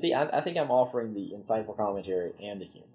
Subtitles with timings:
[0.00, 2.86] see, I, I think I'm offering the insightful commentary and the humor.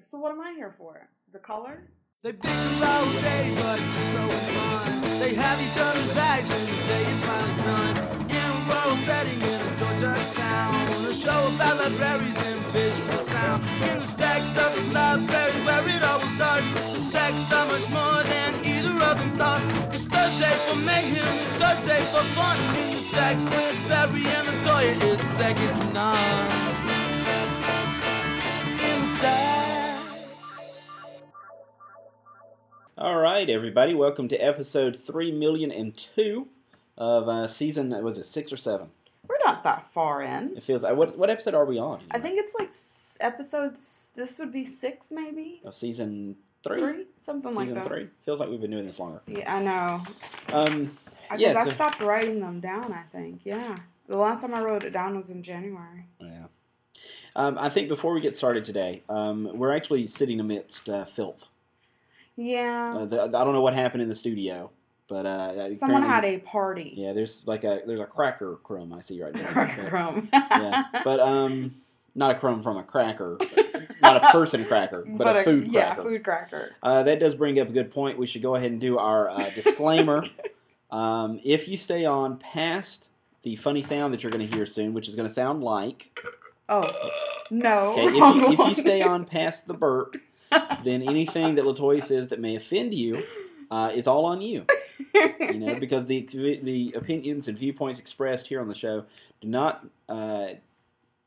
[0.00, 1.08] So what am I here for?
[1.32, 1.82] The color?
[2.22, 2.48] They bicker
[2.84, 5.20] all day, but it's so fun.
[5.20, 7.96] They have each other's bags and the day is finally done.
[8.30, 13.62] In a rural setting in a Georgia town, a show about libraries and visual sound.
[13.88, 16.66] In the stack stuff is library where it always starts.
[16.92, 18.75] The stack's so much more than
[19.16, 19.94] either of.
[19.94, 22.56] It's Thursday for mayhem, it's Thursday for fun.
[22.76, 26.16] In the stacks with Barry and Latoya, it's second to none.
[28.82, 29.06] In.
[32.98, 36.48] All right, everybody, welcome to episode three million and two
[36.96, 37.90] of uh, season.
[38.02, 38.90] Was it six or seven?
[39.28, 40.56] We're not that far in.
[40.56, 41.18] It feels like what?
[41.18, 42.00] What episode are we on?
[42.10, 42.72] I think it's like
[43.20, 44.12] episodes.
[44.14, 46.80] This would be six, maybe of season three.
[46.80, 47.86] three, something like Season that.
[47.86, 49.20] three feels like we've been doing this longer.
[49.26, 50.02] Yeah, I know.
[50.52, 50.84] Um,
[51.28, 52.92] Because Yeah, I stopped writing them down.
[52.92, 53.40] I think.
[53.44, 53.76] Yeah,
[54.08, 56.06] the last time I wrote it down was in January.
[56.20, 56.46] yeah.
[57.34, 61.44] Um, I think before we get started today, um, we're actually sitting amidst uh, filth.
[62.36, 62.94] Yeah.
[62.98, 64.70] Uh, the, I don't know what happened in the studio,
[65.08, 66.94] but uh, Someone had a party.
[66.96, 69.46] Yeah, there's like a there's a cracker crumb I see right now.
[69.52, 70.28] Cracker crumb.
[70.32, 71.74] yeah, but um,
[72.14, 73.36] not a crumb from a cracker,
[74.02, 76.02] not a person cracker, but, a food yeah, cracker.
[76.02, 76.76] Yeah, food cracker.
[76.82, 78.18] Uh, that does bring up a good point.
[78.18, 80.24] We should go ahead and do our uh, disclaimer.
[80.90, 83.08] um, if you stay on past
[83.42, 86.18] the funny sound that you're going to hear soon, which is going to sound like,
[86.68, 86.90] Oh
[87.50, 87.92] no.
[87.92, 90.16] okay, if you, if you stay on past the burp,
[90.82, 93.22] then anything that Latoya says that may offend you
[93.70, 94.64] uh, is all on you.
[95.14, 96.26] You know, because the
[96.62, 99.04] the opinions and viewpoints expressed here on the show
[99.40, 99.86] do not.
[100.08, 100.48] Uh,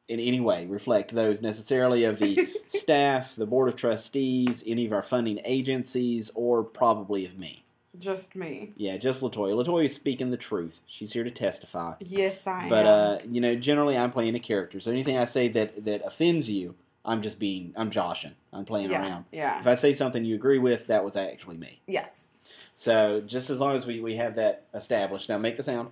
[0.09, 4.91] in any way reflect those necessarily of the staff, the board of trustees, any of
[4.91, 7.63] our funding agencies, or probably of me.
[7.97, 8.73] Just me.
[8.75, 9.53] Yeah, just Latoya.
[9.53, 10.81] Latoya is speaking the truth.
[10.87, 11.93] She's here to testify.
[11.99, 12.87] Yes, I But am.
[12.87, 14.79] uh, you know, generally I'm playing a character.
[14.79, 18.35] So anything I say that that offends you, I'm just being I'm joshing.
[18.51, 19.25] I'm playing yeah, around.
[19.31, 19.59] yeah.
[19.59, 21.81] If I say something you agree with, that was actually me.
[21.87, 22.29] Yes.
[22.73, 25.29] So just as long as we, we have that established.
[25.29, 25.89] Now make the sound.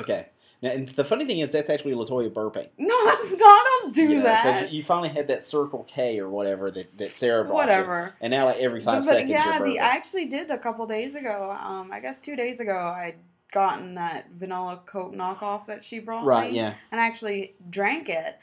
[0.00, 0.28] Okay.
[0.62, 2.68] Now, and the funny thing is, that's actually Latoya burping.
[2.78, 3.38] No, that's not.
[3.38, 4.72] Don't do you know, that.
[4.72, 7.58] You finally had that Circle K or whatever that, that Sarah brought you.
[7.58, 8.14] Whatever.
[8.20, 9.80] And now, like every five but seconds, yeah, the.
[9.80, 11.56] I actually did a couple days ago.
[11.60, 13.16] Um, I guess two days ago, I'd
[13.50, 16.50] gotten that vanilla Coke knockoff that she brought right?
[16.50, 16.74] me, Yeah.
[16.90, 18.38] and I actually drank it.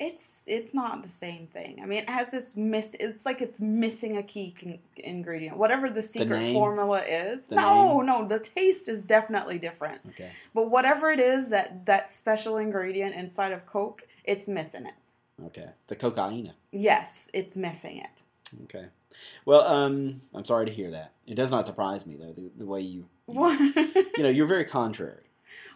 [0.00, 1.78] It's it's not the same thing.
[1.82, 2.96] I mean, it has this miss.
[2.98, 5.56] It's like it's missing a key con- ingredient.
[5.56, 6.54] Whatever the secret name?
[6.54, 7.46] formula is.
[7.46, 8.06] The no, name?
[8.06, 10.00] no, the taste is definitely different.
[10.08, 10.30] Okay.
[10.52, 14.94] But whatever it is that that special ingredient inside of Coke, it's missing it.
[15.46, 15.70] Okay.
[15.88, 16.52] The cocaine.
[16.72, 18.22] Yes, it's missing it.
[18.64, 18.86] Okay.
[19.44, 21.12] Well, um, I'm sorry to hear that.
[21.26, 23.74] It does not surprise me though the, the way you, you,
[24.16, 25.23] you know, you're very contrary.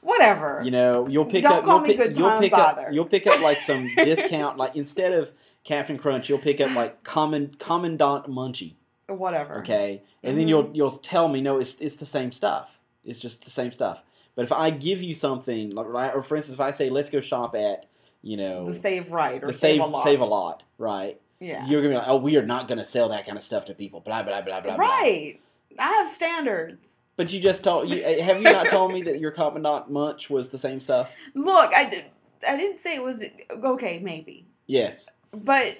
[0.01, 0.61] Whatever.
[0.65, 1.65] You know, you'll pick Don't up.
[1.65, 2.79] call you'll me pick, good you'll times pick up.
[2.79, 2.93] either.
[2.93, 4.57] You'll pick up like some discount.
[4.57, 5.33] Like instead of
[5.65, 8.75] Captain Crunch, you'll pick up like Common Commandant Munchie.
[9.09, 9.59] Whatever.
[9.61, 10.49] Okay, and then Mhm.
[10.51, 12.79] you'll you'll tell me no, it's it's the same stuff.
[13.05, 14.03] It's just the same stuff.
[14.37, 17.11] But if I give you something, like, right, or for instance, if I say let's
[17.11, 17.87] go shop at,
[18.23, 20.05] you know, The save right or the save, save a lot.
[20.05, 21.21] save a lot, right?
[21.41, 21.67] Yeah.
[21.67, 23.75] You're gonna be like, oh, we are not gonna sell that kind of stuff to
[23.75, 24.01] people.
[24.01, 24.87] Blah blah blah blah blah.
[24.87, 25.41] right.
[25.79, 26.98] I have standards.
[27.19, 30.31] But you just told you uh, have you not told me that your Commandant Munch
[30.31, 31.13] was the same stuff?
[31.35, 32.05] Look, I did.
[32.49, 33.99] I didn't say it was okay.
[33.99, 35.79] Maybe, Yes, but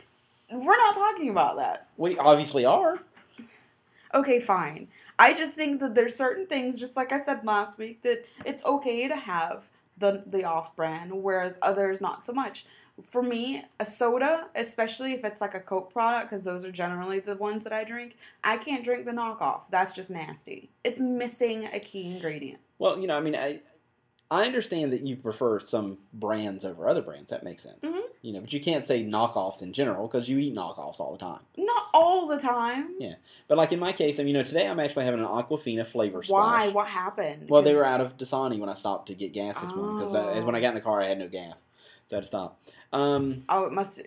[0.51, 1.87] we're not talking about that.
[1.97, 2.99] we obviously are.
[4.13, 4.89] Okay, fine.
[5.17, 8.67] I just think that there's certain things, just like I said last week, that it's
[8.67, 9.63] okay to have
[9.97, 12.67] the the off brand, whereas others not so much.
[13.11, 17.21] For me, a soda, especially if it's like a Coke product, because those are generally
[17.21, 19.63] the ones that I drink, I can't drink the knockoff.
[19.71, 20.71] That's just nasty.
[20.85, 22.59] It's missing a key ingredient.
[22.79, 23.61] Well, you know, I mean, I
[24.31, 27.31] I understand that you prefer some brands over other brands.
[27.31, 27.79] That makes sense.
[27.81, 28.03] Mhm.
[28.21, 31.19] You know, but you can't say knockoffs in general because you eat knockoffs all the
[31.19, 31.41] time.
[31.57, 32.95] Not all the time.
[32.99, 33.15] Yeah.
[33.47, 35.87] But like in my case, I mean, you know, today I'm actually having an Aquafina
[35.87, 36.59] flavor Why?
[36.67, 36.75] splash.
[36.75, 37.49] What happened?
[37.49, 40.15] Well, they were out of Dasani when I stopped to get gas this morning because
[40.15, 40.45] Oh.
[40.45, 41.63] when I got in the car, I had no gas,
[42.09, 42.61] so I had to stop.
[42.93, 44.03] Um, Oh, it must.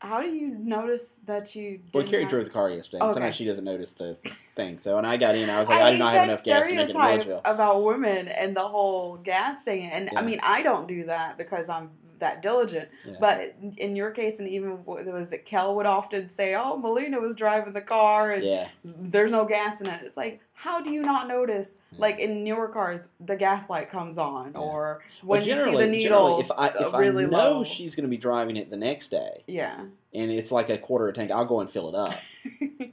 [0.00, 1.80] How do you notice that you?
[1.92, 2.98] well, Carrie drove the car yesterday.
[3.00, 3.14] and Okay.
[3.14, 4.14] Sometimes she doesn't notice the
[4.54, 4.78] thing.
[4.78, 6.66] So, and I got in, I was like, I, I do not have enough gas
[6.66, 9.90] to make it stereotype about women and the whole gas thing.
[9.90, 11.90] And I mean, I don't do that because I'm
[12.22, 12.88] that diligent.
[13.06, 13.14] Yeah.
[13.20, 17.34] But in your case, and even was that Kel would often say, "Oh, Melina was
[17.36, 18.68] driving the car and Yeah.
[18.84, 21.76] there's no gas in it." It's like, how do you not notice?
[21.92, 21.98] Yeah.
[22.00, 25.86] Like in newer cars, the gas light comes on, or Well, when you see the
[25.86, 27.64] needles if I uh, if really I know low.
[27.64, 29.84] she's going to be driving it the next day, yeah.
[30.14, 32.14] and it's like a quarter of a tank, I'll go and fill it up.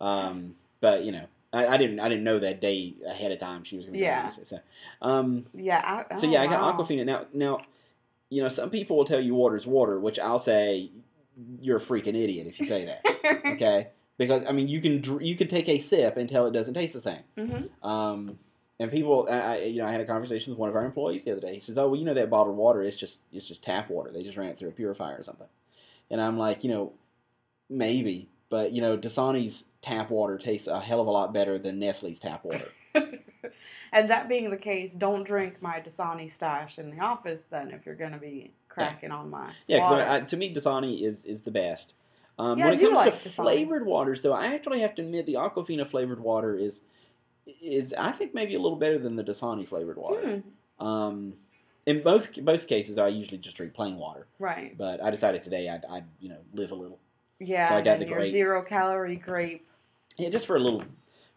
[0.00, 3.64] Um, but you know, I, I didn't I didn't know that day ahead of time
[3.64, 4.26] she was going to Yeah.
[4.26, 4.46] use it.
[4.48, 4.58] So,
[5.00, 6.04] um, Yeah.
[6.10, 6.72] I, so oh, yeah, I got wow.
[6.84, 7.04] Aquafina.
[7.04, 7.60] Now, now,
[8.32, 10.90] you know, some people will tell you water's water, which I'll say
[11.60, 13.42] you're a freaking idiot if you say that.
[13.54, 13.88] okay,
[14.18, 16.74] because I mean, you can dr- you can take a sip and tell it doesn't
[16.74, 17.22] taste the same.
[17.36, 18.38] hmm Um,
[18.80, 21.24] and people, I, I- you know, I had a conversation with one of our employees
[21.24, 21.54] the other day.
[21.54, 24.10] He says, "Oh, well, you know that bottled water is just it's just tap water.
[24.10, 25.48] They just ran it through a purifier or something."
[26.10, 26.92] And I'm like, you know,
[27.68, 31.78] maybe, but you know, Dasani's tap water tastes a hell of a lot better than
[31.78, 32.68] Nestle's tap water.
[33.92, 37.86] and that being the case, don't drink my Dasani stash in the office then if
[37.86, 40.30] you're going to be cracking on my Yeah, because.
[40.30, 41.94] To me, Dasani is is the best.
[42.38, 43.34] Um, Yeah, when I it comes like to Dasani.
[43.34, 46.82] flavored waters, though, I actually have to admit the Aquafina flavored water is
[47.60, 50.42] is I think maybe a little better than the Dasani flavored water.
[50.78, 51.34] Hmm, Um,
[51.86, 54.76] in both both cases, I usually just drink plain water, right.
[54.78, 56.98] but I decided today I'd, I'd you know live a little.
[57.40, 58.30] Yeah, So I got the grape.
[58.30, 59.66] zero calorie grape
[60.16, 60.82] Yeah, just for a little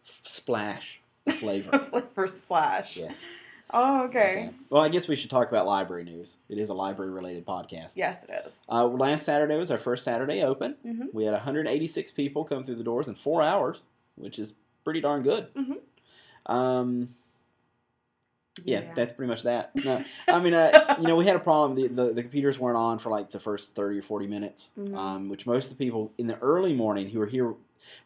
[0.04, 1.00] f- splash
[1.34, 1.78] flavor.
[1.90, 2.96] flavor splash.
[2.96, 3.30] yes.
[3.72, 4.50] Oh, okay.
[4.70, 6.36] Well, I guess we should talk about library news.
[6.48, 7.92] It is a library related podcast.
[7.96, 8.60] Yes, it is.
[8.68, 10.76] Uh, last Saturday was our first Saturday open.
[10.86, 11.12] Mhm.
[11.12, 15.22] We had 186 people come through the doors in four hours, which is pretty darn
[15.22, 15.52] good.
[15.54, 15.78] Mhm.
[16.46, 17.08] Um,
[18.64, 19.72] yeah, that's pretty much that.
[19.84, 21.74] No, I mean, uh, you know, we had a problem.
[21.74, 24.96] The, the the computers weren't on for like the first 30 or 40 minutes, Mhm.
[24.96, 27.54] um, which most of the people in the early morning who were here,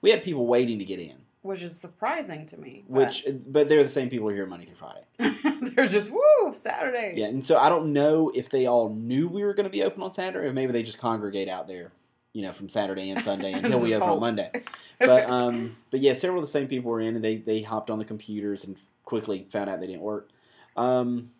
[0.00, 1.16] we had people waiting to get in.
[1.42, 2.84] Which is surprising to me.
[2.88, 5.04] but- Which, but they're the same people here Monday through Friday.
[5.74, 7.14] they're just woo Saturday.
[7.16, 9.82] Yeah, and so I don't know if they all knew we were going to be
[9.82, 11.92] open on Saturday, or maybe they just congregate out there,
[12.32, 14.20] you know, from Saturday and Sunday until we open on.
[14.20, 14.50] Monday.
[14.98, 17.88] But um, but yeah, several of the same people were in, and they they hopped
[17.88, 18.76] on the computers and
[19.06, 20.28] quickly found out they didn't work.
[20.76, 21.30] Um,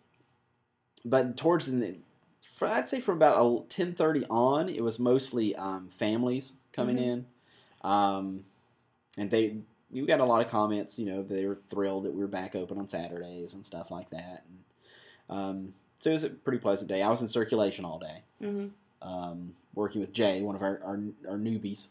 [1.05, 1.97] but towards the,
[2.43, 7.01] for, I'd say from about ten thirty on, it was mostly um, families coming Mhm.
[7.03, 7.25] in,
[7.83, 8.45] um,
[9.15, 9.57] and they.
[9.91, 12.55] We got a lot of comments, you know, they were thrilled that we were back
[12.55, 14.43] open on Saturdays and stuff like that.
[14.47, 17.01] And, um, so it was a pretty pleasant day.
[17.01, 18.67] I was in circulation all day, hmm
[19.01, 20.99] um, working with Jay, one of our, our,
[21.29, 21.87] our newbies.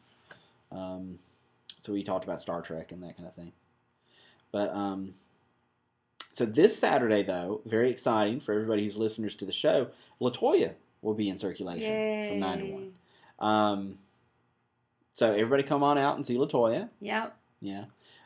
[0.71, 1.19] Um,
[1.81, 3.53] so we talked about Star Trek and that kind of thing.
[4.53, 5.15] But um,
[6.33, 9.89] so this Saturday, though, very exciting for everybody who's listeners to the show.
[10.21, 12.31] Latoya will be in circulation Yay.
[12.31, 12.93] from nine to one.
[13.39, 13.99] Um,
[15.15, 16.89] so everybody come on out and see Latoya.
[17.01, 17.37] Yep.
[17.61, 17.85] Yeah.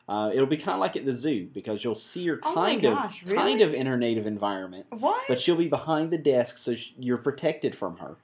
[0.08, 2.84] Uh, it'll be kind of like at the zoo because you'll see her Oh kind
[2.84, 5.22] of gosh, kind of in her native environment, What?
[5.28, 8.16] but she'll be behind the desk so sh- you're protected from her,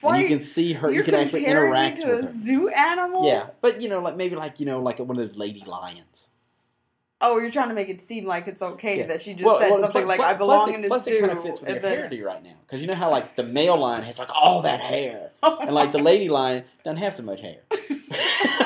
[0.00, 0.14] Why?
[0.14, 0.88] and you can see her.
[0.88, 2.28] You You're can actually interact to with a her.
[2.32, 3.26] zoo animal.
[3.26, 6.30] Yeah, but you know, like maybe like you know, like one of those lady lions.
[7.24, 9.06] Oh, you're trying to make it seem like it's okay Yeah.
[9.08, 11.04] that she just Well, said well, something plus- like "I belong it- in a plus
[11.04, 13.10] zoo." it kind of fits with your then- hairdo right now because you know how
[13.10, 16.96] like the male lion has like all that hair, and like the lady lion doesn't
[16.96, 17.58] have so much hair.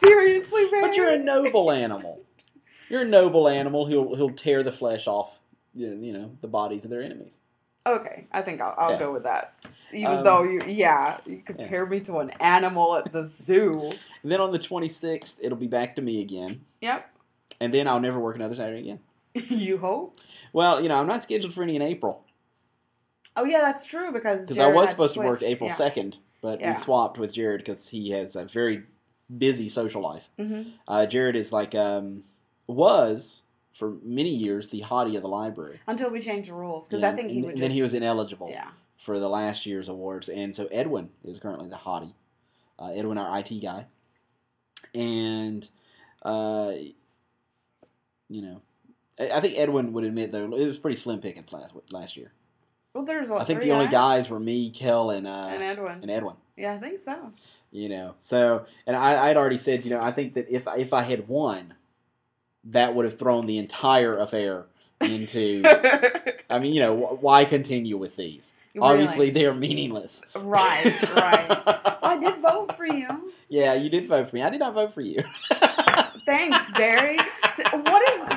[0.00, 0.80] Seriously, man.
[0.80, 2.24] But you're a noble animal.
[2.88, 5.38] You're a noble animal who'll who'll tear the flesh off,
[5.74, 7.38] you know, the bodies of their enemies.
[7.86, 8.98] Okay, I think I'll, I'll Yeah.
[8.98, 9.54] go with that.
[9.92, 13.90] Even Um, though you, yeah, you compare me to an animal at the zoo.
[14.22, 17.10] And then on the 26th, it'll be back to me again, Yep.
[17.60, 19.00] and then I'll never work another Saturday again.
[19.48, 20.16] you hope.
[20.52, 22.24] Well, you know, I'm not scheduled for any in April
[23.36, 25.50] Oh yeah, that's true because because I was supposed to work switch.
[25.50, 25.76] April Yeah.
[25.76, 26.70] 2nd, but Yeah.
[26.72, 28.82] we swapped with Jared because he has a very
[29.38, 30.28] busy social life.
[30.38, 30.72] Mhm.
[30.88, 32.24] Uh, Jared is like um,
[32.66, 33.42] was
[33.72, 35.80] for many years the hottie of the library.
[35.86, 37.60] Until we changed the rules, because I think he would just.
[37.60, 38.48] then he was ineligible.
[38.50, 38.70] Yeah.
[38.96, 42.12] for the last year's awards, and so Edwin is currently the hottie.
[42.78, 43.86] Uh, Edwin, our IT guy,
[44.94, 45.68] and
[46.22, 46.72] uh,
[48.28, 48.60] you know,
[49.18, 52.32] I, I think Edwin would admit though it was pretty slim pickings last last year.
[52.94, 53.40] Well, there's what.
[53.40, 54.28] I think the only guys?
[54.28, 56.00] were me, Kel, and uh, And Edwin.
[56.02, 56.36] and Edwin.
[56.56, 57.32] Yeah, I think so.
[57.70, 60.92] You know, so and I, I'd already said, you know, I think that if if
[60.92, 61.74] I had won,
[62.64, 64.66] that would have thrown the entire affair
[65.00, 65.62] into.
[66.50, 68.54] I mean, you know, why continue with these?
[68.80, 70.24] Obviously, they're meaningless.
[70.36, 71.86] Right, right.
[72.02, 73.30] Well, I did vote for you.
[73.48, 74.42] Yeah, you did vote for me.
[74.42, 75.22] I did not vote for you.
[76.26, 77.18] Thanks, Barry.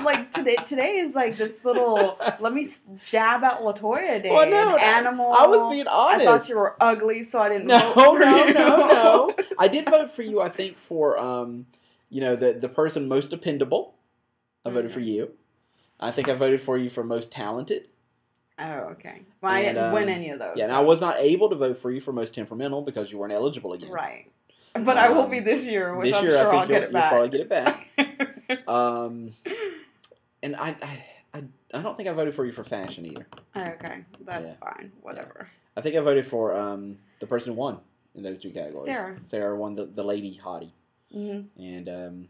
[0.03, 0.55] T- what is like today?
[0.65, 2.17] Today is like this little.
[2.39, 2.67] Let me
[3.05, 4.29] jab at Latoya Day.
[4.31, 5.33] Well, no, animal.
[5.33, 6.21] I was being honest.
[6.21, 8.53] I thought you were ugly, so I didn't no, vote for no, you.
[8.53, 9.35] no, no.
[9.59, 10.41] I did vote for you.
[10.41, 11.65] I think for um,
[12.09, 13.95] you know, the the person most dependable.
[14.65, 15.05] I voted for Mhm.
[15.07, 15.31] you.
[15.99, 17.87] I think I voted for you for most talented.
[18.59, 19.21] Oh, okay.
[19.41, 20.53] Well, I didn't win um, any of those.
[20.57, 23.17] Yeah, and I was not able to vote for you for most temperamental because you
[23.17, 23.89] weren't eligible again.
[23.91, 24.29] right.
[24.75, 26.67] But I will Um, be this year, which this I'm year, sure I think I'll
[26.67, 27.11] get you'll, it you'll back.
[27.11, 27.49] probably get it
[28.59, 28.67] back.
[28.67, 29.31] um,
[30.43, 31.05] and I, I,
[31.39, 33.25] I, I don't think I voted for you for fashion either.
[33.55, 34.91] okay, that's fine.
[35.01, 35.49] Whatever.
[35.75, 37.79] I think I voted for um, the person who won
[38.13, 38.85] in those two categories.
[38.85, 39.17] Sarah.
[39.23, 40.71] Sarah won the, the lady hottie.
[41.15, 41.61] Mm-hmm.
[41.61, 42.29] and um,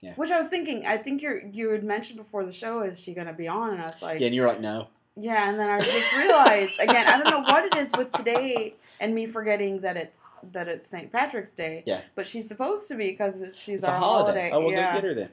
[0.00, 0.14] yeah.
[0.16, 3.14] Which I was thinking, I think you you had mentioned before the show, is she
[3.14, 3.70] going to be on?
[3.70, 6.80] And I was like, yeah, and you're like, no, Yeah, and then I just realized
[6.80, 7.06] again.
[7.06, 10.90] I don't know what it is with today and me forgetting that it's that it's
[10.90, 11.10] St.
[11.10, 11.84] Patrick's Day.
[11.86, 12.00] Yeah.
[12.14, 14.50] But she's supposed to be because she's it's our a holiday.
[14.52, 14.90] Oh, well, yeah.
[14.90, 15.30] go get her then.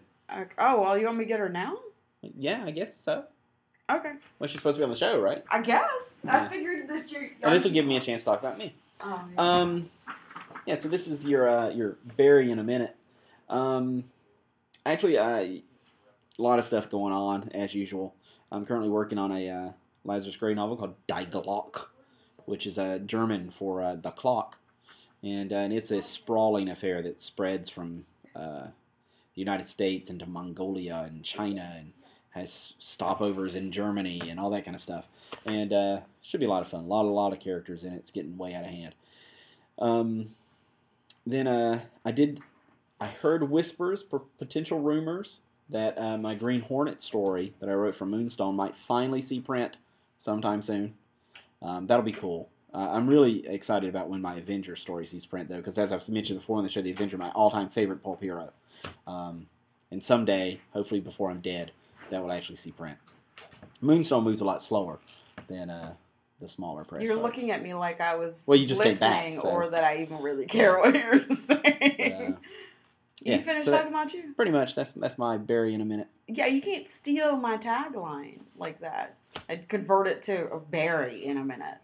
[0.57, 1.77] Oh well, you want me to get her now?
[2.21, 3.25] Yeah, I guess so.
[3.89, 4.13] Okay.
[4.39, 5.43] Well, she's supposed to be on the show, right?
[5.49, 6.21] I guess.
[6.23, 6.43] Yeah.
[6.43, 7.29] I figured that you're.
[7.41, 8.73] And this will give me a chance to talk about me.
[9.01, 9.41] Oh, yeah.
[9.41, 9.89] Um,
[10.65, 10.75] yeah.
[10.75, 12.95] So this is your uh, your Barry in a minute.
[13.49, 14.05] Um,
[14.85, 15.61] actually, uh, a
[16.37, 18.15] lot of stuff going on as usual.
[18.51, 19.71] I'm currently working on a uh,
[20.03, 21.87] Lazarus Gray novel called Die Glocke,
[22.45, 24.59] which is uh, German for uh, the clock,
[25.23, 28.67] and, uh, and it's a sprawling affair that spreads from uh,
[29.35, 31.93] the United States into Mongolia and China and
[32.31, 35.05] has stopovers in Germany and all that kind of stuff.
[35.45, 36.85] And uh, should be a lot of fun.
[36.85, 37.97] A lot, a lot of characters in it.
[37.97, 38.93] It's getting way out of hand.
[39.79, 40.29] Um,
[41.25, 42.39] then uh, I did.
[42.99, 44.05] I heard whispers,
[44.37, 49.23] potential rumors that uh, my Green Hornet story that I wrote for Moonstone might finally
[49.23, 49.77] see print
[50.19, 50.93] sometime soon.
[51.63, 52.50] Um, that'll be cool.
[52.73, 56.07] Uh, I'm really excited about when my Avenger story sees print, though, because as I've
[56.09, 58.51] mentioned before on the show, the Avenger my all-time favorite pulp hero.
[59.05, 59.47] Um,
[59.91, 61.71] and someday, hopefully before I'm dead,
[62.09, 62.97] that will actually see print.
[63.81, 64.99] Moonstone moves a lot slower
[65.47, 65.95] than uh,
[66.39, 67.03] the smaller press.
[67.03, 69.83] You're looking at me like I was Well, you just listening, back, so- or that
[69.83, 71.61] I even really care what you're saying.
[71.99, 72.27] Yeah.
[72.29, 72.37] You
[73.33, 74.33] Yeah, finished so that- talking about you?
[74.35, 74.75] Pretty much.
[74.75, 76.07] That's that's my Barry in a minute.
[76.27, 79.17] Yeah, you can't steal my tagline like that.
[79.49, 81.75] I'd convert it to a berry in a minute.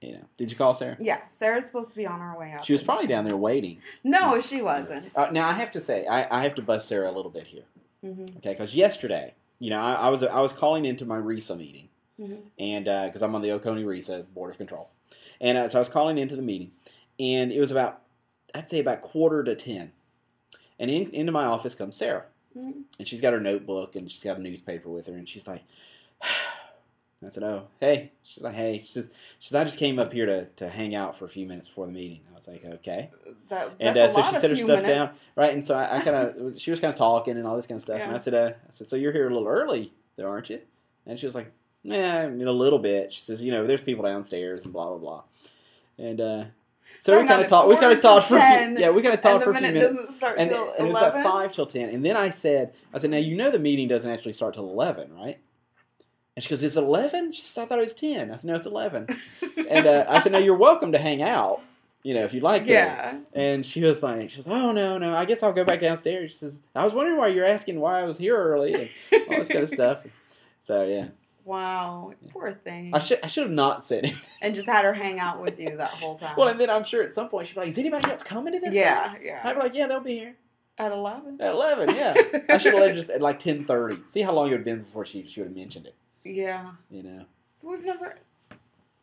[0.00, 0.24] You know.
[0.38, 0.96] Did you call Sarah?
[0.98, 2.64] Yeah, Sarah's supposed to be on her way out.
[2.64, 3.80] She was probably down there waiting.
[4.02, 5.10] No, she wasn't.
[5.14, 7.46] Uh, now I have to say, I, I have to bust Sarah a little bit
[7.48, 7.64] here,
[8.02, 8.50] hmm okay?
[8.52, 11.88] Because yesterday, you know, I, I was I was calling into my RESA meeting,
[12.18, 12.38] Mhm.
[12.58, 14.88] and because I'm on the Oconee RESA Board of Control,
[15.40, 16.70] and uh, so I was calling into the meeting,
[17.18, 18.00] and it was about
[18.54, 19.92] I'd say about quarter to ten,
[20.78, 22.24] and in, into my office comes Sarah,
[22.56, 22.84] Mhm.
[22.98, 25.62] and she's got her notebook and she's got a newspaper with her, and she's like.
[27.26, 30.12] I said, "Oh, hey." She's like, "Hey." She says, "She says I just came up
[30.12, 32.64] here to, to hang out for a few minutes before the meeting." I was like,
[32.64, 33.10] "Okay."
[33.48, 35.10] That, And, uh, a so she set her stuff down.
[35.36, 37.66] Right, and so I, I kind of, she was kind of talking and all this
[37.66, 39.92] kind of stuff, and I said, uh, I said, so you're here a little early,
[40.16, 40.60] though, aren't you?
[41.06, 43.12] And she was like, yeah, I mean, a little bit.
[43.12, 45.22] She says, you know, there's people downstairs and blah blah blah,
[45.98, 46.44] and uh,
[47.00, 47.68] so, So we kind of talked.
[47.68, 49.72] We kind of talked for a few, yeah, we kind of talked for a few
[49.72, 52.30] minutes, doesn't start and, till and it was about five till ten, and then I
[52.30, 55.38] said, I said, now you know the meeting doesn't actually start till eleven, right?
[56.36, 57.32] And she goes, "Is it 11?
[57.32, 58.30] She said, "I thought it was 10.
[58.30, 59.06] I said, "No, it's 11.
[59.68, 61.60] and uh, I said, "No, you're welcome to hang out,
[62.02, 63.18] you know, if you'd like to." yeah.
[63.34, 66.30] And she was like, she was, oh no, no, I guess I'll go back downstairs.
[66.32, 68.74] She says, I was wondering why you're asking why I was here early
[69.12, 70.04] and all this kind of stuff.
[70.60, 71.06] So yeah,
[71.44, 72.92] Wow, poor thing.
[72.94, 74.14] I should I should have not said it.
[74.40, 76.34] and just had her hang out with you that whole time.
[76.36, 78.52] Well, and then I'm sure at some point she'd be like, is anybody else coming
[78.52, 78.72] to this?
[78.74, 79.22] yeah, thing?
[79.24, 79.40] yeah.
[79.42, 80.36] I'd be like, yeah, they'll be here
[80.78, 81.40] At eleven.
[81.40, 81.94] at eleven.
[81.94, 82.14] Yeah,
[82.48, 83.96] I should have let her just at like ten thirty.
[84.06, 85.94] See how long it would have been before she she would have mentioned it.
[86.24, 86.72] Yeah.
[86.90, 87.24] You know,
[87.62, 88.16] We've never.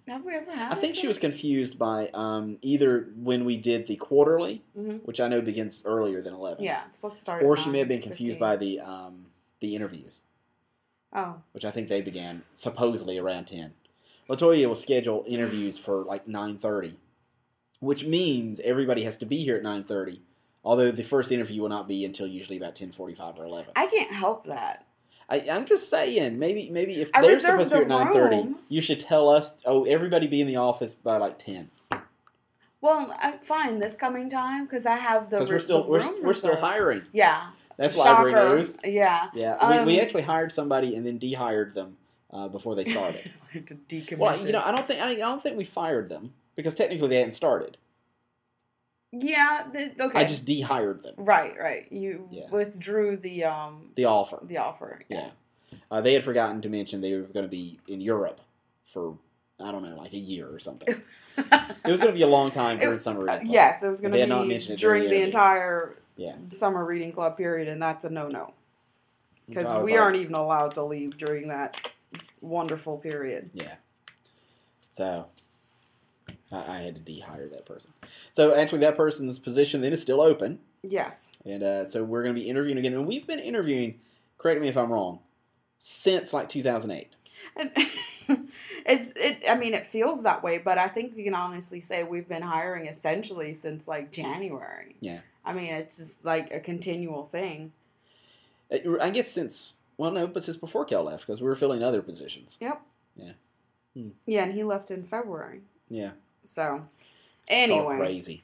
[0.07, 0.71] Have we ever had?
[0.71, 5.19] I think she was confused by um, either when we did the quarterly, hmm which
[5.19, 6.63] I know begins earlier than eleven.
[6.63, 7.43] Yeah, it's supposed to start.
[7.43, 8.03] Or she may have been 9:15.
[8.03, 9.27] confused by the um,
[9.59, 10.21] the interviews.
[11.12, 13.74] Oh, which I think they began supposedly around ten.
[14.29, 16.97] Latoya will schedule interviews for like nine thirty,
[17.81, 20.21] which means everybody has to be here at nine thirty.
[20.63, 23.74] Although the first interview will not be until usually about ten forty five or eleven.
[23.75, 24.86] I can't help that.
[25.29, 28.50] I, I'm just saying, maybe maybe if I they're supposed to be at nine thirty,
[28.69, 29.57] you should tell us.
[29.65, 31.69] Oh, everybody be in the office by like ten
[32.81, 35.38] Well, I, fine this coming time because I have the.
[35.38, 37.03] because we're still we're, we're still hiring.
[37.12, 37.50] Yeah.
[37.77, 38.31] That's Shocker.
[38.31, 38.77] library news.
[38.84, 39.27] Yeah.
[39.36, 41.98] Yeah, we, we Um, actually hired somebody and then dehired them
[42.31, 43.29] uh, before they started.
[43.53, 44.17] to decommission.
[44.17, 47.10] well, you know, I don't think I, I don't think we fired them because technically
[47.10, 47.77] they hadn't started.
[49.12, 49.64] Yeah.
[49.72, 50.20] The, okay.
[50.20, 51.14] I just dehired them.
[51.18, 51.58] Right.
[51.60, 51.92] Right.
[51.92, 52.50] You Yeah.
[52.52, 54.40] withdrew the um The offer.
[54.44, 55.02] the offer.
[55.10, 55.30] Yeah.
[55.92, 58.42] Uh, they had forgotten to mention they were going to be in Europe
[58.86, 59.18] for
[59.60, 61.02] I don't know, like a year or something.
[61.38, 63.40] It was going to be a long time during It- summer Uh, reading.
[63.48, 63.54] club.
[63.54, 65.96] yes, it was going They to had not be mentioned it during the the entire
[66.16, 66.36] Yeah.
[66.50, 68.54] summer reading club period, and that's a no no
[69.48, 71.90] because so we like- aren't even allowed to leave during that
[72.42, 73.50] wonderful period.
[73.54, 73.76] Yeah.
[74.92, 75.26] So
[76.51, 77.92] I, I had to dehire that person.
[78.32, 81.32] So actually, that person's position then is still open, Yes.
[81.46, 82.94] and uh, so we're going to be interviewing again.
[82.94, 84.00] And we've been interviewing.
[84.38, 85.20] Correct me if I'm wrong.
[85.80, 87.16] Since like 2008.
[87.56, 87.72] And
[88.86, 89.44] it's it.
[89.50, 92.42] I mean, it feels that way, but I think we can honestly say we've been
[92.44, 94.96] hiring essentially since like January.
[95.00, 95.22] Yeah.
[95.46, 97.72] I mean, it's just like a continual thing.
[98.72, 101.82] Uh, I guess since well, no, but since before Kel left because we were filling
[101.84, 102.58] other positions.
[102.60, 102.82] Yep.
[103.16, 103.32] Yeah.
[103.96, 104.10] Hmm.
[104.25, 105.62] Yeah, and he left in February.
[105.89, 106.12] Yeah.
[106.48, 106.82] So,
[107.48, 108.44] It's anyway, crazy.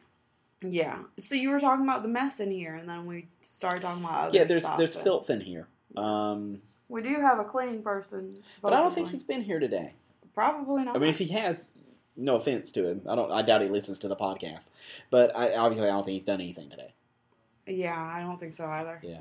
[0.61, 0.99] Yeah.
[1.19, 4.27] So you were talking about the mess in here, and then we started talking about
[4.29, 5.67] other Yeah, there's stuff, there's so- filth in here.
[5.97, 9.93] Um, We do have a cleaning person, but I don't think he's been here today.
[10.33, 10.95] probably not.
[10.95, 11.69] I mean, if he has,
[12.15, 13.31] no offense to him, I don't.
[13.31, 14.69] I doubt he listens to the podcast.
[15.09, 16.93] But I obviously I don't think he's done anything today.
[17.67, 18.99] yeah, I don't think so either.
[19.03, 19.19] Yeah.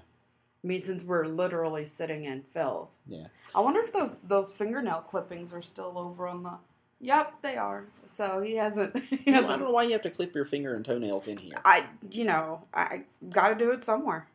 [0.65, 2.95] I mean, since we're literally sitting in filth.
[3.07, 3.27] Yeah.
[3.55, 6.53] I wonder if those those fingernail clippings are still over on the.
[7.02, 7.85] Yep, they are.
[8.06, 8.97] So he hasn't.
[9.25, 11.37] He know, I don't know why you have to clip your finger and toenails in
[11.37, 11.54] here.
[11.64, 14.26] I, you know, I got to do it somewhere.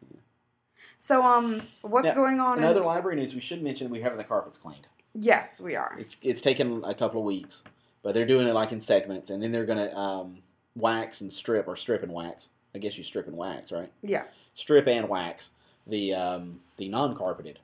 [1.00, 2.58] So, um, what's Now, going on?
[2.60, 4.88] Another in- library news, we should mention we have the carpets cleaned.
[5.14, 5.96] yes, we are.
[6.00, 7.64] It's it's taken a couple of weeks,
[8.04, 10.40] but they're doing it like in segments, and then they're gonna um,
[10.76, 12.50] wax and strip or strip and wax.
[12.76, 13.92] I guess you strip and wax, right?
[14.04, 14.40] Yes.
[14.54, 15.52] Strip and wax
[15.86, 17.60] the um, the non carpeted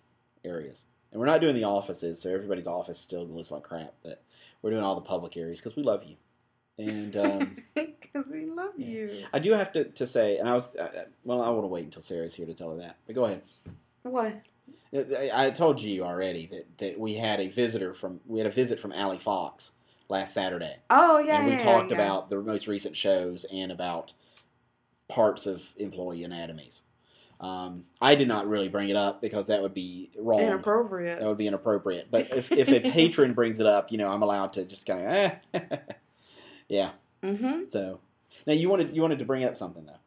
[0.45, 3.93] areas, and we're not doing the offices, so everybody's office still looks like crap.
[4.03, 4.22] But
[4.62, 6.15] we're doing all the public areas because we love you.
[6.77, 8.88] And um, Because we love Yeah.
[8.88, 9.25] you.
[9.32, 11.86] I do have to, to say, and I was uh, well, I want to wait
[11.86, 12.98] until Sarah's here to tell her that.
[13.05, 13.43] But go ahead.
[14.01, 14.50] What?
[14.93, 18.51] I I told you already that, that we had a visitor from we had a
[18.51, 19.72] visit from Allie Fox
[20.10, 21.98] last Saturday, Oh, yeah, and we yeah, talked yeah.
[21.98, 24.13] about the most recent shows and about
[25.08, 26.84] parts of employee anatomies.
[27.44, 30.40] Um, I did not really bring it up because that would be wrong.
[30.40, 31.20] Inappropriate.
[31.20, 32.08] That would be inappropriate.
[32.10, 35.06] But if, if a patron brings it up, you know, I'm allowed to just kind
[35.06, 35.14] of,
[35.54, 35.60] eh.
[36.70, 36.92] yeah.
[37.22, 37.64] Mm-hmm.
[37.68, 38.00] So
[38.48, 40.00] now you wanted you wanted to bring up something though.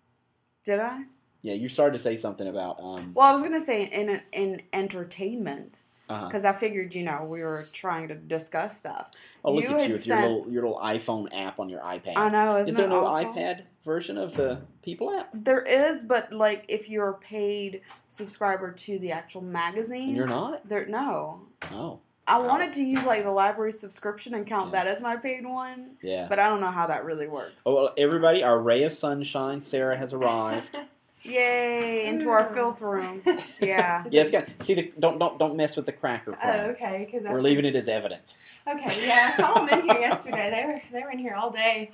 [0.64, 1.04] Did I?
[1.42, 3.12] Yeah, you started to say something about um.
[3.14, 7.66] Well, I was gonna say in in entertainment because I figured you know we were
[7.72, 9.10] trying to discuss stuff.
[9.44, 12.16] Oh, look you at you with your little your little iPhone app on your iPad.
[12.16, 12.56] I know.
[12.56, 13.34] Is there no awful?
[13.34, 15.30] iPad version of the People app?
[15.32, 20.26] There is, but like if you're a paid subscriber to the actual magazine, And you're
[20.26, 20.68] not?
[20.68, 20.84] there.
[20.86, 21.40] No,
[21.72, 22.48] Oh, I Wow.
[22.48, 24.84] wanted to use like the library subscription and count Yeah.
[24.84, 26.26] that as my paid one, yeah.
[26.28, 27.62] but I don't know how that really works.
[27.64, 30.76] Oh, well, everybody, our ray of sunshine, Sarah has arrived.
[31.22, 32.06] Yay!
[32.06, 33.22] Into our filth room.
[33.60, 34.04] Yeah.
[34.10, 34.46] Yeah, it's got.
[34.60, 36.32] See the don't don't don't mess with the cracker.
[36.34, 36.60] Oh, crumb.
[36.70, 37.08] okay.
[37.10, 38.38] Because We're leaving it as evidence.
[38.68, 40.50] Okay, yeah, I saw them in here yesterday.
[40.54, 41.90] They were they were in here all day,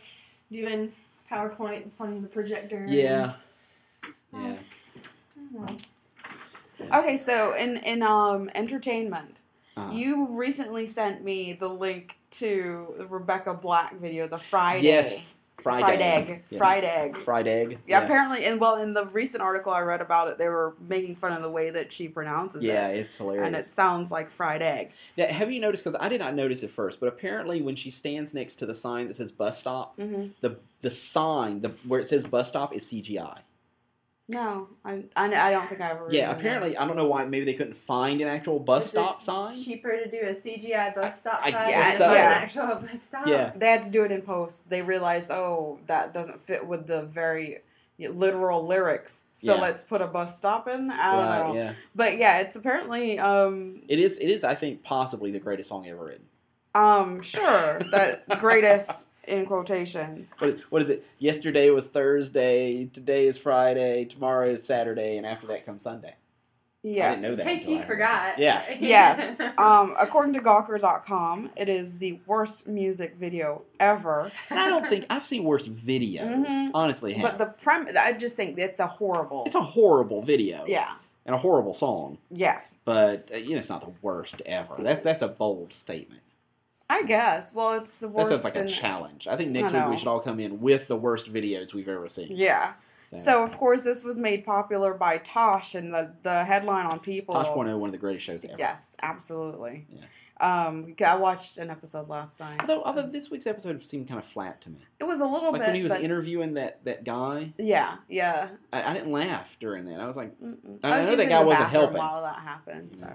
[0.50, 0.92] doing
[1.32, 2.84] powerpoints on the projector.
[2.88, 3.34] Yeah.
[4.32, 4.56] and- Yeah.
[5.58, 9.42] Oh, Okay, so in in um entertainment,
[9.76, 9.92] Uh-huh.
[9.92, 14.82] you recently sent me the link to the Rebecca Black video, the Friday.
[14.84, 15.36] Yes.
[15.58, 16.28] Fried, Fried egg.
[16.30, 16.42] egg.
[16.50, 16.58] Yeah.
[16.58, 17.16] Fried egg.
[17.18, 17.78] Fried egg.
[17.86, 21.14] Yeah, apparently, and well, in the recent article I read about it, they were making
[21.16, 23.46] fun of the way that she pronounces Yeah, it, Yeah, it's hilarious.
[23.46, 24.90] and it sounds like fried egg.
[25.16, 25.84] Now, have you noticed?
[25.84, 28.74] Because I did not notice it first, but apparently, when she stands next to the
[28.74, 32.74] sign that says bus stop, hmm the the sign the where it says bus stop
[32.74, 33.38] is CGI.
[34.28, 36.06] No, I, I, I don't think I ever.
[36.10, 36.80] Yeah, apparently, noticed.
[36.80, 37.24] I don't know why.
[37.24, 39.54] Maybe they couldn't find an actual bus Is stop it sign.
[39.62, 42.08] Cheaper to do a CGI bus stop I sign guess than so.
[42.08, 42.32] an Yeah.
[42.32, 43.26] actual bus stop.
[43.26, 43.52] Yeah.
[43.56, 44.70] They had to do it in post.
[44.70, 47.58] They realized, oh, that doesn't fit with the very
[47.98, 49.24] literal lyrics.
[49.34, 49.60] So Yeah.
[49.60, 50.90] let's put a bus stop in.
[50.90, 51.54] I don't Right, know.
[51.54, 54.18] Yeah, But yeah, it's apparently um it is.
[54.18, 54.44] It is.
[54.44, 56.24] I think possibly the greatest song ever written.
[56.74, 60.30] um sure that greatest in quotations.
[60.38, 61.06] What, what is it?
[61.18, 62.86] Yesterday was Thursday.
[62.86, 64.04] Today is Friday.
[64.06, 66.14] Tomorrow is Saturday, and after that comes Sunday.
[66.84, 67.06] Yes.
[67.06, 67.42] I didn't know that.
[67.42, 67.56] In that.
[67.58, 68.38] case you heard forgot.
[68.38, 68.62] Yeah.
[68.80, 69.40] Yes.
[69.56, 74.32] Um, according to Gawker.com, it is the worst music video ever.
[74.50, 76.44] And I don't think I've seen worse videos.
[76.44, 76.70] Mhm.
[76.74, 77.22] Honestly, have.
[77.22, 79.44] But the prem I just think it's a horrible.
[79.46, 80.64] it's a horrible video.
[80.66, 80.94] yeah.
[81.24, 82.18] and a horrible song.
[82.32, 82.78] Yes.
[82.84, 84.74] But uh, you know, it's not the worst ever.
[84.78, 86.22] That's that's a bold statement.
[86.92, 87.54] I guess.
[87.54, 88.30] Well, it's the worst.
[88.30, 89.26] That sounds like a challenge.
[89.26, 91.88] I think I next week we should all come in with the worst videos we've
[91.88, 92.28] ever seen.
[92.30, 92.74] Yeah.
[93.14, 97.34] So of course this was made popular by Tosh and the the headline on People.
[97.34, 98.54] Tosh Point oh, one of the greatest shows ever.
[98.58, 99.86] Yes, absolutely.
[99.90, 100.04] Yeah.
[100.40, 102.60] Um, I watched an episode last night.
[102.60, 104.78] Although, although this week's episode seemed kind of flat to me.
[104.98, 105.68] It was a little Like bit.
[105.68, 108.48] when he was interviewing that, that guy, yeah, yeah.
[108.72, 110.00] I, I didn't laugh during that.
[110.00, 110.80] I was like, Mm-mm.
[110.82, 111.98] I was know that guy wasn't helping.
[111.98, 112.96] while that happened.
[112.98, 113.14] So,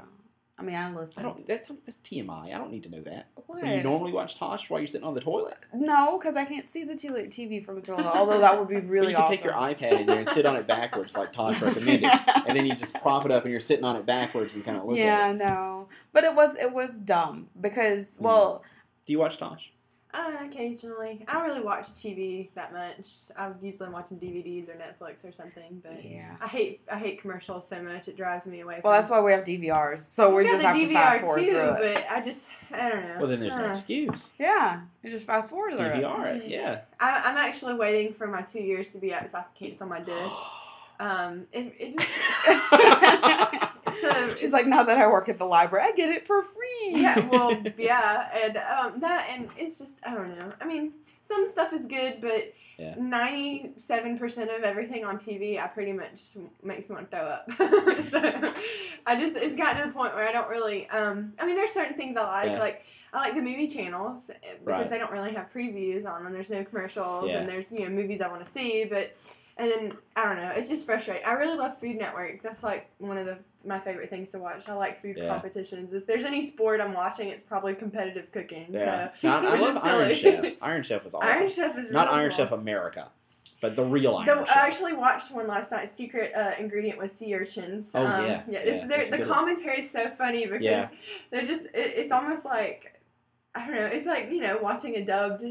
[0.59, 1.23] I mean, I listen.
[1.23, 1.47] I don't.
[1.47, 2.53] That's, that's TMI.
[2.53, 3.27] I don't need to know that.
[3.45, 3.61] What?
[3.61, 5.57] Do you normally watch Tosh while you're sitting on the toilet?
[5.71, 8.07] No, because I can't see the TV from the toilet.
[8.07, 9.35] Although that would be really you can awesome.
[9.35, 12.09] take your iPad in there and sit on it backwards, like Tosh recommended,
[12.47, 14.77] and then you just prop it up and you're sitting on it backwards and kind
[14.77, 15.37] of look yeah, at it.
[15.37, 18.21] no, but it was it was dumb because Mm.
[18.21, 18.63] well,
[19.05, 19.71] Do you watch Tosh?
[20.17, 21.23] Uh, occasionally.
[21.27, 23.07] I don't really watch TV that much.
[23.37, 25.81] I'm usually watching DVDs or Netflix or something.
[25.83, 26.35] But yeah.
[26.41, 28.07] I hate I hate commercials so much.
[28.07, 28.81] It drives me away.
[28.83, 31.41] Well, that's why we have DVRs, so we Yeah, just the have to fast forward
[31.41, 31.93] too, through it.
[31.95, 33.15] But I just I don't know.
[33.19, 34.33] Well, then there's an Uh, excuse.
[34.39, 36.01] Yeah, you just fast forward through it.
[36.03, 36.81] DVR it, yeah.
[36.99, 39.87] I, I'm actually waiting for my two years to be up so I can cancel
[39.87, 40.15] my dish.
[40.99, 42.09] Um, it, it just
[42.47, 43.51] it's
[44.15, 47.01] a She's like, now that I work at the library, I get it for free.
[47.01, 50.49] yeah, well, yeah, and um, that, and it's just, I don't know.
[50.61, 52.95] I mean, some stuff is good, but Yeah.
[52.97, 56.21] ninety-seven percent of everything on TV, I pretty much
[56.63, 57.51] makes me want to throw up.
[58.09, 58.53] so,
[59.05, 60.87] I just, it's gotten to the point where I don't really.
[60.89, 62.59] Um, I mean, there's certain things I like, Yeah.
[62.59, 62.85] like.
[63.13, 64.89] I like the movie channels eh, because Right.
[64.89, 66.33] they don't really have previews on them.
[66.33, 67.37] There's no commercials, Yeah.
[67.39, 69.15] and there's you know movies I want to see, but
[69.55, 70.51] and then I don't know.
[70.53, 71.25] It's just frustrating.
[71.25, 72.43] I really love Food Network.
[72.43, 74.67] That's like one of the my favorite things to watch.
[74.69, 75.27] I like food Yeah.
[75.27, 75.93] competitions.
[75.93, 78.67] If there's any sport I'm watching, it's probably competitive cooking.
[78.71, 79.11] Yeah.
[79.21, 80.41] So, No, I, love Iron silly.
[80.49, 80.53] Chef.
[80.61, 81.27] Iron Chef was awesome.
[81.29, 82.37] Iron Chef is Not really Iron cool.
[82.37, 83.11] Chef America,
[83.61, 84.55] but the real Iron The, Chef.
[84.57, 85.95] I actually watched one last night.
[85.95, 87.91] Secret uh, ingredient was sea urchins.
[87.93, 88.27] Oh, um, yeah.
[88.27, 88.43] yeah.
[88.49, 90.89] Yeah, It's that's the commentary is so funny because Yeah.
[91.31, 91.65] they're just.
[91.65, 92.93] It, it's almost like
[93.53, 93.85] I don't know.
[93.87, 95.43] It's like you know watching a dubbed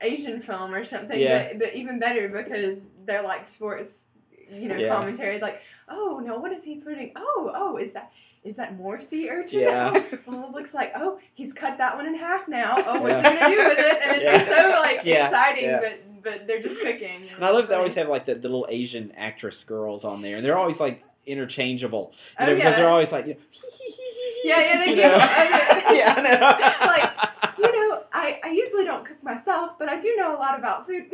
[0.00, 1.18] Asian film or something.
[1.20, 1.48] Yeah.
[1.48, 4.06] But, but even better because they're like sports.
[4.52, 4.92] You know, Yeah.
[4.96, 7.12] commentary like, oh no, what is he putting?
[7.16, 9.60] Oh, oh, is that is that more sea urchin?
[9.60, 9.90] Yeah.
[10.26, 12.76] well, it looks like oh, he's cut that one in half now.
[12.86, 13.30] Oh, what's Yeah.
[13.32, 13.98] he gonna do with it?
[14.02, 14.38] And it's Yeah.
[14.38, 17.22] just so like Yeah, exciting, but but they're just cooking.
[17.34, 20.36] And I love they always have like the, the little Asian actress girls on there,
[20.36, 22.12] and they're always like interchangeable.
[22.12, 23.40] You Oh, know, because they're always like, you know,
[24.44, 25.02] Yeah, yeah, they do.
[25.02, 26.86] Oh, yeah, I know.
[26.86, 30.58] Like, you know, I, I usually don't cook myself, but I do know a lot
[30.58, 31.10] about food.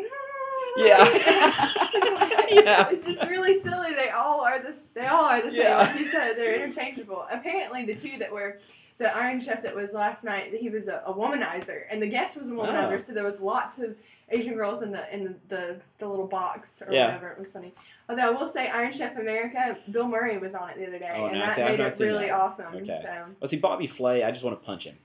[0.77, 0.97] Yeah.
[1.01, 2.89] it's, like- Yeah.
[2.91, 3.95] it's just really silly.
[3.95, 4.81] They all are this.
[4.95, 5.63] They all are the same.
[5.63, 5.77] Yeah.
[5.79, 7.27] Like you said, they're interchangeable.
[7.31, 8.59] Apparently, the two that were
[8.99, 12.37] the Iron Chef that was last night, he was a, a womanizer, and the guest
[12.39, 12.93] was a womanizer.
[12.93, 12.99] Oh.
[12.99, 13.95] So there was lots of
[14.31, 17.07] Asian girls in the in the the little box or Yeah.
[17.07, 17.31] whatever.
[17.31, 17.75] It was funny.
[18.09, 21.13] Although I will say, Iron Chef America, Bill Murray was on it the other day,
[21.15, 22.33] Oh, and no, that see, made it really that.
[22.41, 22.75] awesome.
[22.75, 23.01] Okay.
[23.03, 23.25] So.
[23.41, 24.97] Well, see, Bobby Flay, I just want to punch him.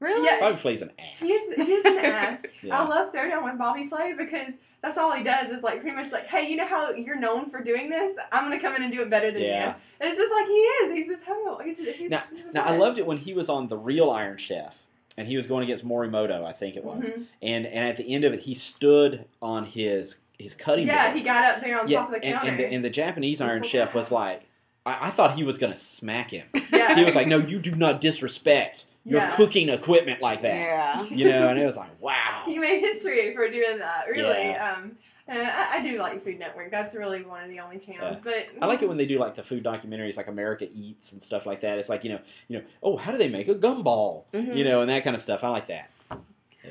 [0.00, 0.24] Really?
[0.26, 0.38] Yeah.
[0.40, 1.04] Bobby Flay's an ass.
[1.20, 2.42] He's, he's an ass.
[2.62, 2.80] Yeah.
[2.80, 6.12] I love Throwdown with Bobby Flay because that's all he does is like pretty much
[6.12, 8.16] like, hey, you know how you're known for doing this?
[8.32, 9.68] I'm gonna come in and do it better than Yeah.
[9.68, 9.74] you.
[10.02, 10.94] It's just like he is.
[10.98, 11.58] He's this humble.
[11.64, 14.36] He's, he's, Now, he's now I loved it when he was on the real Iron
[14.36, 14.82] Chef,
[15.16, 17.08] and he was going against Morimoto, I think it was.
[17.08, 17.24] Mhm.
[17.40, 20.94] And and at the end of it, he stood on his his cutting board.
[20.96, 21.16] Yeah, board.
[21.18, 22.50] he got up there on yeah, top of the and, counter.
[22.50, 24.42] and, the, and the Japanese Iron like, Chef was like,
[24.84, 26.46] I, I thought he was going to smack him.
[26.72, 26.94] yeah.
[26.94, 29.36] He was like, "No, you do not disrespect your Yeah.
[29.36, 31.02] cooking equipment like that." Yeah.
[31.04, 34.06] You know, and it was like, "Wow." you made history for doing that.
[34.08, 34.48] Really.
[34.48, 34.72] Yeah.
[34.76, 36.70] Um, and I, I do like Food Network.
[36.70, 38.18] That's really one of the only channels.
[38.22, 41.22] But I like it when they do like the food documentaries, like America Eats and
[41.22, 41.78] stuff like that.
[41.78, 44.24] It's like you know, you know, oh, how do they make a gumball?
[44.34, 44.54] Mhm.
[44.54, 45.42] You know, and that kind of stuff.
[45.42, 45.90] I like that.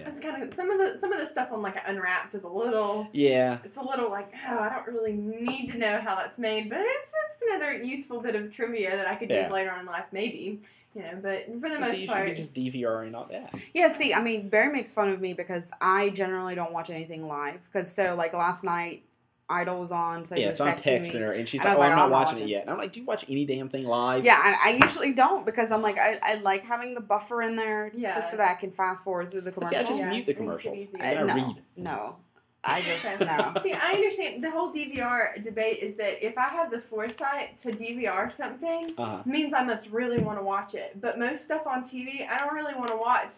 [0.03, 2.47] That's kind of some of the some of the stuff on like Unwrapped is a
[2.47, 3.07] little.
[3.11, 6.69] Yeah, It's a little like oh I don't really need to know how that's made,
[6.69, 9.85] but it's it's another useful bit of trivia that I could use later on in
[9.85, 10.61] life maybe.
[10.95, 13.27] You know, but for the So, most see, you should part, be just DVRing all
[13.31, 13.53] that.
[13.73, 17.27] Yeah, see, I mean, Barry makes fun of me because I generally don't watch anything
[17.27, 17.63] live.
[17.63, 19.03] Because so, like last night,
[19.49, 21.19] Idol was on, so he yeah, was so I'm texting texting me.
[21.21, 22.69] her, and she's And like, "Oh, like, I'm not I'm not watching it yet." And
[22.71, 25.71] I'm like, "Do you watch any damn thing live?" Yeah, I, I usually don't because
[25.71, 28.13] I'm like I, I like having the buffer in there Yeah.
[28.15, 29.97] just so that I can fast forward through the But See, I commercials.
[29.97, 30.79] just Yeah, mute the commercials.
[30.79, 30.97] easy.
[30.99, 31.35] And I no.
[31.35, 31.55] read.
[31.75, 32.15] No,
[32.63, 33.25] I just Okay.
[33.25, 33.53] no.
[33.61, 37.71] See, I understand the whole DVR debate is that if I have the foresight to
[37.71, 39.21] DVR something, Uh-huh.
[39.25, 40.99] means I must really want to watch it.
[41.01, 43.33] But most stuff on TV, I don't really want to watch.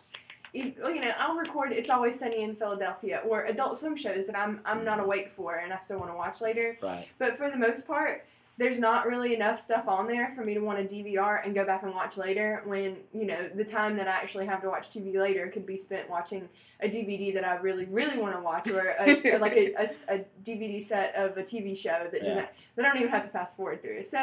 [0.53, 4.37] You you know, I'll record It's Always Sunny in Philadelphia or Adult Swim shows that
[4.37, 6.77] I'm I'm not awake for and I still want to watch later.
[6.81, 7.07] Right.
[7.17, 8.25] But for the most part,
[8.57, 11.65] there's not really enough stuff on there for me to want to DVR and go
[11.65, 12.61] back and watch later.
[12.65, 15.77] When you know the time that I actually have to watch TV later could be
[15.77, 16.47] spent watching
[16.79, 20.25] a DVD that I really really want to watch, or a, like a, a, a
[20.45, 22.29] DVD set of a TV show that Yeah.
[22.29, 24.03] doesn't that I don't even have to fast forward through.
[24.05, 24.19] So,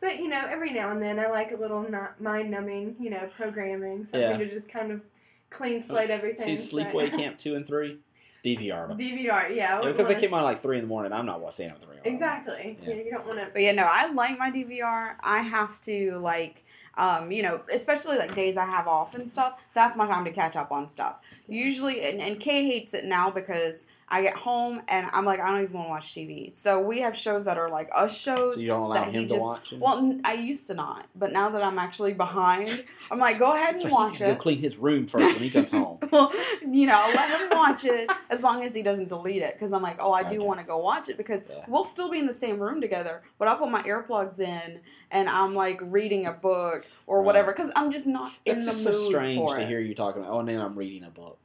[0.00, 3.10] but you know, every now and then I like a little not mind numbing, you
[3.10, 4.38] know, programming something Yeah.
[4.38, 5.02] to just kind of
[5.50, 6.56] clean oh, slate everything.
[6.56, 7.98] See, Sleepaway Camp two and three,
[8.44, 8.98] DVR them.
[8.98, 11.12] DVR, yeah, I would because they wanna- came on like three in the morning.
[11.12, 11.96] I'm not watching at three.
[11.96, 12.12] the morning.
[12.12, 12.78] exactly.
[12.82, 12.88] Yeah.
[12.90, 13.02] Yeah.
[13.02, 13.48] you don't want to.
[13.52, 15.16] But yeah, no, I like my DVR.
[15.20, 16.64] I have to like,
[16.96, 19.60] um, you know, especially like days I have off and stuff.
[19.74, 21.16] That's my time to catch up on stuff.
[21.48, 25.50] Usually, and, and Kay hates it now because I get home and I'm like, I
[25.50, 26.56] don't even want to watch TV.
[26.56, 28.54] So we have shows that are like us shows.
[28.54, 29.78] So you don't allow that he him to just- watch it.
[29.80, 33.74] well, I used to not, but now that I'm actually behind, I'm like, go ahead
[33.74, 34.26] and so watch it.
[34.26, 35.98] go clean his room first when he comes home.
[36.10, 36.32] Well,
[36.66, 39.52] you know, let him watch it as long as he doesn't delete it.
[39.54, 40.38] Because I'm like, oh, I do Okay.
[40.38, 41.64] want to go watch it because Yeah.
[41.68, 43.22] we'll still be in the same room together.
[43.38, 47.26] But I'll put my earplugs in and I'm like reading a book or Right.
[47.26, 49.68] whatever because I'm just not in It's the just mood so strange to it.
[49.68, 50.32] hear you talking about.
[50.34, 51.38] Oh, and then I'm reading a book.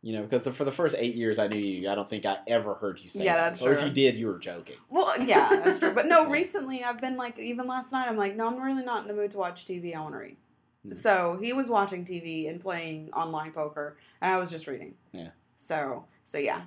[0.00, 2.38] You know, because for the first eight years I knew you, I don't think I
[2.46, 3.44] ever heard you say Yeah, that.
[3.46, 4.76] that's so if you did, you were joking.
[4.88, 5.92] Well, yeah, that's true.
[5.92, 9.02] But no, recently I've been like, even last night, I'm like, no, I'm really not
[9.02, 9.96] in the mood to watch TV.
[9.96, 10.36] I want to read.
[10.84, 10.92] Hmm.
[10.92, 14.94] So he was watching TV and playing online poker, and I was just reading.
[15.12, 15.30] Yeah.
[15.56, 16.62] So, so yeah.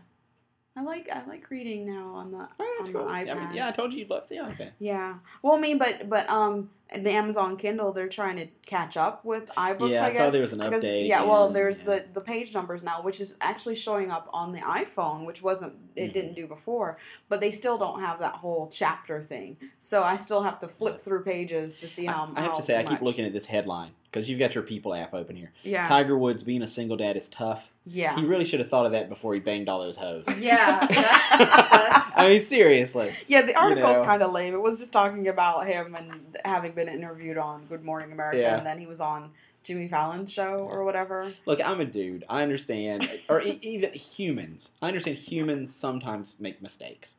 [0.73, 3.05] I like I like reading now on the Oh, that's on cool.
[3.07, 3.39] the I iPad.
[3.39, 4.71] mean, yeah, I told you you loved the iPad.
[4.79, 5.17] Yeah.
[5.41, 9.49] Well, I mean, but but um, the Amazon Kindle, they're trying to catch up with
[9.49, 9.89] iBooks.
[9.91, 10.17] yeah, I I guess.
[10.17, 11.07] saw there was an Because, update.
[11.09, 11.83] yeah, well, there's yeah.
[11.85, 15.73] the the page numbers now, which is actually showing up on the iPhone, which wasn't
[15.97, 16.13] it Mhm.
[16.13, 16.97] didn't do before.
[17.27, 21.01] But they still don't have that whole chapter thing, so I still have to flip
[21.01, 22.31] through pages to see how.
[22.33, 24.53] I, I have how to say, I keep looking at this headline because you've got
[24.53, 25.51] your People app open here.
[25.63, 27.69] Yeah, Tiger Woods being a single dad is tough.
[27.85, 28.15] yeah.
[28.19, 30.25] He really should have thought of that before he banged all those hoes.
[30.39, 30.95] Yeah, that's,
[31.39, 33.13] that's I mean, seriously.
[33.27, 34.05] Yeah, the article's know.
[34.05, 34.53] kind of lame.
[34.53, 38.57] It was just talking about him and having been interviewed on Good Morning America, Yeah.
[38.57, 39.31] and then he was on
[39.63, 41.31] Jimmy Fallon's show or whatever.
[41.45, 42.25] Look, I'm a dude.
[42.29, 44.71] I understand, or even humans.
[44.81, 47.15] I understand humans sometimes make mistakes,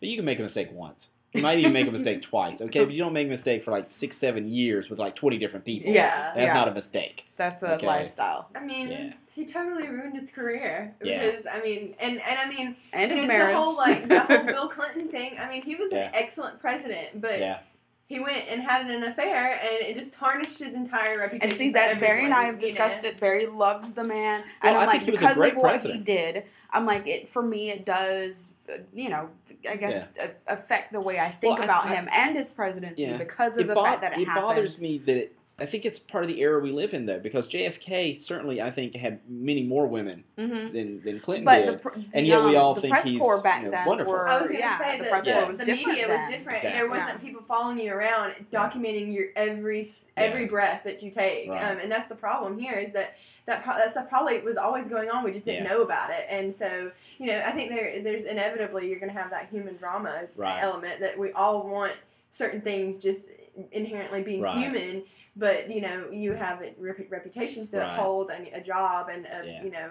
[0.00, 1.10] but you can make a mistake once.
[1.34, 2.84] You might even make a mistake twice, okay?
[2.84, 5.64] But you don't make a mistake for like six, seven years with like 20 different
[5.64, 5.90] people.
[5.90, 6.54] Yeah, That's yeah.
[6.54, 7.26] not a mistake.
[7.36, 7.86] That's a Okay.
[7.88, 8.48] lifestyle.
[8.54, 9.12] I mean, Yeah.
[9.34, 11.24] he totally ruined his career Yeah.
[11.26, 13.52] because I mean, and and I mean, And his it's marriage.
[13.56, 15.36] the whole like the whole Bill Clinton thing.
[15.38, 16.06] I mean, he was Yeah.
[16.08, 17.58] an excellent president, but Yeah.
[18.06, 21.48] He went and had an affair, and it just tarnished his entire reputation.
[21.50, 23.08] and see that Barry and I have discussed know?
[23.10, 23.20] it.
[23.20, 25.52] Barry loves the man, Well, and I'm I like think he was a because great
[25.52, 25.98] of what president.
[26.00, 26.44] he did.
[26.70, 27.70] I'm like it for me.
[27.70, 29.30] It does, uh, you know,
[29.70, 32.50] I guess a- affect the way I think Well, I- about I- him and his
[32.50, 33.16] presidency Yeah.
[33.16, 34.46] because of It, the bo- fact that it, it happened.
[34.48, 35.36] bothers me that it.
[35.56, 38.72] I think it's part of the era we live in, though, because JFK certainly, I
[38.72, 41.74] think, had many more women hmm than, than Clinton But did.
[41.74, 43.70] the, pr- And the, yet we all the think press he's, corps back you know,
[43.70, 44.12] then wonderful.
[44.14, 46.08] were I was gonna yeah, say the that press the, corps was the different media
[46.08, 46.20] then.
[46.20, 46.56] was different.
[46.56, 46.80] Exactly.
[46.80, 49.86] There wasn't people following you around, documenting your every
[50.16, 50.48] every Yeah.
[50.48, 51.48] breath that you take.
[51.48, 51.62] Right.
[51.62, 54.88] Um, and that's the problem here is that that pro- that stuff probably was always
[54.88, 55.22] going on.
[55.22, 55.70] We just didn't Yeah.
[55.72, 56.26] know about it.
[56.28, 59.76] And so you know, I think there there's inevitably you're going to have that human
[59.76, 60.60] drama Right.
[60.60, 61.92] element that we all want
[62.28, 63.28] certain things just
[63.70, 64.56] inherently being Right.
[64.58, 65.04] human.
[65.36, 67.92] But you know, you have a rep- reputations to Right.
[67.94, 69.62] uphold and a job and a, Yeah.
[69.64, 69.90] you know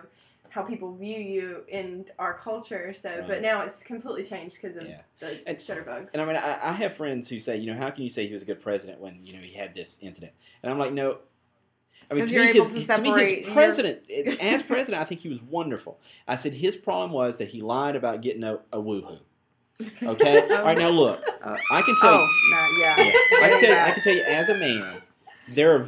[0.49, 2.93] how people view you in our culture.
[2.93, 3.27] So, Right.
[3.27, 5.01] but now it's completely changed because of Yeah.
[5.19, 6.13] the And- shutterbugs.
[6.13, 8.27] And I mean, I, I have friends who say, you know, how can you say
[8.27, 10.34] he was a good president when you know he had this incident?
[10.62, 11.17] And I'm like, no.
[12.12, 14.01] I mean, to me, his, to to me, his your- president,
[14.41, 15.99] as president, I think he was wonderful.
[16.27, 19.19] I said his problem was that he lied about getting a, a woohoo.
[20.03, 20.77] Okay, all right.
[20.77, 22.13] Now look, Uh, I can tell.
[22.13, 22.95] Oh no, yeah.
[22.99, 25.01] Yeah, I can tell you, I can tell you as a man,
[25.47, 25.88] there are.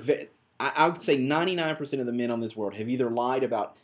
[0.59, 3.75] I, I would say 99% of the men on this world have either lied about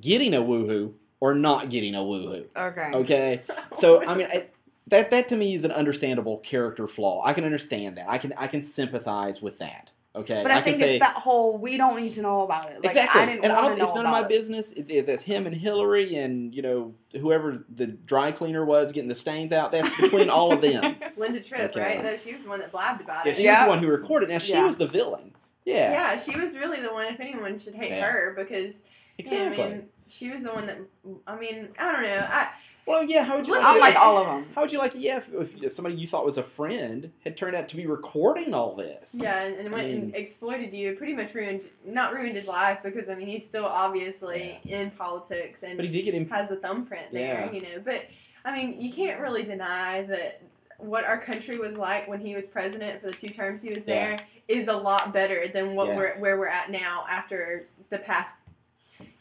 [0.00, 2.46] getting a woohoo or not getting a woohoo.
[2.56, 2.90] Okay.
[2.94, 3.40] Okay,
[3.72, 4.48] so I mean, I,
[4.88, 7.24] that that to me is an understandable character flaw.
[7.24, 8.08] I can understand that.
[8.08, 9.90] I can I can sympathize with that.
[10.16, 12.70] Okay, But I, can think say it's that whole we don't need to know about
[12.70, 12.76] it.
[12.84, 14.28] Like exactly, I didn't and I want don't, to know it's none of my it.
[14.28, 14.70] business.
[14.72, 19.08] If if that's him and Hillary and you know whoever the dry cleaner was getting
[19.08, 19.72] the stains out.
[19.72, 20.94] That's between all of them.
[21.16, 21.80] Linda Tripp, Okay.
[21.80, 22.02] right?
[22.02, 23.38] That she was the one that blabbed about Yeah, it.
[23.38, 24.28] she was the one who recorded.
[24.28, 24.64] Now she Yeah.
[24.64, 25.32] was the villain.
[25.64, 27.06] Yeah, Yeah, she was really the one.
[27.06, 28.02] If anyone should hate Yeah.
[28.08, 28.82] her, because
[29.18, 29.58] exactly.
[29.58, 30.78] yeah, I mean, she was the one that.
[31.26, 32.24] I mean, I don't know.
[32.30, 32.50] I
[32.86, 33.24] well, yeah.
[33.24, 33.54] How would you?
[33.54, 34.46] Like I'm it like all of them.
[34.54, 35.00] How would you like it?
[35.00, 38.52] Yeah, if, if somebody you thought was a friend had turned out to be recording
[38.54, 39.14] all this.
[39.18, 40.94] yeah, and, and went mean- and exploited you.
[40.94, 45.62] Pretty much ruined, not ruined his life because I mean he's still obviously in politics
[45.62, 46.28] and But he did get him.
[46.30, 47.52] has a thumbprint there, Yeah.
[47.52, 47.80] you know.
[47.84, 48.06] But
[48.44, 50.42] I mean, you can't really deny that
[50.78, 53.84] what our country was like when he was president for the two terms he was
[53.86, 54.16] Yeah.
[54.16, 55.96] there is a lot better than what Yes.
[55.96, 58.36] we're where we're at now after the past,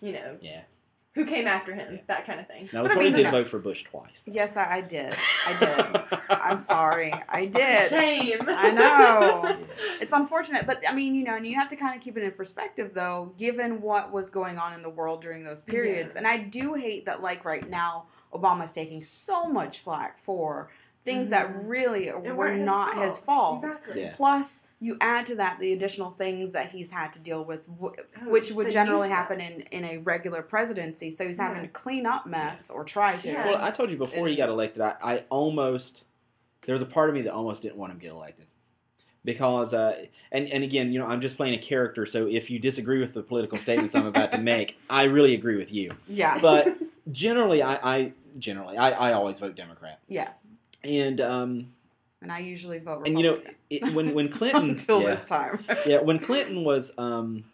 [0.01, 0.35] you know.
[0.41, 0.61] Yeah.
[1.15, 1.93] Who came after him?
[1.93, 2.01] Yeah.
[2.07, 2.67] That kind of thing.
[2.73, 3.31] Now, But I Tony mean, did no.
[3.31, 4.23] vote for Bush twice.
[4.25, 5.13] Yes, I, I did.
[5.47, 6.19] I did.
[6.29, 7.13] I'm sorry.
[7.29, 7.89] I did.
[7.89, 8.41] Shame.
[8.47, 9.57] I know.
[10.01, 12.23] It's unfortunate, but I mean, you know, and you have to kind of keep it
[12.23, 16.13] in perspective, though, given what was going on in the world during those periods.
[16.15, 16.19] Yeah.
[16.19, 20.69] And I do hate that, like right now, Obama's taking so much flack for
[21.03, 21.67] things that Mhm.
[21.67, 23.63] really It were weren't his not his fault.
[23.63, 24.01] Exactly.
[24.01, 24.13] Yeah.
[24.15, 27.91] Plus, you add to that the additional things that he's had to deal with, wh-
[28.21, 31.11] Oh, which would generally happen in, in a regular presidency.
[31.11, 31.63] So he's having Yeah.
[31.63, 33.27] to clean up mess or try to.
[33.27, 33.45] Yeah.
[33.51, 36.05] Well, I told you before he got elected, I, I almost
[36.65, 38.45] there was a part of me that almost didn't want him to get elected
[39.25, 42.05] because, uh, and and again, you know, I'm just playing a character.
[42.05, 45.57] So if you disagree with the political statements I'm about to make, I really agree
[45.57, 45.91] with you.
[46.07, 46.39] Yeah.
[46.41, 46.77] But
[47.11, 49.99] generally, I, I generally I, I always vote Democrat.
[50.07, 50.29] Yeah.
[50.83, 51.73] And um
[52.21, 53.55] And I usually vote and you know Republican.
[53.69, 55.09] it, when when Clinton Until yeah.
[55.15, 55.63] this time.
[55.85, 57.45] yeah, when Clinton was um,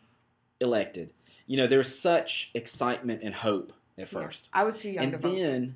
[0.61, 1.11] elected,
[1.47, 4.21] you know, there was such excitement and hope at Yeah.
[4.21, 5.35] first, I was too young and to vote.
[5.35, 5.75] then,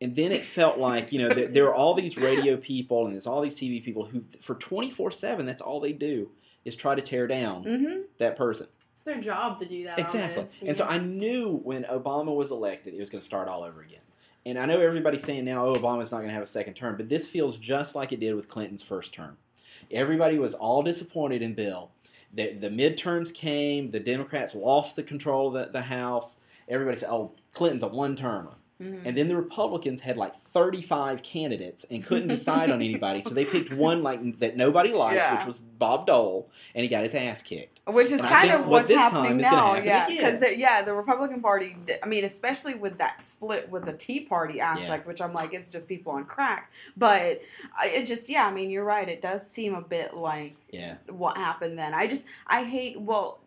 [0.00, 3.14] and then it felt like you know there, there are all these radio people and
[3.14, 6.30] there's all these TV people who, for twenty four seven, that's all they do
[6.64, 8.00] is try to tear down Mm-hmm.
[8.18, 8.66] that person.
[8.94, 9.98] It's their job to do that.
[9.98, 10.36] Exactly.
[10.36, 10.86] almost, you And so?
[10.86, 14.00] I knew when Obama was elected, it was going to start all over again.
[14.46, 16.96] And I know everybody's saying now, oh, Obama's not going to have a second term,
[16.96, 19.38] but this feels just like it did with Clinton's first term.
[19.90, 21.90] Everybody was all disappointed in Bill.
[22.34, 26.40] The, the midterms came, the Democrats lost the control of the, the House.
[26.68, 28.54] Everybody said, oh, Clinton's a one termer.
[28.80, 29.02] Mhm.
[29.04, 33.44] And then the Republicans had like 35 candidates and couldn't decide on anybody, so they
[33.44, 35.36] picked one like that nobody liked, Yeah.
[35.36, 37.80] which was Bob Dole, and he got his ass kicked.
[37.86, 40.06] Which is And kind of what's happening now, happen yeah.
[40.08, 41.76] Because yeah, the Republican Party.
[42.02, 45.70] I mean, especially with that split with the Tea Party aspect, which I'm like, it's
[45.70, 46.70] just people on crack.
[46.96, 47.40] But
[47.84, 49.08] it just, yeah, I mean, you're right.
[49.08, 51.94] It does seem a bit like Yeah, what happened then.
[51.94, 53.00] I just, I hate.
[53.00, 53.38] Well,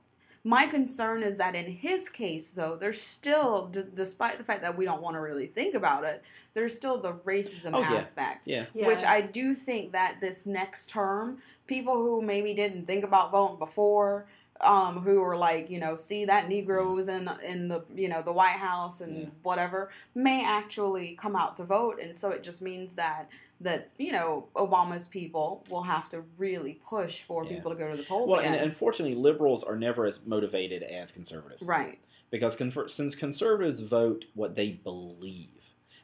[0.43, 4.77] my concern is that in his case, though, there's still, d- despite the fact that
[4.77, 6.23] we don't want to really think about it,
[6.53, 7.93] there's still the racism Oh, yeah.
[7.95, 8.65] aspect yeah.
[8.73, 8.87] Yeah.
[8.87, 13.59] which I do think that this next term, people who maybe didn't think about voting
[13.59, 14.25] before,
[14.61, 18.31] um, who were like, you know, see that Negroes in in the you know the
[18.31, 19.29] White House and Yeah.
[19.43, 23.29] whatever, may actually come out to vote, and so it just means that
[23.61, 27.55] that you know Obama's people will have to really push for Yeah.
[27.55, 28.53] people to go to the polls Well, again.
[28.55, 31.63] and unfortunately, liberals are never as motivated as conservatives.
[31.63, 31.99] right.
[32.29, 35.47] Because confer- since conservatives vote what they believe,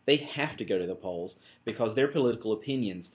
[0.06, 3.13] they have to go to the polls because their political opinions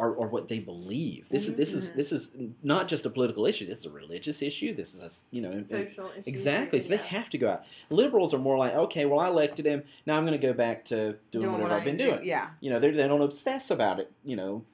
[0.00, 1.28] are, are what they believe.
[1.28, 1.94] This is this is Mhm.
[1.94, 3.66] this is not just a political issue.
[3.66, 4.74] This is a religious issue.
[4.74, 6.26] This is a you know social issues.
[6.26, 6.80] exactly.
[6.80, 7.00] So yeah.
[7.00, 7.64] they have to go out.
[7.90, 9.84] Liberals are more like, okay, well, I elected him.
[10.06, 12.24] Now I'm going to go back to doing, what whatever I I've been do- doing.
[12.24, 12.50] Yeah.
[12.60, 14.10] You know, they they don't obsess about it.
[14.24, 14.64] You know,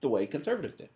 [0.00, 0.88] the way conservatives do.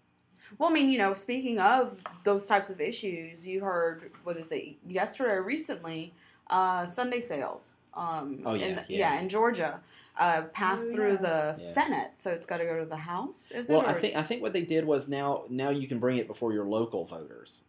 [0.59, 4.51] Well, I mean, you know, speaking of those types of issues, you heard what is
[4.51, 6.15] it yesterday or recently?
[6.51, 7.77] Uh, Sunday sales.
[7.95, 9.21] Um, Oh, in yeah, yeah.
[9.21, 9.81] in Georgia,
[10.19, 11.17] uh, passed Oh, through yeah.
[11.23, 13.51] the Senate, so it's got to go to the House.
[13.53, 13.89] Is Well, it?
[13.89, 16.53] I think I think what they did was now now you can bring it before
[16.53, 17.63] your local voters.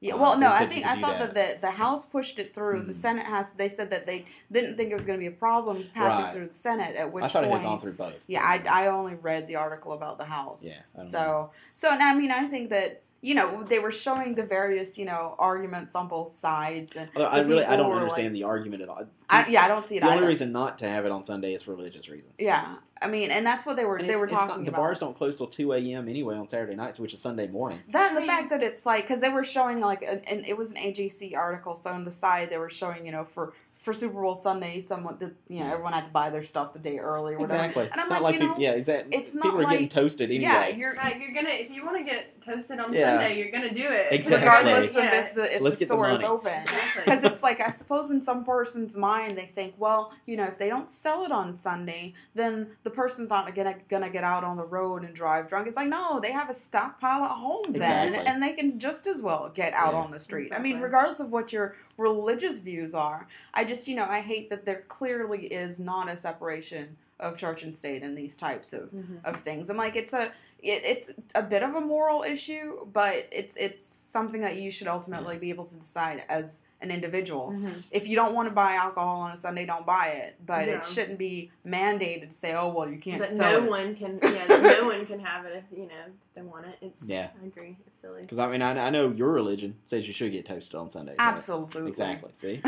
[0.00, 1.34] Yeah, uh, well, no, I think I thought that.
[1.34, 1.60] that.
[1.62, 2.82] the the House pushed it through.
[2.82, 2.96] The Mhm.
[2.96, 3.54] Senate has.
[3.54, 6.34] They said that they didn't think it was going to be a problem passing Right.
[6.34, 6.94] through the Senate.
[6.96, 8.22] At which I thought point, it had gone through both.
[8.26, 10.62] Yeah, I, I only read the article about the House.
[10.66, 13.90] Yeah, I don't So so and I mean I think that you know they were
[13.90, 17.90] showing the various you know arguments on both sides and Although I really I don't
[17.92, 19.06] understand like- the argument at all.
[19.30, 21.54] I, yeah I don't see it the only reason not to have it on Sunday
[21.54, 22.34] is for religious reasons.
[22.38, 24.76] Yeah, I mean and that's what they were And they were talking not, the about.
[24.78, 26.08] bars don't close till two a.m.
[26.08, 27.80] anyway on Saturday nights, which is Sunday morning.
[27.90, 30.56] That and the fact that it's like because they were showing like an, and it
[30.58, 33.92] was an AJC article, so on the side they were showing you know for for
[33.92, 36.98] Super Bowl Sunday, someone that you know everyone had to buy their stuff the day
[36.98, 37.60] early or whatever.
[37.64, 37.82] Exactly.
[37.84, 39.18] And it's I'm not like, like you you- know, yeah, exactly.
[39.18, 40.44] it's People not are getting toasted anyway.
[40.44, 43.18] Yeah, you're Like you're gonna, if you want to get toasted on Yeah.
[43.18, 44.08] Sunday, you're gonna do it.
[44.12, 44.36] Exactly.
[44.48, 45.20] regardless of Yeah.
[45.24, 46.24] if the if So the get the store is money.
[46.26, 46.52] open.
[46.62, 47.02] Exactly.
[47.04, 50.58] Because it's like I suppose in some person's mind they think, well, you know, if
[50.58, 54.56] they don't sell it on Sunday, then the person's not gonna gonna get out on
[54.56, 55.66] the road and drive drunk.
[55.66, 58.26] It's like no, they have a stockpile at home then, Exactly.
[58.32, 60.00] and they can just as well get out Yeah.
[60.00, 60.52] on the street.
[60.54, 64.50] I mean, regardless of what your religious views are, I just you know I hate
[64.50, 68.90] that there clearly is not a separation of church and state in these types of
[68.90, 69.24] Mhm.
[69.24, 69.70] of things.
[69.70, 70.32] I'm like, it's a it,
[70.64, 75.38] it's a bit of a moral issue, but it's it's something that you should ultimately
[75.38, 77.50] be able to decide as an individual.
[77.52, 77.82] Mhm.
[77.90, 80.36] If you don't want to buy alcohol on a Sunday, don't buy it.
[80.44, 80.74] But Yeah.
[80.74, 83.70] it shouldn't be mandated to say, oh well, you can't But sell no it.
[83.70, 86.76] one can, yeah, no one can have it if you know they want it.
[86.80, 87.28] It's Yeah.
[87.42, 87.76] I agree.
[87.86, 88.22] It's silly.
[88.22, 91.16] Because I mean, I, I know your religion says you should get toasted on Sundays.
[91.18, 91.28] right?
[91.28, 91.88] Absolutely.
[91.88, 92.30] Exactly.
[92.34, 92.60] See.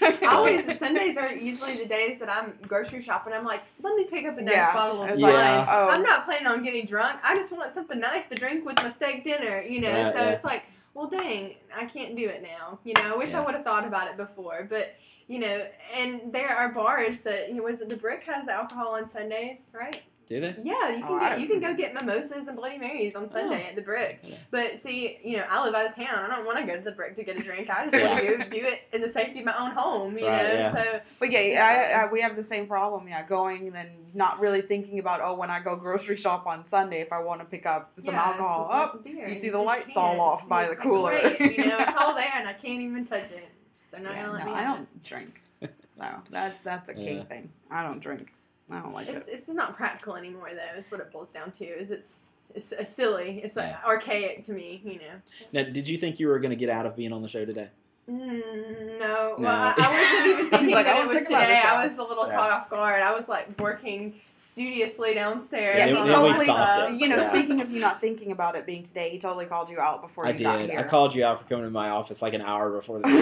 [0.00, 3.32] I always the Sundays are usually the days that I'm grocery shopping.
[3.32, 4.72] I'm like, let me pick up a nice Yeah.
[4.74, 5.32] bottle of It's wine.
[5.32, 5.66] Yeah.
[5.70, 7.18] oh, I'm not planning on getting drunk.
[7.22, 9.62] I just want something nice to drink with my steak dinner.
[9.62, 10.30] You know, Right, so yeah.
[10.30, 12.78] it's like, well, dang, I can't do it now.
[12.84, 13.40] You know, I wish Yeah.
[13.42, 14.94] I would have thought about it before, but.
[15.28, 18.88] You know, and there are bars that you know, was it the Brick has alcohol
[18.96, 20.02] on Sundays, right?
[20.28, 20.54] Do they?
[20.62, 23.14] Yeah, you oh, can Oh, get I- you can go get mimosas and Bloody Marys
[23.16, 23.68] on Sunday oh.
[23.70, 24.20] at the Brick.
[24.22, 24.36] Yeah.
[24.50, 26.30] But see, you know, I live out of town.
[26.30, 27.68] I don't want to go to the Brick to get a drink.
[27.68, 30.16] I just want to do it in the safety of my own home.
[30.16, 30.72] You Right, know, yeah.
[30.72, 33.08] so But yeah, I, I, we have the same problem.
[33.08, 36.64] Yeah, going and then not really thinking about oh, when I go grocery shop on
[36.64, 39.28] Sunday, if I want to pick up some yeah, alcohol, some- oh, some beer.
[39.28, 40.20] you see the just lights all can't.
[40.20, 41.10] off by It's the like, cooler.
[41.36, 43.48] great, you know, it's all there, and I can't even touch it.
[43.74, 44.58] Just, they're not yeah, gonna let no, me.
[44.60, 45.40] I don't drink,
[45.88, 47.24] so that's that's a key Yeah.
[47.24, 47.50] thing.
[47.70, 48.32] I don't drink.
[48.72, 49.14] I don't like it.
[49.16, 49.32] It's it.
[49.34, 50.78] it's just not practical anymore, though.
[50.78, 51.64] Is what it boils down to.
[51.64, 52.20] Is it's
[52.54, 53.40] it's, it's silly.
[53.44, 53.78] It's like Yeah.
[53.86, 54.80] archaic to me.
[54.84, 55.14] You know.
[55.52, 57.44] Now, did you think you were going to get out of being on the show
[57.44, 57.68] today?
[58.10, 59.34] Mm, no, No.
[59.38, 61.62] well, I, I wasn't even thinking like, I that it wasn't was thinking about today.
[61.68, 62.34] I was a little Yeah.
[62.34, 63.00] caught off guard.
[63.00, 65.76] I was like working studiously downstairs.
[65.78, 66.88] Yeah, he on totally- all my.
[66.88, 67.28] You know, Yeah.
[67.28, 70.26] speaking of you not thinking about it being today, he totally called you out before
[70.26, 70.70] I you got did.
[70.70, 70.80] here.
[70.80, 73.12] I called you out for coming to my office like an hour before the I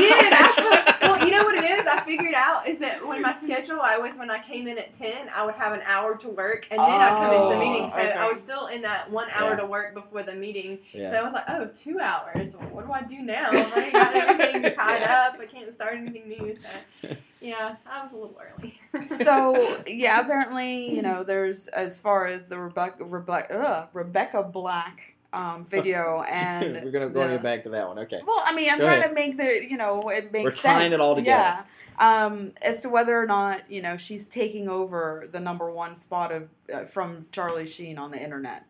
[0.00, 0.77] did actually.
[1.18, 1.86] Well, you know what it is?
[1.86, 4.94] I figured out is that when my schedule, I was when I came in at
[4.94, 7.58] ten, I would have an hour to work, and then I'd come into the Oh,
[7.58, 7.88] meeting.
[7.88, 8.12] So okay.
[8.12, 9.56] I was still in that one hour Yeah.
[9.56, 10.78] to work before the meeting.
[10.92, 11.10] Yeah.
[11.10, 12.56] So I was like, oh, two hours.
[12.56, 13.48] Well, what do I do now?
[13.50, 15.38] I've already got everything tied up.
[15.40, 16.56] I can't start anything new.
[16.56, 17.08] So
[17.40, 18.80] yeah, I was a little early.
[19.06, 25.14] so yeah, apparently, you know, there's as far as the Rebecca Rebecca, uh, Rebecca Black
[25.32, 27.98] um, video, and We're gonna go the- back to that one.
[28.00, 28.20] Okay.
[28.26, 29.10] Well, I mean, I'm Go trying ahead.
[29.10, 30.94] to make the you know it makes We're tying sense.
[30.94, 31.58] it all together.
[31.60, 31.64] Yeah.
[32.00, 36.30] Um, as to whether or not you know she's taking over the number one spot
[36.32, 38.64] of uh, from Charlie Sheen on the internet.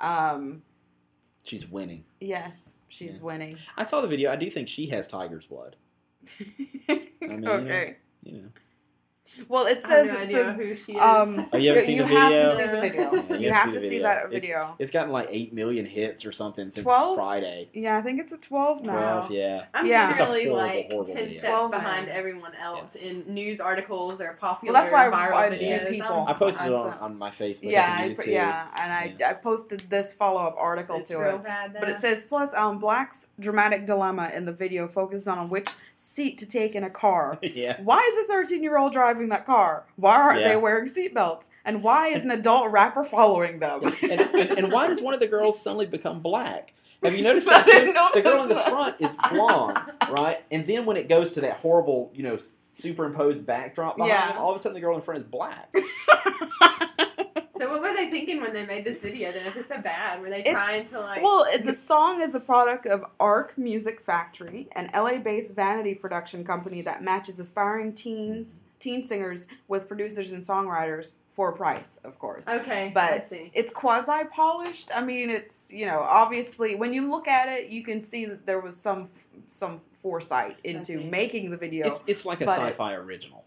[0.00, 0.62] Um,
[1.44, 2.04] She's winning.
[2.20, 3.24] yes, she's Yeah.
[3.26, 3.56] winning.
[3.76, 4.32] I saw the video.
[4.32, 5.76] I do think she has tiger's blood.
[6.88, 7.96] mean, you know, okay.
[8.22, 8.48] You know.
[9.48, 11.02] Well, it I says have no it idea says who she is.
[11.02, 11.48] um.
[11.52, 13.12] Oh, you haven't seen you the have to see the video.
[13.12, 14.74] Yeah, you, have, to see that video.
[14.78, 17.16] It's gotten like eight million hits or something since 12?
[17.16, 17.68] Friday.
[17.72, 18.92] Yeah, I think it's a twelve now.
[18.92, 19.64] Twelve, yeah.
[19.74, 20.16] I'm Yeah.
[20.16, 21.38] Generally horrible, like horrible ten video.
[21.38, 22.16] steps behind man.
[22.16, 25.90] everyone else in news articles or popular Well, that's why I- viral I do videos.
[25.90, 26.24] people.
[26.28, 27.70] I posted it on, on my Facebook.
[27.70, 28.46] Yeah, I I, think put- you did too.
[28.46, 31.44] yeah, and I, I posted this follow up article it's to real it.
[31.44, 31.76] bad.
[31.78, 35.68] But it says plus um Black's dramatic dilemma in the video focuses on which
[36.04, 37.38] seat to take in a car.
[37.42, 37.80] yeah.
[37.82, 39.84] Why is a 13 year old driving that car?
[39.96, 40.48] Why aren't Yeah.
[40.48, 41.44] they wearing seatbelts?
[41.64, 43.82] And why is an adult rapper following them?
[44.02, 46.74] and, and, and why does one of the girls suddenly become black?
[47.02, 47.64] Have you noticed that?
[47.66, 47.94] didn't?
[48.14, 49.78] The girl in the front is blonde,
[50.10, 50.42] right?
[50.50, 52.36] And then when it goes to that horrible, you know,
[52.68, 54.28] superimposed backdrop behind Yeah.
[54.32, 55.72] them, all of a sudden the girl in front is black.
[57.64, 59.32] So what were they thinking when they made this video?
[59.32, 61.22] Then if it's so bad, were they It's- trying to like?
[61.22, 66.44] well, the song is a product of Ark Music Factory, an LA based vanity production
[66.44, 72.18] company that matches aspiring teens, teen singers with producers and songwriters for a price, of
[72.18, 72.46] course.
[72.46, 73.50] okay, but- I see.
[73.54, 74.90] it's quasi polished.
[74.94, 78.44] I mean, it's you know obviously when you look at it, you can see that
[78.44, 79.08] there was some
[79.48, 81.86] some foresight into making the video.
[81.86, 83.06] It's it's like a But sci-fi it's-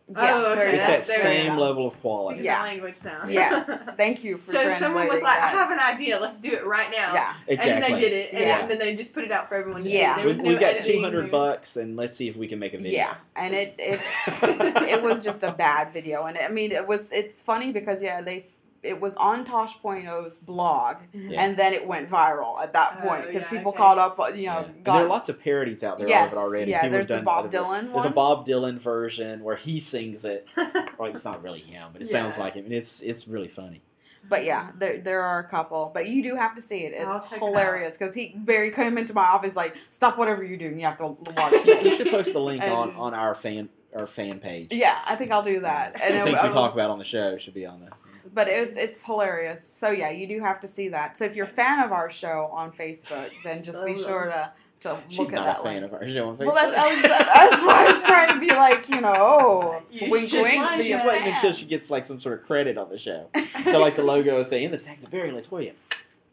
[0.10, 0.26] original.
[0.40, 0.74] Oh, okay.
[0.74, 2.38] It's you that there There you same level of quality.
[2.38, 2.62] Speaking Yeah.
[2.64, 3.24] language now.
[3.28, 6.20] Yes, thank you for so translating someone was like, "I have an idea.
[6.20, 7.74] Let's do it right now." yeah, Exactly.
[7.74, 8.66] And then they did it, and Yeah.
[8.66, 10.16] then they just put it out for everyone to Yeah.
[10.16, 10.22] see.
[10.22, 12.60] There was We've, no we've got two hundred bucks, and let's see if we can
[12.60, 12.92] make a video.
[12.94, 14.00] yeah, and it it
[14.44, 18.22] it was just a bad video, and I mean it was it's funny because yeah
[18.22, 18.48] they
[18.88, 21.42] it was on Tosh.0's blog, Yeah.
[21.44, 23.78] and then it went viral at that Oh, point because yeah, people okay.
[23.78, 24.68] caught up, uh, you know, Yeah.
[24.84, 26.72] Got there are lots of parodies out there Yes, of it already.
[26.72, 28.10] yeah, People there's have the Bob other- Dylan There's a.
[28.10, 30.48] Bob Dylan version where he sings it.
[30.98, 32.66] Well, it's not really him, but it sounds like him.
[32.66, 33.82] And it's it's really funny.
[34.28, 35.92] But yeah, there there are a couple.
[35.94, 36.94] But you do have to see it.
[36.98, 40.80] It's hilarious because he Barry came into my office like, stop whatever you're doing.
[40.80, 41.66] You have to watch it.
[41.68, 41.98] You this.
[41.98, 44.74] should post the link on, And- on our fan our fan page.
[44.74, 45.96] yeah, I think I'll do that.
[46.02, 47.80] And the it- things I we was- talk about on the show should be on
[47.80, 47.92] there.
[48.38, 49.68] But it, it's hilarious.
[49.68, 51.18] So yeah, you do have to see that.
[51.18, 54.52] So if you're a fan of our show on Facebook, then just be sure to
[54.82, 55.86] to look She's at not that a fan link.
[55.86, 56.54] of our show on Facebook.
[56.54, 59.82] Well, that's, I was, that's why I was trying to be like, you know, oh,
[59.90, 60.64] You wink, should wink.
[60.76, 61.08] She's just it.
[61.08, 61.34] waiting fan.
[61.34, 63.28] until she gets like some sort of credit on the show.
[63.72, 65.74] So like the logo is saying, "This thanks to Barry Latoya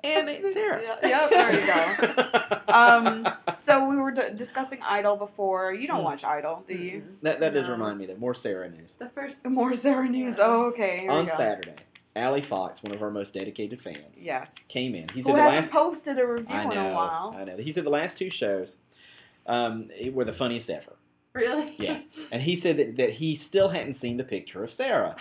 [0.05, 2.59] and it's Sarah." Yeah, yeah, there you go.
[2.69, 5.73] Um, so we were d- discussing Idol before.
[5.73, 6.05] You don't Hmm.
[6.05, 7.03] watch Idol, do you?
[7.23, 10.37] that that does remind me that more Sarah news The first More Sarah news.
[10.39, 10.45] Yeah.
[10.47, 10.99] Oh, okay.
[11.01, 11.37] Here on we go.
[11.37, 11.75] Saturday.
[12.17, 14.55] Allie Fox, one of our most dedicated fans, Yes.
[14.69, 15.09] came in.
[15.09, 17.35] He Who the hasn't last posted a review I in know, a while?
[17.37, 17.57] I know.
[17.57, 18.77] He said the last two shows
[19.47, 20.93] um, were the funniest ever.
[21.35, 21.75] really.
[21.79, 22.01] Yeah.
[22.31, 25.17] And he said that, that he still hadn't seen the picture of Sarah.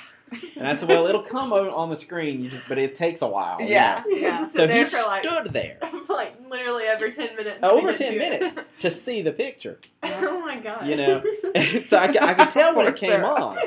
[0.58, 3.22] And I said, well, it'll come on, on the screen, you just, but it takes
[3.22, 3.60] a while.
[3.62, 4.16] you Yeah, know.
[4.18, 4.48] yeah.
[4.48, 5.78] So there he for like stood there
[6.10, 7.60] like literally every ten minutes.
[7.62, 8.56] Over we 10 minutes.
[8.80, 9.78] to see the picture.
[10.02, 10.88] oh my god.
[10.88, 11.24] You know,
[11.88, 13.28] so I, I could tell when it came Sarah.
[13.28, 13.58] on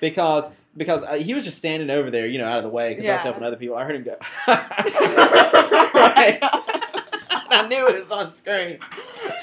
[0.00, 2.90] because because uh, he was just standing over there, you know, out of the way
[2.94, 3.76] because I was helping other people.
[3.76, 4.16] I heard him go,
[4.48, 6.38] right.
[7.52, 8.78] I knew it was on screen.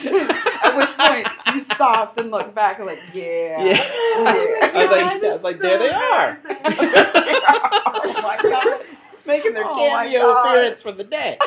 [0.05, 3.61] At which point you stopped and looked back and like, yeah.
[3.63, 3.77] Yeah.
[3.83, 4.25] Oh
[4.73, 6.39] I was like- God, I was like, that's there they are.
[7.45, 8.81] oh my god.
[9.25, 11.37] Making their Oh cameo appearance for the day.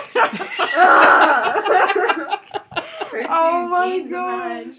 [3.33, 4.77] Oh my jeans gosh.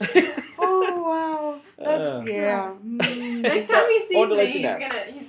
[0.60, 1.62] Oh wow.
[1.84, 2.24] That's Uh.
[2.28, 2.74] yeah.
[2.86, 3.42] Mm.
[3.42, 4.80] Next time he sees me, he's know.
[4.80, 5.00] gonna.
[5.10, 5.24] He's,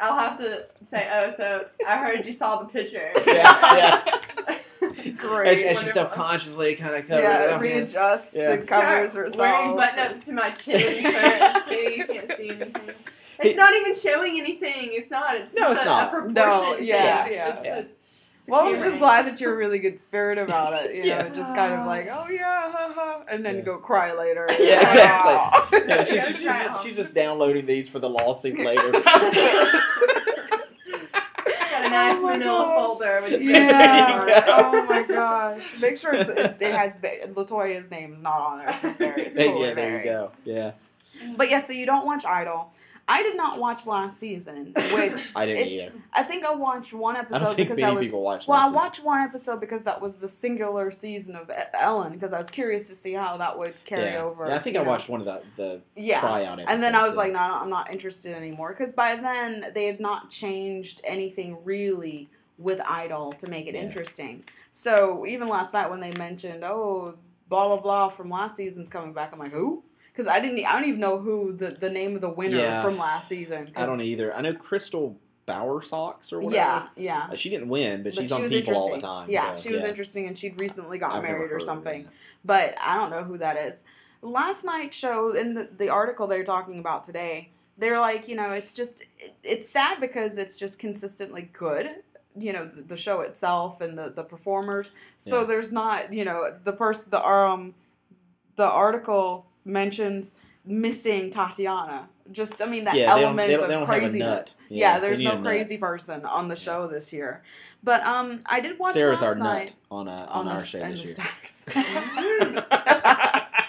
[0.00, 4.04] I'll have to say, "Oh, so I heard you saw the picture." Yeah,
[5.16, 5.48] Great.
[5.48, 5.92] As, as she Wonderful.
[5.92, 7.62] self-consciously kind of covers it yeah, up.
[7.62, 7.68] yeah.
[7.68, 8.52] readjusts Yeah.
[8.52, 9.36] and covers Start herself.
[9.36, 11.86] Wearing button up to my chin so you can't see
[12.50, 12.76] anything.
[13.40, 14.90] It's not even showing anything.
[14.92, 15.34] It's not.
[15.36, 16.06] It's No, just it's a, not.
[16.08, 16.34] a proportion.
[16.34, 16.86] No, thing.
[16.86, 17.48] yeah, It's yeah.
[17.60, 17.82] a- Yeah.
[18.46, 20.94] It's a Well, I'm just glad that you're a really good spirit about it.
[20.94, 21.22] You Yeah.
[21.22, 23.60] know, just kind of like, oh yeah, ha, ha, and then Yeah.
[23.62, 24.46] go cry later.
[24.58, 25.78] Yeah, exactly.
[25.80, 26.82] Yeah, Yeah, she's, she's, she's, on.
[26.82, 28.92] she's just downloading these for the lawsuit later.
[28.92, 29.06] Got
[31.86, 32.76] a nice Oh my manila gosh.
[32.76, 34.24] folder with Yeah.
[34.24, 34.48] There you go.
[34.48, 35.80] oh my gosh.
[35.80, 38.68] Make sure it's, it, it has ba- Latoya's name is not on there.
[38.70, 40.30] It's just It's totally yeah, there you go.
[40.44, 40.72] Yeah,
[41.36, 42.72] But yeah, so you don't watch Idol.
[43.08, 45.92] I did not watch last season, which I didn't either.
[46.12, 48.12] I think I watched one I episode think because many I was
[48.48, 52.38] well, I watched one episode because that was the singular season of Ellen because I
[52.38, 54.22] was curious to see how that would carry yeah.
[54.22, 54.48] over.
[54.48, 54.88] Yeah, I think I know.
[54.88, 56.18] watched one of the the Yeah.
[56.20, 56.72] tryout episodes.
[56.72, 57.18] And then I was too.
[57.18, 58.70] like, no, I'm not interested anymore.
[58.76, 62.28] Because by then, they had not changed anything really
[62.58, 63.82] with Idol to make it Yeah.
[63.82, 64.42] interesting.
[64.72, 67.14] So even last night when they mentioned, oh,
[67.48, 69.84] blah blah blah from last season's coming back, I'm like, who?
[70.16, 72.82] Because I didn't, I don't even know who the, the name of the winner Yeah.
[72.82, 73.70] from last season.
[73.76, 74.34] I don't either.
[74.34, 75.14] I know Crystal
[75.46, 76.54] Bowersox or whatever.
[76.54, 77.28] Yeah, yeah.
[77.30, 79.00] Uh, She didn't win, but, But she's she on was People all the interesting.
[79.08, 79.28] time.
[79.30, 79.88] Yeah, so, she was yeah.
[79.88, 82.08] interesting, and she'd recently got I've married or something.
[82.46, 83.84] But I don't know who that is.
[84.22, 88.50] Last night's show, in the, the article they're talking about today, they're like, you know,
[88.52, 91.90] it's just, it, it's sad because it's just consistently good.
[92.38, 94.94] You know, the, the show itself and the, the performers.
[95.18, 95.46] So Yeah.
[95.46, 97.74] there's not, you know, the person, the um,
[98.56, 102.08] the article mentions missing Tatiana.
[102.32, 104.56] Just, I mean, that Yeah, element they don't- of they don't have a craziness.
[104.68, 105.44] Yeah, Yeah, there's no a nut.
[105.44, 107.42] crazy person on the show this year.
[107.84, 110.64] But um, I did watch Sarah's last our night nut on, uh, on, on, our
[110.64, 111.14] show this year.
[111.14, 111.66] stacks.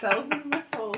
[0.02, 0.98] Bells and whistles.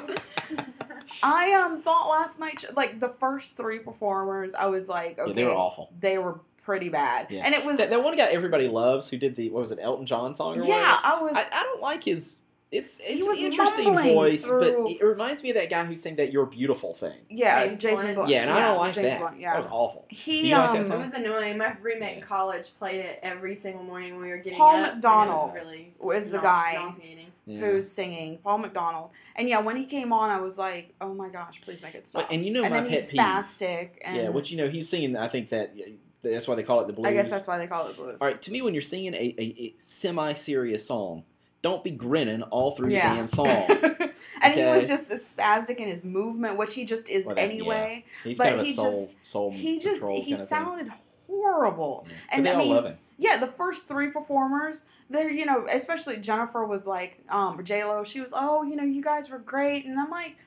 [1.24, 5.36] I um thought last night like the first three performers, I was like, okay, Yeah,
[5.36, 5.91] they were awful.
[6.00, 7.43] They were pretty bad, Yeah.
[7.45, 9.80] and it was That, that one guy everybody loves who did the what was it
[9.82, 11.34] Elton John song or yeah, I was.
[11.36, 12.36] I, I don't like his.
[12.72, 15.86] It's He it's was an interesting voice, through- but it reminds me of that guy
[15.86, 17.17] who sang that "You're Beautiful" thing.
[17.28, 18.15] yeah, James Jason Blunt.
[18.15, 18.30] Blunt.
[18.30, 19.20] Yeah, and I don't like James that.
[19.20, 20.05] Blunt, yeah, That was awful.
[20.09, 21.57] he Do you like um that It was annoying.
[21.57, 24.76] My roommate in college played it every single morning when we were getting Paul up.
[24.78, 27.26] and it McDonald was really was the nau- guy nauseating.
[27.47, 27.59] Yeah.
[27.61, 31.30] who's singing Paul McDonald, and yeah, when he came on, I was like, oh my
[31.30, 32.28] gosh, please make it stop.
[32.28, 33.20] But- and you know and my then pet he's peeve.
[33.20, 35.17] spastic, and yeah, which you know he's singing.
[35.17, 35.74] I think that
[36.22, 37.07] that's why they call it the blues.
[37.07, 38.17] I guess that's why they call it blues.
[38.22, 41.24] All right, to me, when you're singing a, a, a semi-serious song,
[41.62, 43.10] don't be grinning all through Yeah.
[43.10, 43.47] the damn song.
[44.41, 48.05] and he was just as spastic in his movement, which he just is Well, anyway.
[48.24, 50.91] He's But kind of a he soul just- soul He just he sounded
[51.28, 52.05] horrible.
[52.07, 52.16] thing.
[52.32, 52.97] and I mean-.
[53.18, 58.03] Yeah, the first three performers, they're you know, especially Jennifer was like, um, J Lo.
[58.05, 60.38] She was, oh, you know, you guys were great, and I'm like.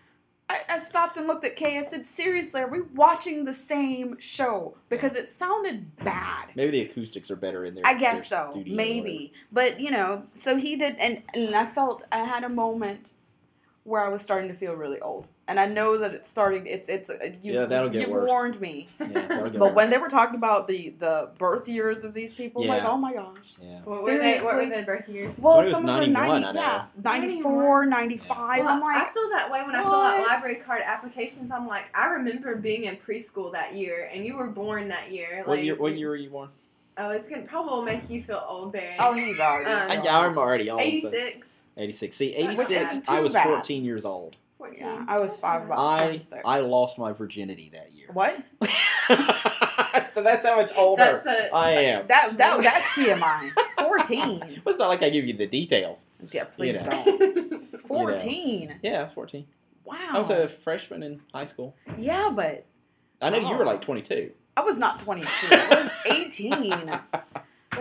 [0.53, 1.79] I, I stopped and looked at Kay.
[1.79, 4.77] I said, "Seriously, are we watching the same show?
[4.89, 7.87] Because it sounded bad." Maybe the acoustics are better in there.
[7.87, 9.33] I guess so, maybe.
[9.51, 13.15] But you know, so he did, and and I felt I had a moment
[13.85, 16.67] where I was starting to feel really old, and I know that it's starting.
[16.67, 17.55] It's it's uh, you.
[17.55, 18.29] Yeah, that'll get you've worse.
[18.29, 18.89] warned me.
[19.01, 22.33] Yeah, that'll get But when they were talking about the the birth years of these
[22.33, 23.55] people, like, oh my gosh.
[23.61, 23.81] yeah.
[23.83, 24.71] What were, they, what were Seriously?
[24.71, 25.37] their birth years?
[25.39, 26.61] Well, Somebody was some of them 91, 90, I know.
[26.61, 28.37] yeah, 94, 95.
[28.61, 31.51] Well, I'm like, I feel that way when I fill out library card applications.
[31.51, 35.39] I'm like, I remember being in preschool that year, and you were born that year.
[35.45, 35.75] What like, year?
[35.77, 36.51] What year were you born?
[36.99, 38.95] Oh, it's gonna probably make you feel old, Barry.
[38.99, 39.71] oh, he's already.
[39.73, 40.81] Um, I, yeah, I'm already old.
[40.81, 42.17] so- 86, 86.
[42.17, 43.09] See, 86.
[43.09, 43.45] I was bad.
[43.47, 44.37] 14 years old.
[44.59, 44.85] 14.
[44.87, 46.43] Yeah, I was five about to I turn six.
[46.45, 48.07] I lost my virginity that year.
[48.13, 48.37] What?
[50.13, 51.55] so that's how much older That's a.
[51.55, 52.07] I am.
[52.07, 53.51] That that that's TMI.
[53.83, 54.39] 14.
[54.65, 56.07] Well, it's not like I give you the details.
[56.31, 57.05] Yeah, please You know.
[57.05, 57.81] don't.
[57.81, 58.79] 14.
[58.83, 59.45] Yeah, I was 14.
[59.85, 59.97] Wow.
[60.13, 61.75] I was a freshman in high school.
[61.99, 62.65] yeah, but
[63.21, 63.67] I know you were Oh.
[63.67, 64.31] like 22.
[64.57, 65.29] I was not 22.
[65.51, 67.01] I was 18.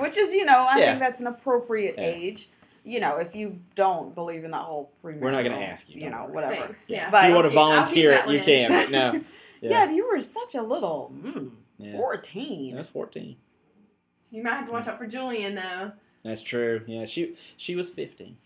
[0.01, 0.85] Which is, you know, I Yeah.
[0.87, 2.05] think that's an appropriate Yeah.
[2.05, 2.49] age.
[2.83, 6.01] You know, if you don't believe in that whole premarital, We're not gonna ask you,
[6.01, 6.33] You know, worry.
[6.33, 6.61] whatever.
[6.61, 6.89] Thanks.
[6.89, 7.09] Yeah.
[7.11, 8.69] But- if you want to keep- I'll keep volunteer it, you one can.
[8.71, 9.23] But no.
[9.61, 9.91] Yeah.
[9.91, 11.95] you were such a little mm, Yeah.
[11.97, 12.73] 14.
[12.73, 13.35] I was 14.
[14.31, 15.91] You might have to watch out for Julian though.
[16.23, 16.81] That's true.
[16.87, 18.37] Yeah, she she was 15.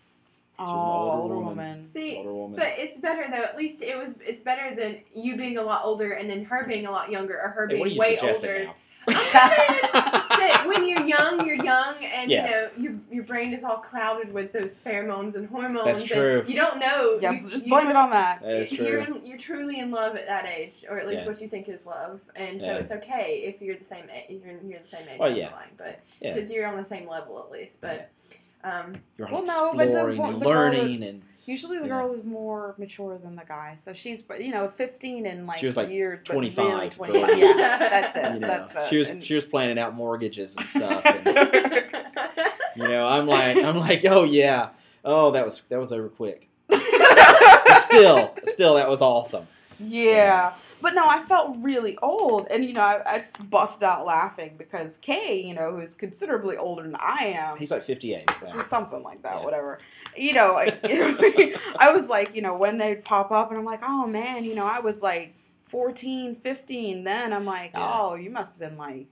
[0.58, 1.48] Oh, an older older woman.
[1.56, 1.82] woman.
[1.82, 2.58] See, Older woman.
[2.58, 3.42] but it's better though.
[3.42, 4.14] At least it was.
[4.26, 7.38] It's better than you being a lot older and then her being a lot younger,
[7.40, 8.64] or her Hey, being what are you way older.
[8.64, 8.74] now?
[9.06, 12.44] That when you're young, you're young, and Yeah.
[12.46, 15.84] you know your your brain is all clouded with those pheromones and hormones.
[15.86, 16.44] That's and true.
[16.46, 17.18] You don't know.
[17.20, 18.42] Yeah, you, just you blame it on that.
[18.42, 19.16] That is You're true.
[19.16, 21.28] in, you're truly in love at that age, or at least Yeah.
[21.30, 22.74] what you think is love, and so Yeah.
[22.76, 24.04] it's okay if you're the same.
[24.10, 25.18] a- You're, you're the same age.
[25.18, 25.52] Well, yeah.
[25.52, 26.34] line, but Yeah.
[26.34, 27.80] because you're on the same level at least.
[27.80, 28.10] But
[28.66, 32.00] um, You're Well, no, but the- and the learning and Usually the Yeah.
[32.00, 33.76] girl is more mature than the guy.
[33.76, 36.18] So she's, you know, 15 and like She was, like, years.
[36.26, 38.34] but 25, Really so- yeah, that's it.
[38.34, 38.90] you know, that's it.
[38.90, 41.06] she was And- she was planning out mortgages and stuff.
[41.06, 41.24] And,
[42.76, 44.70] you know, I'm like I'm like, oh yeah,
[45.04, 46.48] oh that was that was over quick.
[47.78, 49.46] Still, still that was awesome.
[49.78, 50.52] Yeah.
[50.80, 52.46] But no, I felt really old.
[52.50, 56.56] And, you know, I, I just bust out laughing because Kay, you know, who's considerably
[56.56, 58.30] older than I am, He's like 58.
[58.52, 59.44] just something like that, Yeah.
[59.44, 59.78] whatever.
[60.16, 60.78] You know, I,
[61.78, 64.54] I was like, you know, when they'd pop up, and I'm like, oh man, you
[64.54, 65.34] know, I was like
[65.66, 67.32] 14, 15 then.
[67.32, 67.90] I'm like, Yeah.
[68.00, 69.06] oh, you must have been like,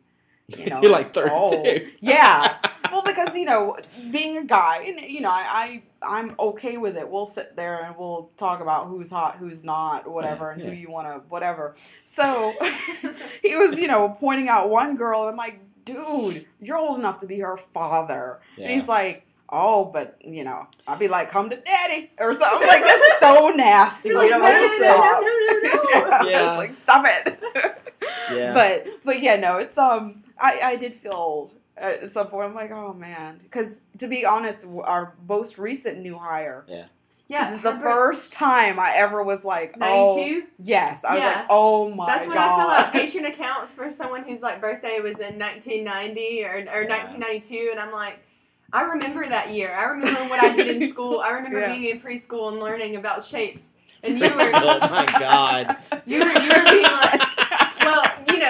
[0.48, 1.34] you know, You're like 32.
[1.34, 1.68] old.
[2.00, 2.56] Yeah.
[2.92, 3.76] Well, because you know,
[4.10, 7.08] being a guy, and you know, I, I I'm okay with it.
[7.08, 10.70] We'll sit there and we'll talk about who's hot, who's not, whatever, and Yeah.
[10.70, 11.74] who you want to, whatever.
[12.04, 12.54] So
[13.42, 17.18] he was, you know, pointing out one girl, and I'm like, dude, you're old enough
[17.18, 18.40] to be her father.
[18.56, 18.68] Yeah.
[18.68, 22.60] And he's like, oh, but you know, I'd be like, come to daddy or something.
[22.62, 24.08] I'm like, this is so nasty.
[24.08, 25.20] You're like, know, no, like, no, stop.
[25.20, 25.82] no, no, no, no.
[25.90, 26.48] yeah, I Yeah.
[26.50, 27.40] was like, stop it.
[28.32, 28.52] Yeah.
[28.54, 32.54] But but yeah, no, it's um, I I did feel old At some point, I'm
[32.54, 36.64] like, oh man, because to be honest, our most recent new hire.
[36.68, 36.84] Yeah,
[37.26, 40.46] Yeah, this is the first time I ever was like, oh, 92?
[40.60, 41.04] yes.
[41.04, 42.08] I was like, oh my god.
[42.08, 42.48] That's when god.
[42.48, 46.86] I fill out patron accounts for someone whose like birthday was in 1990 or, or
[46.86, 48.20] 1992, and I'm like,
[48.72, 49.72] I remember that year.
[49.74, 51.20] I remember what I did in school.
[51.20, 51.76] I remember Yeah.
[51.76, 53.70] being in preschool and learning about shapes.
[54.02, 55.76] And you were oh my god.
[56.06, 57.23] you were you were being like, well, you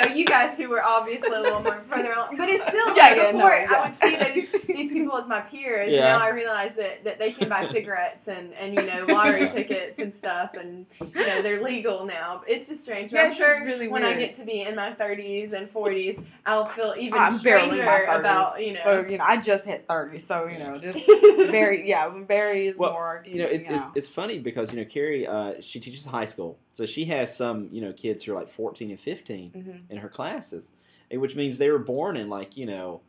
[0.09, 2.96] know, you guys who were obviously a little more further along, but it's still like
[2.96, 3.66] Yeah, yeah, before no, yeah.
[3.70, 3.98] I would
[4.34, 5.93] see these, these people as my peers.
[5.93, 6.05] Yeah.
[6.05, 9.99] Now I realize that, that they can buy cigarettes and, and you know lottery tickets
[9.99, 12.43] and stuff, and you know they're legal now.
[12.47, 13.12] It's just strange.
[13.12, 16.22] Yeah, I'm it's sure really when I get to be in my 30s and 40s,
[16.47, 18.81] I'll feel even I'm barely stranger my 30s, about you know.
[18.85, 20.99] So you know, I just hit thirty, so you know, just
[21.51, 23.22] very yeah, Barry is Well, more.
[23.27, 26.27] You know, it's, you it's it's funny because you know Carrie, uh, she teaches high
[26.27, 29.91] school, so she has some you know kids who are like fourteen and fifteen Mhm.
[29.91, 30.68] in her classes,
[31.11, 33.01] which means they were born in like you know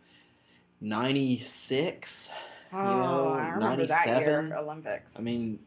[0.86, 2.32] ninety six.
[2.72, 4.54] Oh, know, I remember that year 97.
[4.54, 5.20] Olympics.
[5.20, 5.60] I mean,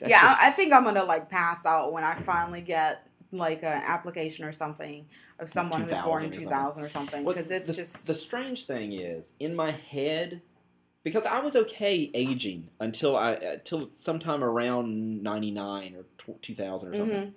[0.00, 3.82] yeah, just- I, think I'm gonna like pass out when I finally get like an
[3.84, 5.06] application or something
[5.38, 8.06] of someone who's born in 2000 or 2000 or something Well, because it's the, just
[8.06, 10.42] the strange thing is in my head
[11.04, 16.04] because I was okay aging until I until sometime around ninety nine or
[16.42, 17.16] two thousand or something.
[17.18, 17.32] Mhm.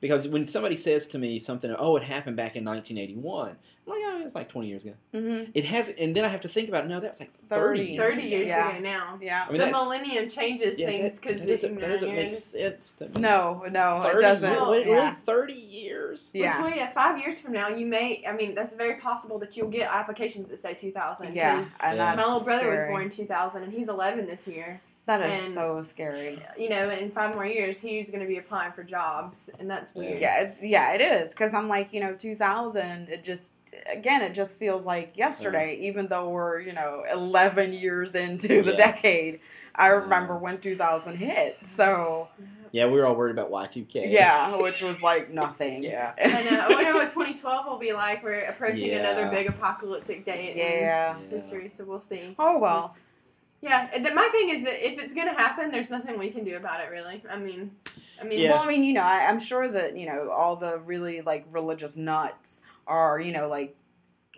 [0.00, 3.56] Because when somebody says to me something, oh, it happened back in nineteen eighty one,
[3.86, 4.94] I'm like, oh, it's like twenty years ago.
[5.12, 5.50] Mhm.
[5.54, 7.80] It has, and then I have to think about no, that was like 30.
[7.80, 7.92] thirty.
[7.94, 8.36] years 30 ago.
[8.36, 8.70] years Yeah.
[8.70, 9.18] ago now.
[9.20, 9.44] yeah.
[9.48, 13.08] I mean, the millennium changes Yeah, things because that doesn't, that doesn't make sense to
[13.08, 13.20] me.
[13.20, 14.48] No, no, it doesn't.
[14.48, 15.16] years- really, yeah.
[15.26, 16.30] thirty years.
[16.32, 16.62] Yeah.
[16.62, 18.22] Which way, yeah, five years from now, you may.
[18.24, 21.34] I mean, that's very possible that you'll get applications that say 2000.
[21.34, 22.14] Yeah, 'cause and Yeah.
[22.14, 22.90] My little brother was scary.
[22.92, 24.80] born 2000, and he's 11 this year.
[25.08, 26.40] That is and- so scary.
[26.58, 29.94] You know, in five more years, he's going to be applying for jobs, and that's
[29.94, 30.20] weird.
[30.20, 33.08] Yeah, it's, yeah, it is because I'm like, you know, 2000.
[33.08, 33.52] It just
[33.90, 38.70] again, it just feels like yesterday, even though we're you know 11 years into the
[38.72, 38.76] Yeah.
[38.76, 39.40] decade.
[39.74, 39.92] I Yeah.
[39.94, 42.28] remember when 2000 hit, so
[42.72, 44.10] Yeah, we were all worried about Y two K.
[44.10, 45.84] yeah, which was like nothing.
[45.84, 46.12] Yeah.
[46.22, 46.60] I know.
[46.60, 48.22] I wonder what 2012 will be like.
[48.22, 48.98] We're approaching Yeah.
[49.08, 51.16] another big apocalyptic day in yeah.
[51.30, 52.34] history, so we'll see.
[52.38, 52.94] Oh well.
[53.60, 56.44] Yeah, the, my thing is that if it's going to happen, there's nothing we can
[56.44, 57.22] do about it, really.
[57.28, 57.72] I mean,
[58.20, 58.52] I mean, Yeah.
[58.52, 61.44] Well, I mean, you know, I, I'm sure that you know all the really like
[61.50, 63.74] religious nuts are you know like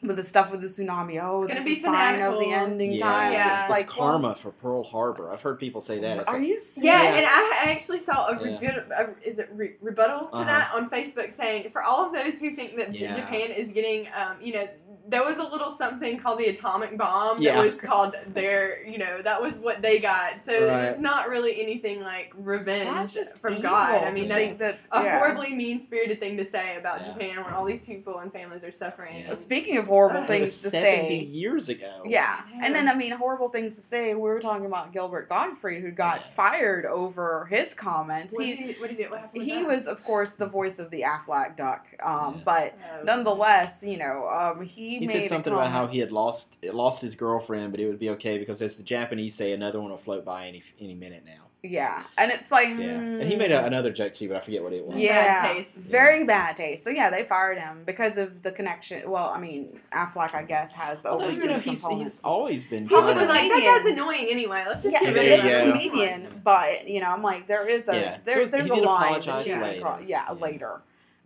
[0.03, 1.19] with the stuff with the tsunami.
[1.23, 3.01] Oh, It's it's gonna a be sign of the ending Yeah.
[3.01, 3.33] times.
[3.35, 3.55] Yeah.
[3.57, 5.31] It's It's like karma for Pearl Harbor.
[5.31, 6.21] I've heard people say that.
[6.21, 6.83] It's Are like, you serious?
[6.83, 7.17] Yeah, Yeah.
[7.19, 8.59] and I I actually saw a, Yeah.
[8.59, 10.45] rebut- a is it re- rebuttal to Uh-huh.
[10.45, 14.09] that on Facebook saying for all of those who think that J- Japan is getting,
[14.19, 14.69] um, you know,
[15.11, 17.55] there was a little something called the atomic bomb Yeah.
[17.57, 20.41] that was called their, you know, that was what they got.
[20.41, 20.85] So Right.
[20.85, 24.05] it's not really anything like revenge That's just from God.
[24.05, 27.07] I mean, that's that a horribly mean spirited thing to say about Yeah.
[27.13, 29.25] Japan when all these people and families are suffering.
[29.27, 29.35] Yeah.
[29.35, 30.25] Speaking of horrible Ugh.
[30.25, 31.25] it things was to seventy say.
[31.25, 32.03] years ago.
[32.05, 32.21] Yeah.
[32.53, 32.67] Yeah.
[32.67, 34.15] and then I mean horrible things to say.
[34.15, 36.27] We were talking about Gilbert Gottfried, who got Yeah.
[36.27, 38.35] fired over his comments.
[38.35, 39.11] What He did he, what did he do?
[39.11, 39.67] What happened he that?
[39.67, 41.87] was, of course, the voice of the Aflac duck.
[42.03, 42.43] Um, Yeah.
[42.45, 43.03] but Oh.
[43.05, 46.57] nonetheless, you know, um, he, He made said a something about how he had lost
[46.65, 49.91] lost his girlfriend, but it would be okay because, as the Japanese say, another one
[49.91, 51.47] will float by any any minute now.
[51.63, 53.39] Yeah, and it's like, Yeah, and he mm.
[53.39, 54.95] made a, another joke too, but I forget what it was.
[54.95, 55.77] Bad yeah, taste.
[55.77, 56.83] very bad taste.
[56.85, 59.11] So yeah, they fired him because of the connection.
[59.11, 62.15] Well, I mean, Aflac, I guess, has Although, you know, he's, components.
[62.15, 62.85] he's always been.
[62.85, 64.65] He's a Probably kinda- like that guy's annoying anyway.
[64.67, 67.47] Let's just yeah, get he rid of you a comedian, but you know, I'm like,
[67.47, 68.17] there is a Yeah.
[68.25, 70.01] there, He was- there's a line that you can cross.
[70.03, 70.33] Yeah, Yeah.
[70.33, 70.81] later,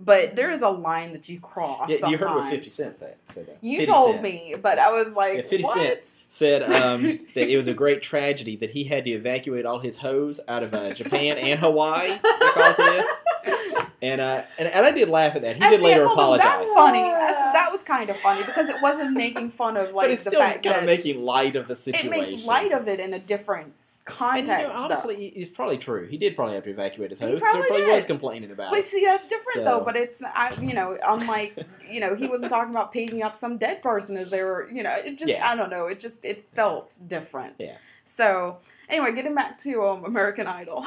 [0.04, 1.88] but there is a line that you cross.
[1.88, 2.50] Yeah, you heard what.
[2.50, 3.58] Fifty Cent said.
[3.60, 5.78] You told Cent me, but I was like, Yeah, 50 what?
[5.78, 6.10] Cent.
[6.28, 7.02] said um,
[7.34, 10.62] that it was a great tragedy that he had to evacuate all his hoes out
[10.62, 13.06] of uh, Japan and Hawaii because of this.
[14.02, 15.56] And, uh, and and I did laugh at that.
[15.56, 16.46] He did see, later told him, apologize.
[16.46, 17.00] That's funny.
[17.00, 20.24] That's- that was kind of funny because it wasn't making fun of like but it's
[20.24, 22.12] the still fact kind of making light of the situation.
[22.12, 23.72] it makes light of it in a different
[24.06, 24.66] And context.
[24.66, 26.06] you know, honestly, it's probably true.
[26.06, 27.40] He did probably have to evacuate his He hoes.
[27.40, 28.84] So probably probably was complaining about But it.
[28.84, 29.80] see, that's different So- though.
[29.80, 31.56] But it's, I, you know, unlike,
[31.90, 34.82] you know, he wasn't talking about picking up some dead person as they were, you
[34.82, 35.48] know, it just, Yeah.
[35.50, 37.54] I don't know, it just, it felt different.
[37.58, 37.78] Yeah.
[38.04, 38.58] So,
[38.90, 40.84] anyway, getting back to um, American Idol.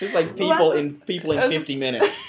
[0.00, 2.20] It's like people that's- in people in fifty minutes.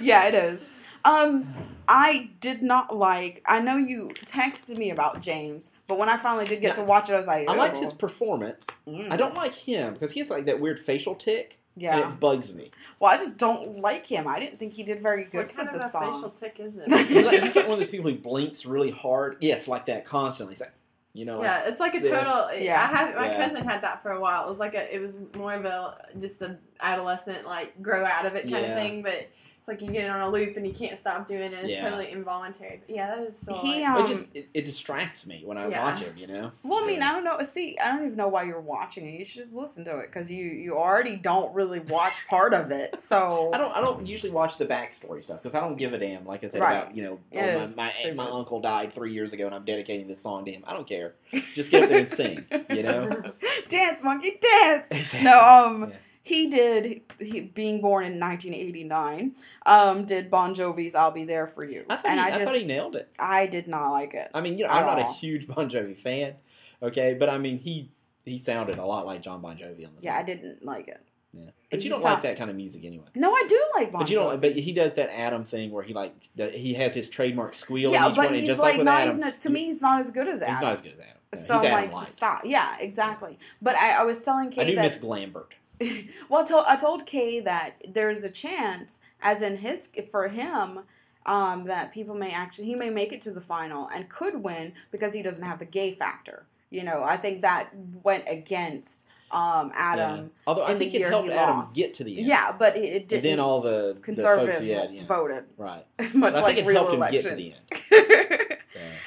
[0.00, 0.62] yeah, it is.
[1.04, 1.52] Um,
[1.88, 3.42] I did not like.
[3.46, 6.82] I know you texted me about James, but when I finally did get Yeah.
[6.82, 8.66] to watch it, I was like, I liked "Oh, his performance.
[8.86, 12.10] mm." I don't like him because he has like that weird facial tick, and Yeah.
[12.12, 12.70] it bugs me.
[13.00, 14.28] Well, I just don't like him.
[14.28, 16.14] I didn't think he did very good What kind with of the a song.
[16.14, 16.74] facial tick is
[17.08, 17.24] He's it?
[17.26, 19.36] like, he's like one of those people who blinks really hard.
[19.40, 20.54] Yes, like that constantly.
[20.54, 20.72] He's like,
[21.14, 22.12] you know, like, yeah, it's like a this.
[22.12, 22.52] total.
[22.54, 22.82] Yeah.
[22.82, 23.46] I had my Yeah.
[23.46, 24.44] cousin had that for a while.
[24.44, 24.94] It was like a.
[24.94, 28.58] It was more of a just a adolescent like grow out of it kind Yeah.
[28.58, 29.26] of thing, but.
[29.68, 31.52] Like you get it on a loop and you can't stop doing it.
[31.52, 31.84] It's Yeah.
[31.84, 32.80] totally involuntary.
[32.86, 33.54] But yeah, that is so.
[33.54, 35.82] He, um, it just it, it distracts me when I Yeah.
[35.82, 36.14] watch him.
[36.16, 36.52] You know.
[36.62, 37.38] Well, I mean, I don't know.
[37.42, 39.18] See, I don't even know why you're watching it.
[39.18, 42.70] You should just listen to it because you you already don't really watch part of
[42.70, 43.00] it.
[43.08, 43.74] So I don't.
[43.74, 46.26] I don't usually watch the backstory stuff because I don't give a damn.
[46.26, 46.76] Like I said Right.
[46.76, 50.08] about you know, oh, my my, my uncle died three years ago and I'm dedicating
[50.08, 50.62] this song to him.
[50.66, 51.14] I don't care.
[51.54, 52.44] Just get up there and sing.
[52.70, 53.22] You know.
[53.68, 54.86] dance monkey dance.
[54.90, 55.24] Exactly.
[55.24, 55.96] No, um, Yeah.
[56.28, 57.00] He did.
[57.18, 61.96] He being born in 1989, um, did Bon Jovi's "I'll Be There for You," I
[61.96, 63.08] thought, and he, I I, just thought he nailed it.
[63.18, 64.30] I did not like it.
[64.34, 66.34] I mean, you know, I'm not a huge Bon Jovi fan,
[66.82, 67.90] okay, but I mean, he
[68.26, 71.00] he sounded a lot like Jon Bon Jovi on the Yeah, I didn't like it.
[71.32, 71.50] Yeah.
[71.70, 73.06] But you don't like that kind of music anyway.
[73.14, 74.38] No, I do like Bon But you don't.
[74.38, 77.90] But he does that Adam thing where he like the, he has his trademark squeal.
[77.90, 79.28] yeah, in each but one, and he's like, like not Adam, even.
[79.28, 80.54] A, to me, he's not as good as Adam.
[80.56, 81.14] he's not as good as Adam.
[81.32, 82.42] No, so Adam like, stop.
[82.44, 83.38] Yeah, exactly.
[83.62, 85.52] But I, I was telling I Kay do that miss Glambert.
[86.28, 90.80] well, I told, I told Kay that there's a chance, as in his for him,
[91.26, 94.72] um, that people may actually he may make it to the final and could win
[94.90, 96.46] because he doesn't have the gay factor.
[96.70, 97.70] You know, I think that
[98.02, 100.16] went against um, Adam.
[100.16, 100.24] Yeah.
[100.46, 101.76] Although I in the think it helped he Adam lost.
[101.76, 102.26] get to the end.
[102.26, 103.24] Yeah, but it, didn't.
[103.24, 105.04] then all the the conservatives folks he had, yeah.
[105.04, 105.84] voted Right.
[106.14, 108.38] much But I like think it real helped him get to the So.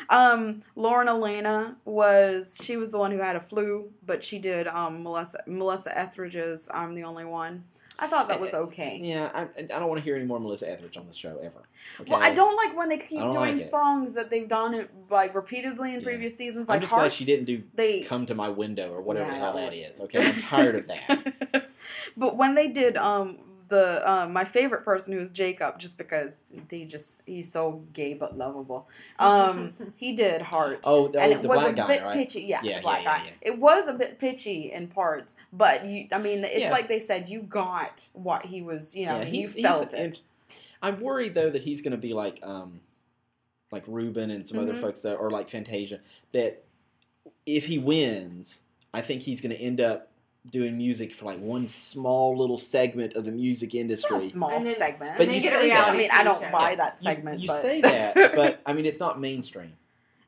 [0.09, 4.67] Um, Lauren Alaina was she was the one who had a flu, but she did
[4.67, 7.63] um Melissa Melissa Etheridge's I'm the only one.
[7.99, 8.99] I thought that was okay.
[9.03, 11.61] Yeah, I, I don't want to hear any more Melissa Etheridge on the show ever.
[11.99, 12.11] Okay?
[12.11, 15.35] Well, I don't like when they keep doing like songs that they've done it like
[15.35, 16.05] repeatedly in Yeah.
[16.05, 16.67] previous seasons.
[16.67, 19.33] I'm Like just glad she didn't do they "Come to My Window" or whatever Yeah,
[19.33, 19.99] the hell that is.
[19.99, 21.69] Okay, I'm tired of that.
[22.17, 23.37] but when they did um
[23.71, 28.13] the um, my favorite person who was Jacob, just because he just he's so gay
[28.13, 28.87] but lovable.
[29.17, 30.81] Um, he did Heart.
[30.83, 32.15] Oh, the, and it the was black a guy, bit right?
[32.15, 33.25] pitchy, yeah, Yeah, the black yeah, yeah, guy.
[33.25, 33.53] yeah.
[33.53, 36.71] It was a bit pitchy in parts, but you, I mean, it's Yeah.
[36.71, 39.67] like they said, you got what he was, you know, Yeah, and you he's- he's-
[39.67, 40.21] felt and it.
[40.83, 42.81] I'm worried though that he's going to be like, um,
[43.71, 44.81] like Ruben and some other Mhm.
[44.81, 45.99] folks that, or like Fantasia.
[46.33, 46.63] That
[47.45, 48.59] if he wins,
[48.93, 50.10] I think he's going to end up
[50.49, 54.17] doing music for like one small little segment of the music industry.
[54.17, 55.17] not a small And then- segment.
[55.17, 55.87] But And you they get a say that.
[55.89, 56.51] I mean, I don't show.
[56.51, 57.39] buy Yeah, that segment.
[57.39, 57.61] You, but...
[57.61, 59.73] say that, but I mean, it's not mainstream.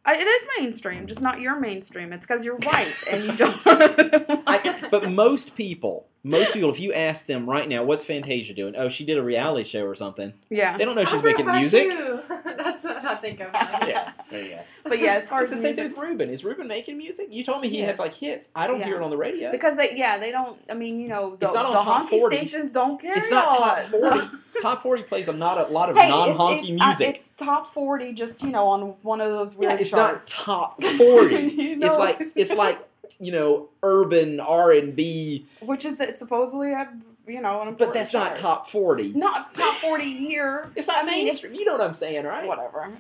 [0.06, 2.12] I- it is mainstream, just not your mainstream.
[2.14, 3.58] It's because you're white and you don't.
[3.66, 8.76] I, but most people, most people, if you ask them right now, what's Fantasia doing?
[8.76, 10.34] Oh, she did a reality show or something.
[10.50, 11.92] yeah, They don't know she's I making my music.
[11.92, 12.20] shoe.
[12.46, 13.50] That's what I think of.
[13.88, 14.60] Yeah, there you go.
[14.84, 16.30] but yeah, as far It's as the same thing with Ruben.
[16.30, 17.28] Is Ruben making music?
[17.32, 17.88] You told me he Yes.
[17.92, 18.48] had like hits.
[18.56, 18.86] I don't Yeah.
[18.86, 19.52] hear it on the radio.
[19.52, 20.58] because they, yeah, they don't.
[20.70, 22.36] I mean, you know, the, It's not on the top honky 40.
[22.38, 24.18] stations don't carry it's not all top that forty.
[24.18, 24.32] stuff.
[24.62, 27.10] top forty plays a not a lot of Hey, non-honky it- uh, music.
[27.16, 30.38] it's top forty, just you know, on one of those weird yeah, it's charts.
[30.48, 31.36] not top forty.
[31.48, 31.88] You know?
[31.88, 32.80] It's like it's like
[33.20, 36.88] you know urban R and B, which is supposedly a
[37.28, 39.14] you know an but that's not top forty.
[39.14, 40.72] not top forty here.
[40.76, 41.54] It's not I mean, mainstream.
[41.54, 42.48] You know what I'm saying, right?
[42.48, 42.92] Whatever.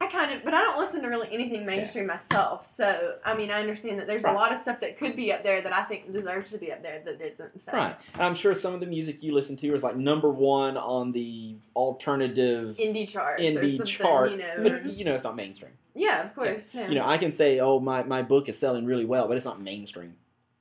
[0.00, 2.66] I kind of, but I don't listen to really anything mainstream myself.
[2.66, 4.34] So I mean, I understand that there's Right.
[4.34, 6.70] a lot of stuff that could be up there that I think deserves to be
[6.72, 7.62] up there that isn't.
[7.62, 7.72] So.
[7.72, 7.96] Right.
[8.14, 11.12] And I'm sure some of the music you listen to is like number one on
[11.12, 14.54] the alternative Indie chart, indie something, chart, you know.
[14.62, 15.72] but you know it's not mainstream.
[15.94, 16.70] yeah, of course.
[16.74, 16.88] Yeah.
[16.88, 19.46] You know, I can say, oh, my, my book is selling really well, but it's
[19.46, 20.14] not mainstream.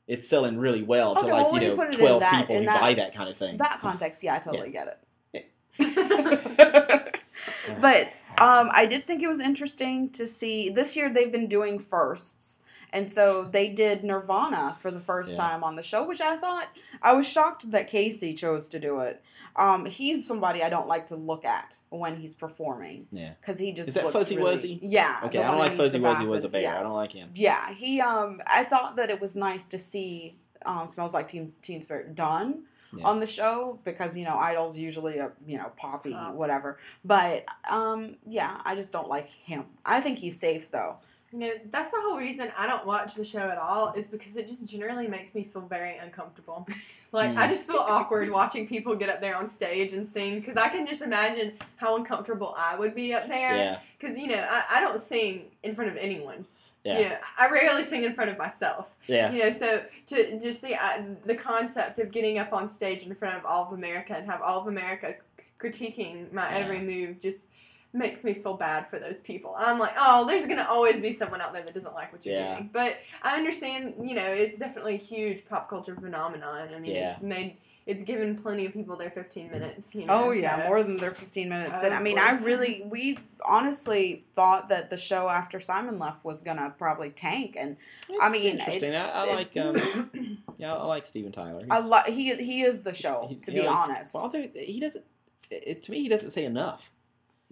[0.07, 2.65] It's selling really well to like, well, you you know, in 12 that- people who
[2.65, 3.57] that- buy that kind of thing.
[3.57, 4.87] That context, yeah, I totally get
[5.33, 5.49] it.
[7.81, 11.79] but um, I did think it was interesting to see this year they've been doing
[11.79, 12.61] firsts.
[12.93, 15.37] And so they did Nirvana for the first Yeah.
[15.37, 16.67] time on the show, which I thought
[17.01, 19.21] I was shocked that Casey chose to do it.
[19.55, 23.33] Um, he's somebody I don't like to look at when he's performing yeah.
[23.41, 24.79] because he just Is that looks Fuzzy really- Wuzzy?
[24.81, 25.19] Yeah.
[25.25, 26.61] Okay, I don't like Fuzzy the Wuzzy was a bear.
[26.61, 26.79] Yeah.
[26.79, 27.29] I don't like him.
[27.35, 27.99] Yeah, he.
[28.01, 32.15] Um, I thought that it was nice to see um, "Smells Like Teen, Teen Spirit"
[32.15, 32.63] done
[32.95, 33.05] Yeah.
[33.05, 36.33] on the show because you know Idol's usually a you know poppy Pop.
[36.33, 36.79] whatever.
[37.05, 39.65] But um, yeah, I just don't like him.
[39.85, 40.97] I think he's safe though.
[41.33, 44.37] You know, that's the whole reason I don't watch the show at all is because
[44.37, 46.67] it just generally makes me feel very uncomfortable.
[47.11, 47.51] Like, I Hmm.
[47.51, 50.87] just feel awkward watching people get up there on stage and sing because I can
[50.87, 53.55] just imagine how uncomfortable I would be up there.
[53.55, 53.79] Yeah.
[53.99, 56.43] Because, you know, I, I don't sing in front of anyone.
[56.83, 56.97] Yeah.
[56.99, 58.89] You know, I rarely sing in front of myself.
[59.05, 59.31] Yeah.
[59.31, 63.13] You know, so to just the uh, the concept of getting up on stage in
[63.13, 65.13] front of all of America and have all of America
[65.59, 66.57] critiquing my Yeah.
[66.65, 67.47] every move just
[67.93, 69.53] makes me feel bad for those people.
[69.57, 72.35] I'm like, oh, there's gonna always be someone out there that doesn't like what you're
[72.35, 72.55] Yeah.
[72.55, 72.69] doing.
[72.73, 76.69] But I understand, you know, it's definitely a huge pop culture phenomenon.
[76.73, 77.13] I mean, Yeah.
[77.13, 79.93] it's made it's given plenty of people their 15 minutes.
[79.93, 81.83] You know, Oh yeah, so- more than their fifteen minutes.
[81.83, 86.23] and I Of mean, I really we honestly thought that the show after Simon left
[86.23, 87.75] was gonna probably tank, and
[88.21, 88.85] I mean, interesting.
[88.85, 91.59] it's- I, I it- like um, yeah, I like Steven Tyler.
[91.69, 94.15] I He's- lo- he he is the show he's- to be know, honest.
[94.15, 95.03] Well, he doesn't.
[95.51, 96.89] it, to me, he doesn't say enough.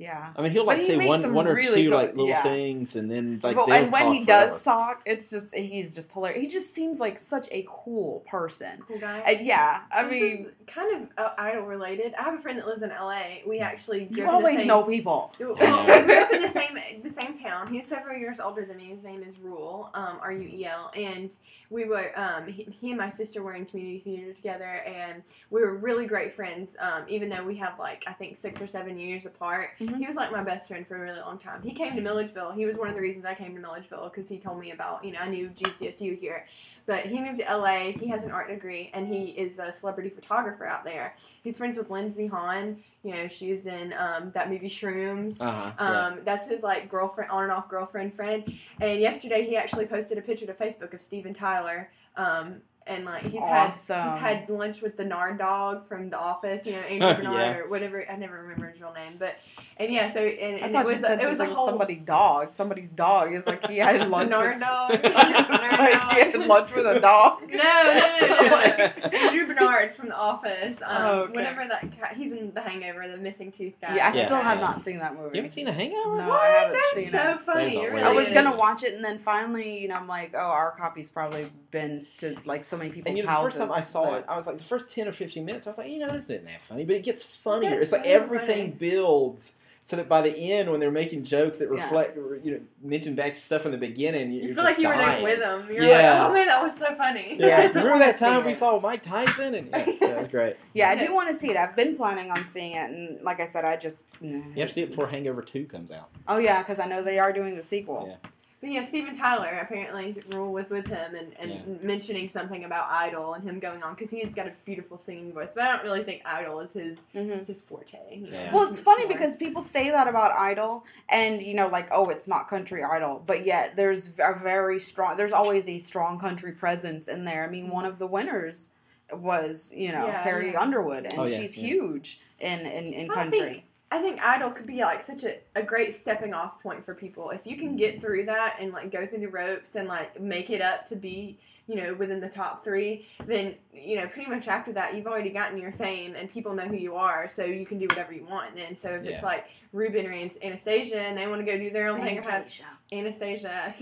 [0.02, 0.34] Yeah.
[0.36, 2.41] I mean, he'll like he say one one or really two good- like little yeah.
[2.41, 4.80] things, and then like But- and when talk he does forever.
[4.80, 6.41] talk, it's just he's just hilarious.
[6.41, 8.82] He just seems like such a cool person.
[8.88, 9.20] Cool guy.
[9.20, 12.16] And yeah, I This mean, is kind of uh, idol related.
[12.20, 13.41] I have a friend that lives in LA.
[13.45, 15.34] We actually you always same- know people.
[15.39, 15.49] Well,
[15.86, 17.72] we grew up in the same the same town.
[17.72, 18.86] He's several years older than me.
[18.86, 21.30] His name is Ruel, um, R U E L, and
[21.72, 25.61] we were um, he, he and my sister were in community theater together, and we
[25.61, 26.76] were really great friends.
[26.80, 29.97] Um, even though we have like I think six or seven years apart, Mhm.
[29.97, 31.61] he was like my best friend for a really long time.
[31.63, 32.51] He came to Milledgeville.
[32.51, 35.03] He was one of the reasons I came to Milledgeville because he told me about
[35.05, 36.45] you know I knew GCSU here,
[36.86, 37.93] but he moved to LA.
[37.93, 41.15] He has an art degree, and he is a celebrity photographer out there.
[41.41, 42.84] He's friends with Lindsey Haun.
[43.04, 45.41] You know, she's in um, that movie Shrooms.
[45.41, 48.43] Uh-huh, Um, That's his like girlfriend, on and off girlfriend friend.
[48.80, 51.89] And yesterday he actually posted a picture to Facebook of Steven Tyler.
[52.16, 53.95] Um, and like he's Awesome.
[53.95, 57.39] had he's had lunch with the Nard dog from The Office, you know, Andrew Bernard
[57.39, 57.57] Yeah.
[57.59, 58.03] or whatever.
[58.09, 59.36] I never remember his real name, but
[59.77, 61.47] and yeah, so and, and thought it was you said a, it was a something
[61.49, 62.51] with whole somebody's dog.
[62.51, 63.34] Somebody's dog.
[63.34, 64.91] It's like he had the lunch Nard with dog.
[64.93, 66.11] It's Nard like dog.
[66.13, 67.41] he had lunch with a dog.
[67.51, 69.17] No, no, no, no, no.
[69.17, 70.82] Andrew Bernard from The Office.
[70.82, 71.34] Um, Oh, okay.
[71.34, 73.95] Whatever that guy, he's in The Hangover, the missing tooth guy.
[73.95, 74.25] Yeah, I Yeah.
[74.25, 75.29] still have not seen that movie.
[75.38, 76.17] You haven't seen The Hangover?
[76.17, 76.41] No, I What?
[76.49, 77.41] haven't That's seen so it.
[77.41, 77.63] funny.
[77.63, 78.34] That is It really I was is.
[78.34, 82.05] gonna watch it, and then finally, you know, I'm like, oh, our copy's probably been
[82.17, 84.26] to like so many people's And you know, the first time I saw but- it,
[84.28, 86.24] I was like, the first ten or fifteen minutes, I was like, you know, this
[86.26, 87.69] isn't that funny, but it gets funnier.
[87.72, 88.91] That's it's like so everything funny.
[88.91, 91.84] builds so that by the end, when they're making jokes that Yeah.
[91.84, 94.63] reflect, or, you know, mention back to stuff in the beginning, you, You you're feel
[94.65, 95.24] just like you were there dying.
[95.24, 95.67] with them.
[95.74, 96.22] You're Yeah.
[96.22, 97.38] like, oh man, that was so funny.
[97.39, 98.57] Yeah, I Yeah, remember that time we it.
[98.57, 99.55] saw Mike Tyson?
[99.55, 100.55] And yeah, yeah, was great.
[100.76, 101.57] yeah, I do want to see it.
[101.57, 104.05] I've been planning on seeing it, and like I said, I just.
[104.22, 104.38] nah.
[104.38, 106.09] You have to see it before Hangover Two comes out.
[106.28, 108.05] Oh yeah, because I know they are doing the sequel.
[108.07, 108.30] Yeah.
[108.62, 111.57] But yeah, Steven Tyler apparently Ruel was with him and, and Yeah.
[111.82, 115.53] mentioning something about Idol and him going on because he's got a beautiful singing voice.
[115.55, 117.97] But I don't really think Idol is his hmm his forte.
[118.12, 118.53] you Yeah.
[118.53, 121.89] Well, it's it's funny more- because people say that about Idol, and you know, like,
[121.91, 125.18] oh, it's not country Idol, but yet there's a very strong.
[125.18, 127.43] There's always a strong country presence in there.
[127.43, 128.72] I mean, one of the winners
[129.12, 130.62] was you know Yeah, Carrie yeah.
[130.62, 131.66] Underwood, and Oh, yeah, she's yeah.
[131.68, 133.66] huge in in, in I country.
[133.92, 137.30] I think Idol could be like such a, a great stepping off point for people.
[137.32, 140.50] If you can get through that and like go through the ropes and like make
[140.50, 141.38] it up to be,
[141.68, 145.30] you know, within the top three, then, you know, pretty much after that you've already
[145.30, 148.26] gotten your fame and people know who you are, so you can do whatever you
[148.26, 151.70] want And So if it's like Ruben or Anastasia and they want to go do
[151.70, 152.66] their own thing, Fantasia.
[152.92, 153.74] Anastasia.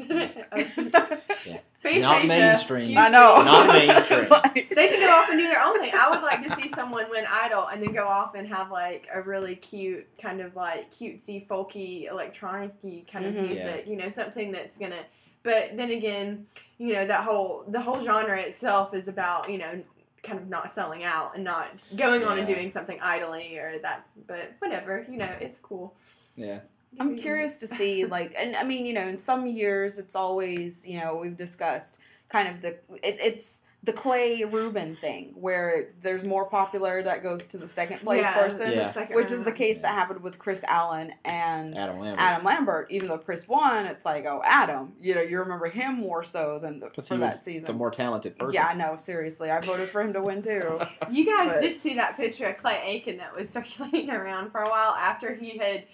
[1.82, 2.80] Fantasia, Not mainstream.
[2.82, 3.40] excuse I know.
[3.40, 3.46] me.
[3.46, 4.26] Not mainstream.
[4.30, 5.94] Like- They can go off and do their own thing.
[5.98, 9.08] I would like to see someone win Idol and then go off and have like
[9.14, 13.48] a really cute, kind of like cutesy, folky, electronic-y kind of Mhm.
[13.48, 13.86] music.
[13.88, 15.04] You know, something that's gonna.
[15.42, 16.48] But then again,
[16.78, 19.82] you know that whole the whole genre itself is about you know
[20.22, 24.06] kind of not selling out and not going on and doing something idly or that.
[24.28, 25.96] But whatever, you know, it's cool.
[26.36, 26.60] Yeah.
[27.00, 30.88] I'm curious to see, like, and I mean, you know, in some years, it's always,
[30.88, 31.98] you know, we've discussed
[32.30, 32.70] kind of the,
[33.04, 38.00] it, it's the Clay Ruben thing where there's more popular that goes to the second
[38.00, 38.88] place Yeah, person, Yeah.
[38.92, 39.84] second which is the case Yeah.
[39.84, 42.20] that happened with Kris Allen and Adam Lambert.
[42.22, 42.88] Adam Lambert.
[42.92, 46.60] Even though Kris won, it's like, oh, Adam, you know, you remember him more so
[46.60, 47.64] than the, for he that was season.
[47.66, 48.54] the more talented person.
[48.54, 48.98] yeah, I know.
[48.98, 50.82] Seriously, I voted for him to win too.
[51.10, 54.62] You guys But- did see that picture of Clay Aiken that was circulating around for
[54.62, 55.86] a while after he had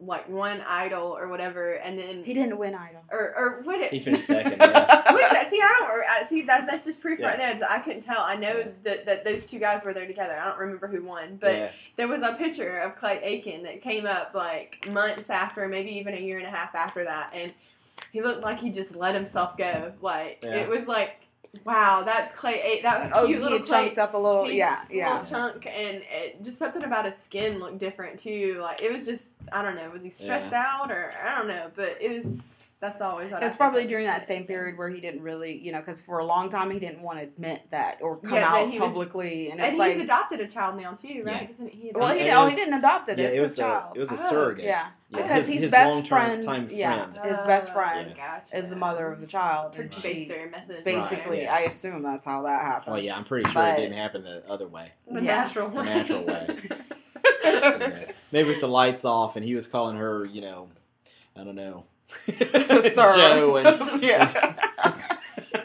[0.00, 3.02] like one Idol or whatever, and then He didn't win Idol.
[3.10, 3.92] or or what it.
[3.92, 4.56] He finished second.
[4.60, 5.12] Yeah.
[5.14, 6.66] Which uh, see, I don't I, uh, see that.
[6.66, 7.58] That's just proof right there.
[7.68, 8.20] I couldn't tell.
[8.20, 8.68] I know Yeah.
[8.84, 10.34] that, that those two guys were there together.
[10.34, 11.70] I don't remember who won, but yeah.
[11.96, 16.14] there was a picture of Clay Aiken that came up like months after, maybe even
[16.14, 17.52] a year and a half after that, and
[18.12, 19.92] he looked like he just let himself go.
[20.00, 20.54] Like Yeah.
[20.56, 21.16] it was like,
[21.64, 22.60] wow, that's Clay.
[22.62, 23.84] Eh, that was Oh, cute he little had Clay.
[23.86, 24.44] chunked up a little.
[24.44, 25.18] He- yeah, yeah.
[25.18, 28.58] little chunk and it, just something about his skin looked different too.
[28.60, 29.90] Like it was just I don't know.
[29.90, 31.70] Was he stressed out or I don't know?
[31.74, 32.36] But it was.
[32.80, 35.54] That's always what It I was probably during that same period where he didn't really,
[35.58, 38.32] you know, because for a long time he didn't want to admit that or come
[38.38, 41.20] Yeah, out he was- publicly, and And it's he's like, adopted a child now too,
[41.26, 41.42] right?
[41.42, 41.46] Yeah.
[41.46, 41.92] Doesn't he?
[41.94, 43.18] well, he It didn't, oh, he didn't adopt it.
[43.18, 43.96] Yeah, it's it was a child.
[43.96, 44.64] it was a Oh, surrogate.
[44.64, 46.44] yeah, Yeah, because his- his best long-term friends.
[46.46, 47.26] time Yeah, friend.
[47.26, 48.56] his oh, best friend gotcha.
[48.56, 50.82] is the mother of the child, and she method.
[50.82, 51.54] basically, yeah.
[51.54, 52.94] I assume that's how that happened.
[52.94, 54.92] Well, yeah, I'm pretty sure But- it didn't happen the other way.
[55.06, 55.36] The Yeah.
[55.44, 55.84] natural The way.
[55.84, 56.56] natural way.
[58.32, 60.68] Maybe with the lights off, and he was calling her, you know,
[61.36, 61.89] I don't know, Sir.
[62.94, 64.54] Joe, and yeah.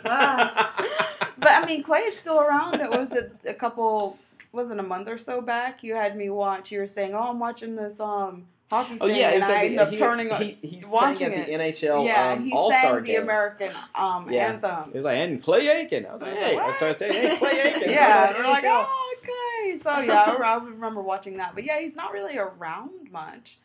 [0.06, 0.70] Wow.
[1.38, 2.80] but I mean, Clay is still around.
[2.82, 4.18] It was it a couple,
[4.52, 5.84] wasn't a month or so back.
[5.84, 6.72] You had me watch.
[6.72, 9.50] You were saying, "Oh, I'm watching this um hockey Oh thing," yeah, it and was
[9.50, 10.32] I like ended up he, turning.
[10.32, 11.60] on he, he watching at the it.
[11.76, 13.24] NHL yeah, um, he All sang Star the game.
[13.24, 14.48] American um Yeah.
[14.50, 14.90] anthem.
[14.92, 16.06] It was like, and Clay Aiken.
[16.06, 17.90] I was like, I was hey, like, I started saying, hey, Clay Aiken.
[17.92, 19.78] Yeah, from and the we're like, oh, okay.
[19.78, 20.00] so.
[20.00, 21.54] Yeah, I, I remember watching that.
[21.56, 23.58] But yeah, he's not really around much.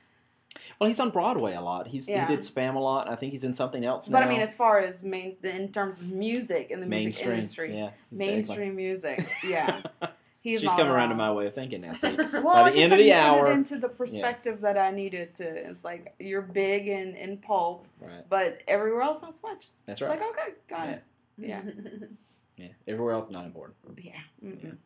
[0.78, 1.86] Well, he's on Broadway a lot.
[1.86, 2.26] He's Yeah.
[2.26, 3.08] he did Spamalot.
[3.08, 4.26] I think he's in something else But now.
[4.26, 7.32] I mean, as far as main in terms of music in the music mainstream.
[7.34, 9.82] industry, Yeah, mainstream music, yeah,
[10.40, 11.94] he's She's coming around to my way of thinking now.
[12.02, 15.44] Well, By the end of the hour- into the perspective that I needed to.
[15.44, 18.24] It's like you're big in in pulp, Right.
[18.28, 19.68] but everywhere else not so much.
[19.86, 20.12] That's right.
[20.12, 21.02] It's like okay, got it.
[21.38, 21.62] Yeah,
[22.56, 22.68] yeah.
[22.88, 23.76] Everywhere else not important.
[24.02, 24.12] yeah.
[24.44, 24.76] mm-mm.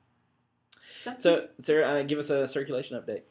[1.18, 3.22] So, Sarah, uh, give us a circulation update.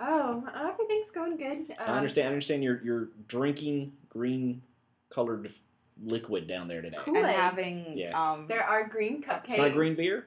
[0.00, 1.74] Oh, everything's going good.
[1.78, 2.26] I Um, understand.
[2.28, 4.62] I understand you're you're drinking green
[5.10, 5.52] colored
[6.02, 6.96] liquid down there today.
[6.98, 7.16] Cool.
[7.16, 7.36] And Kool-Aid.
[7.38, 8.14] having Yes.
[8.14, 9.48] um, There are green cupcakes.
[9.50, 10.26] It's not green beer.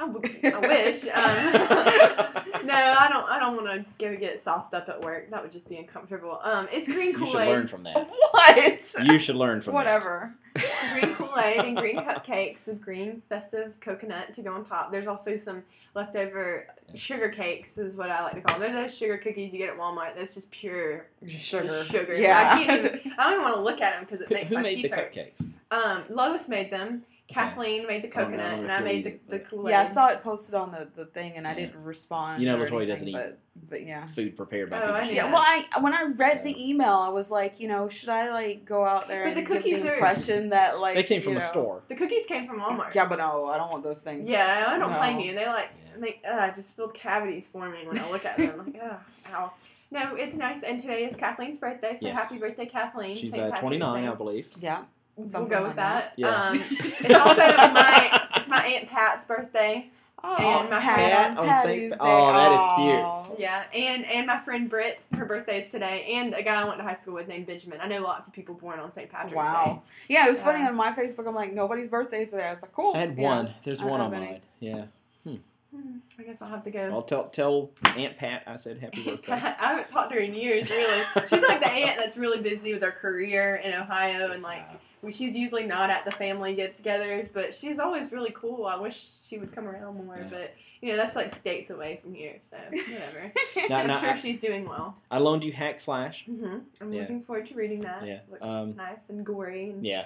[0.00, 1.04] I, w- I wish.
[1.04, 3.28] Um, no, I don't.
[3.28, 5.30] I don't want to go get sauced up at work.
[5.30, 6.40] That would just be uncomfortable.
[6.42, 8.08] Um, it's green You should learn from that.
[8.32, 8.94] what?
[9.04, 10.34] You should learn from Whatever.
[10.92, 14.90] green Kool Aid, and green cupcakes with green festive coconut to go on top.
[14.92, 15.62] There's also some
[15.94, 18.72] leftover sugar cakes, is what I like to call them.
[18.72, 20.16] They're those sugar cookies you get at Walmart.
[20.16, 21.66] That's just pure Just sugar.
[21.66, 22.14] Just sugar.
[22.16, 22.50] Yeah.
[22.52, 23.12] I can't even.
[23.18, 24.34] I don't even want to look at them because it that.
[24.34, 25.12] makes Who my made the teeth hurt.
[25.14, 25.52] cupcakes?
[25.70, 27.04] Um, Lois made them.
[27.26, 27.40] Okay.
[27.40, 29.70] Kathleen made the I don't coconut, if and I made the, the Kool Aid.
[29.72, 31.66] yeah, I saw it posted on the, the thing, and I Yeah.
[31.66, 32.42] didn't respond.
[32.42, 33.38] You know or Latoya anything, doesn't eat but,
[33.70, 34.06] But yeah.
[34.06, 34.94] Food prepared by Oh, people.
[34.96, 37.66] I knew Yeah, well, I when I read So- the email, I was like, you
[37.68, 40.50] know, should I like go out there But and the give cookies the are- impression
[40.50, 41.82] that like they came from you a store.
[41.88, 42.94] The cookies came from Walmart.
[42.94, 44.28] Yeah, but no, I don't want those things.
[44.28, 44.98] Yeah, I don't No.
[44.98, 45.34] blame you.
[45.34, 46.00] They like Yeah.
[46.22, 48.58] they uh, just feel cavities forming when I look at them.
[48.66, 48.98] like, ugh,
[49.32, 49.52] ow.
[49.90, 50.62] No, it's nice.
[50.64, 52.18] And today is Kathleen's birthday, so Yes.
[52.18, 53.16] happy birthday, Kathleen.
[53.16, 54.48] She's uh, 29, I believe.
[54.60, 54.82] Yeah.
[55.16, 56.12] We'll something go like with that.
[56.16, 56.28] Yeah.
[56.48, 59.88] Um, it's also my it's my aunt Pat's birthday.
[60.26, 60.94] Oh, And my Pat
[61.26, 61.96] friend- on on Saint- Day.
[62.00, 63.38] Oh, that is cute.
[63.40, 66.78] Yeah, and and my friend Britt, her birthday is today, and a guy I went
[66.78, 67.78] to high school with named Benjamin.
[67.82, 69.10] I know lots of people born on St.
[69.10, 69.36] Patrick's Day.
[69.36, 69.82] Wow.
[70.08, 71.28] Yeah, it was funny on my Facebook.
[71.28, 72.44] I'm like, nobody's birthday is today.
[72.46, 72.94] I was like, cool.
[72.94, 73.22] I had Yeah.
[73.22, 73.54] one.
[73.64, 74.40] There's I one on mine.
[74.60, 74.84] Yeah.
[75.24, 76.88] Hmm, I guess I'll have to go.
[76.90, 79.32] I'll tell tell Aunt Pat I said happy birthday.
[79.32, 81.02] I haven't talked to her in years, really.
[81.28, 84.62] She's like the aunt that's really busy with her career in Ohio, and like
[85.10, 88.66] she's usually not at the family get-togethers, but she's always really cool.
[88.66, 90.26] I wish she would come around more, Yeah.
[90.30, 93.32] but you know that's like states away from here, so whatever.
[93.68, 94.96] Now- I'm now, sure I- she's doing well.
[95.10, 96.24] I loaned you Hack Slash.
[96.28, 96.58] Mm-hmm.
[96.80, 97.00] I'm Yeah.
[97.02, 98.06] looking forward to reading that.
[98.06, 100.04] Yeah, looks um, nice and gory and Yeah.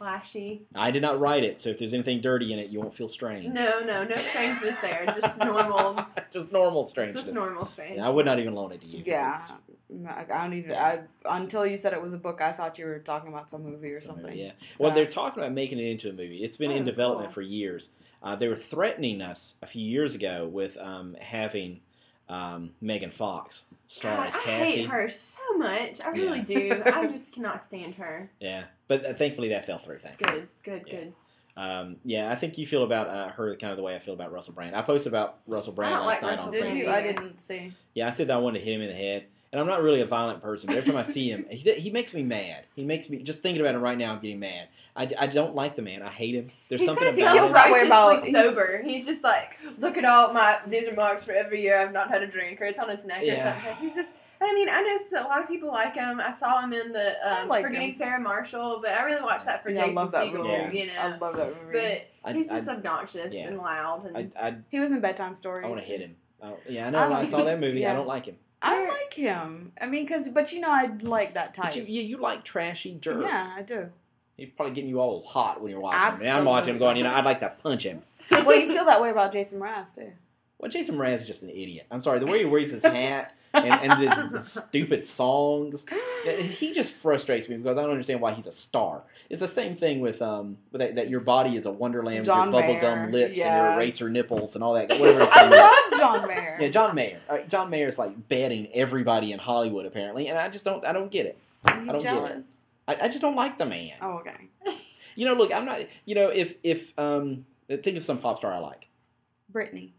[0.00, 0.60] slashy.
[0.74, 3.08] I did not write it, so if there's anything dirty in it, you won't feel
[3.08, 3.46] strange.
[3.52, 5.04] No, no, no strangeness there.
[5.20, 7.22] Just normal, just normal strangeness.
[7.24, 7.96] just normal strange.
[7.96, 9.02] Yeah, I would not even loan it to you.
[9.04, 9.34] Yeah.
[9.36, 9.52] it's
[10.06, 10.72] I I don't even.
[10.72, 13.62] I until you said it was a book, I thought you were talking about some
[13.62, 14.26] movie or some something.
[14.26, 14.52] movie, Yeah.
[14.72, 16.44] So- Well, they're talking about making it into a movie.
[16.44, 17.34] It's been Oh, in development cool.
[17.34, 17.90] for years.
[18.22, 21.80] Uh, they were threatening us a few years ago with um, having
[22.28, 24.42] um, Megan Fox star God, as Cassie.
[24.50, 24.76] I Cassie.
[24.80, 26.00] hate her so much.
[26.04, 26.74] I really Yeah.
[26.74, 26.82] do.
[26.86, 28.30] I just cannot stand her.
[28.40, 30.00] Yeah, but uh, thankfully that fell through.
[30.00, 30.26] Thank you.
[30.26, 30.94] Good, good, Yeah.
[31.00, 31.12] good.
[31.56, 34.14] Um, yeah, I think you feel about uh, her kind of the way I feel
[34.14, 34.76] about Russell Brand.
[34.76, 36.76] I posted about Russell Brand last like night Russell on Did Facebook.
[36.76, 36.88] you?
[36.90, 37.72] I didn't see.
[37.94, 39.82] Yeah, I said that I wanted to hit him in the head, and I'm not
[39.82, 42.64] really a violent person, but every time I see him, he, he makes me mad.
[42.76, 44.12] He makes me just thinking about him right now.
[44.12, 44.68] I'm getting mad.
[44.94, 46.02] I, I don't like the man.
[46.02, 46.46] I hate him.
[46.68, 47.52] There's He's something so he about feels him.
[47.54, 48.82] that way about- sober.
[48.84, 52.08] He's just like, look at all my these are marks for every year I've not
[52.08, 53.50] had a drink, or it's on his neck Yeah.
[53.50, 53.76] or something.
[53.86, 54.10] He's just.
[54.40, 56.20] I mean, I know a lot of people like him.
[56.20, 57.94] I saw him in the um, like Forgetting him.
[57.94, 60.32] Sarah Marshall, but I really watched that for Yeah, I Jason love that Segel.
[60.34, 60.48] movie.
[60.48, 60.70] Yeah.
[60.72, 61.78] You know, I love that movie.
[61.78, 63.48] but I, he's I, just obnoxious yeah.
[63.48, 65.64] and loud, and I, I, he was in bedtime stories.
[65.64, 66.14] I want to hit him.
[66.40, 66.98] I yeah, I know.
[67.00, 67.84] I I, saw that movie.
[67.84, 68.36] I don't like him.
[68.60, 69.72] I like him.
[69.80, 71.76] I mean, cause but you know I like that type.
[71.76, 73.22] You, yeah, you like trashy jerks.
[73.22, 73.90] yeah, I do.
[74.36, 76.30] He's probably getting you all hot when you're watching him.
[76.30, 78.02] And I'm watching him going, you know, I'd like to punch him.
[78.30, 80.12] well, you feel that way about Jason Mraz too.
[80.58, 81.86] Well, Jason Mraz is just an idiot.
[81.90, 82.18] I'm sorry.
[82.18, 85.86] The way he wears his hat and, and this, this stupid songs,
[86.24, 89.02] he just frustrates me because I don't understand why he's a star.
[89.30, 92.52] It's the same thing with um with that, that your body is a wonderland John
[92.52, 94.90] with your Mayer, bubblegum lips and your eraser nipples and all that.
[94.90, 95.58] Whatever his I name is.
[95.58, 96.58] love John Mayer.
[96.60, 97.20] Yeah, John Mayer.
[97.28, 100.84] Right, John Mayer's like betting everybody in Hollywood apparently, and I just don't.
[100.84, 101.38] I don't get it.
[101.64, 102.02] I don't get it.
[102.02, 102.52] jealous?
[102.86, 103.92] I, I just don't like the man.
[104.00, 104.48] Oh, okay.
[105.14, 105.80] You know, look, I'm not.
[106.04, 108.88] You know, if if um, think of some pop star I like.
[109.52, 109.90] Britney.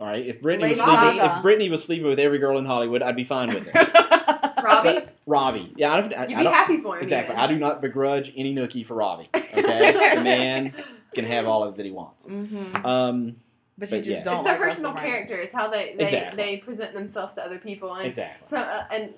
[0.00, 1.24] All right, if Britney Lady was sleeping, Gaga.
[1.24, 4.64] if Britney was sleeping with every girl in Hollywood, I'd be fine with it.
[4.64, 6.14] Robbie, Robbie, yeah, I don't.
[6.16, 7.02] I, you'd I be don't happy for him.
[7.02, 7.34] exactly.
[7.36, 9.28] I do not begrudge any nookie for Robbie.
[9.34, 10.72] Okay, the man
[11.14, 12.24] can have all of it that he wants.
[12.26, 12.86] mm-hmm.
[12.86, 13.36] Um,
[13.78, 14.22] But, but you just yeah.
[14.24, 14.34] don't.
[14.36, 15.26] It's their like personal Russell Brand.
[15.28, 15.36] character.
[15.40, 16.36] It's how they they, Exactly.
[16.44, 18.46] they present themselves to other people, and exactly.
[18.48, 19.12] so uh, and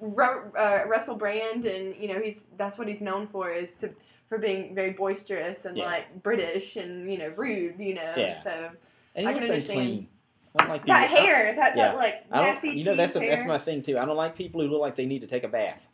[0.00, 3.90] Ru- uh, Russell Brand, and you know he's that's what he's known for is to
[4.28, 5.84] for being very boisterous and Yeah.
[5.86, 8.12] like British and you know rude, you know.
[8.16, 8.42] Yeah.
[8.42, 8.70] So
[9.14, 9.80] And I he can looks understand.
[9.80, 10.08] unclean.
[10.56, 10.94] I don't like people.
[10.94, 11.88] that hair, that, Yeah.
[11.88, 12.78] that like I nasty don't.
[12.78, 13.98] You know, that's teeth the, that's my thing too.
[13.98, 15.88] I don't like people who look like they need to take a bath.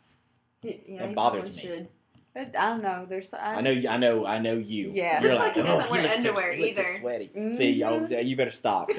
[0.63, 1.61] Y- yeah, that bothers me.
[1.61, 1.87] Should.
[2.35, 3.05] I don't know.
[3.07, 4.91] There's I, I know, I know, I know you.
[4.93, 5.21] Yeah.
[5.21, 7.31] You're like, like he oh, doesn't wear looks so, underwear looks so either." sweaty.
[7.37, 7.53] Mhm.
[7.55, 8.89] See, y'all, you better stop.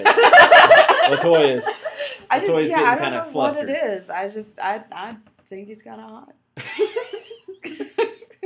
[1.08, 1.84] Latoya's.
[2.30, 3.68] I just Latoya's yeah, getting I don't kinda know flustered.
[3.68, 4.10] what it is.
[4.10, 6.32] I just I I think he's kind of hot.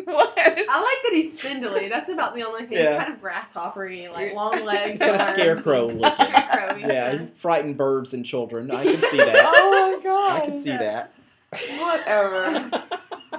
[0.08, 0.32] what?
[0.36, 1.88] I like that he's spindly.
[1.88, 2.78] That's about the only thing.
[2.78, 2.90] Yeah.
[2.94, 4.92] He's kind of grasshoppery, like long legs.
[4.92, 6.26] He's got a scarecrow looking.
[6.26, 8.70] Scarecrow, Yeah, he frightened birds and children.
[8.70, 9.52] I can see that.
[9.60, 10.42] Oh my god!
[10.42, 11.12] I can see that.
[11.78, 12.70] Whatever.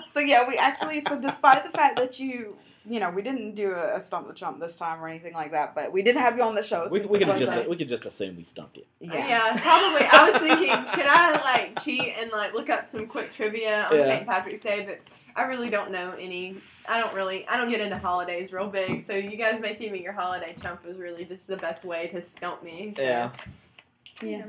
[0.09, 2.55] So yeah, we actually so despite the fact that you
[2.85, 5.51] you know we didn't do a, a stump the chump this time or anything like
[5.51, 6.87] that, but we did have you on the show.
[6.89, 8.83] we we it could just a- we could just assume we stumped you.
[8.99, 9.27] yeah.
[9.27, 9.57] Yeah.
[9.61, 10.07] probably.
[10.11, 13.95] I was thinking, should I like cheat and like look up some quick trivia on
[13.97, 14.05] Yeah.
[14.05, 14.25] St.
[14.27, 14.83] Patrick's Day?
[14.87, 16.55] But I really don't know any.
[16.87, 17.47] I don't really.
[17.47, 19.05] I don't get into holidays real big.
[19.05, 22.21] So you guys making me your holiday chump was really just the best way to
[22.21, 22.93] stump me.
[22.97, 23.29] So, Yeah.
[24.23, 24.45] Yeah.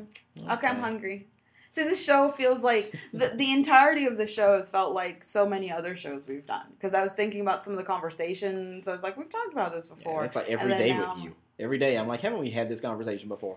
[0.55, 1.27] Okay, I'm hungry.
[1.73, 5.47] See, the show feels like the the entirety of the show has felt like so
[5.47, 6.67] many other shows we've done.
[6.73, 8.89] Because I was thinking about some of the conversations.
[8.89, 10.25] I was like, we've talked about this Yeah, before.
[10.25, 11.35] it's like every day now- with you.
[11.61, 13.57] Every day, I'm like, haven't we had this conversation before?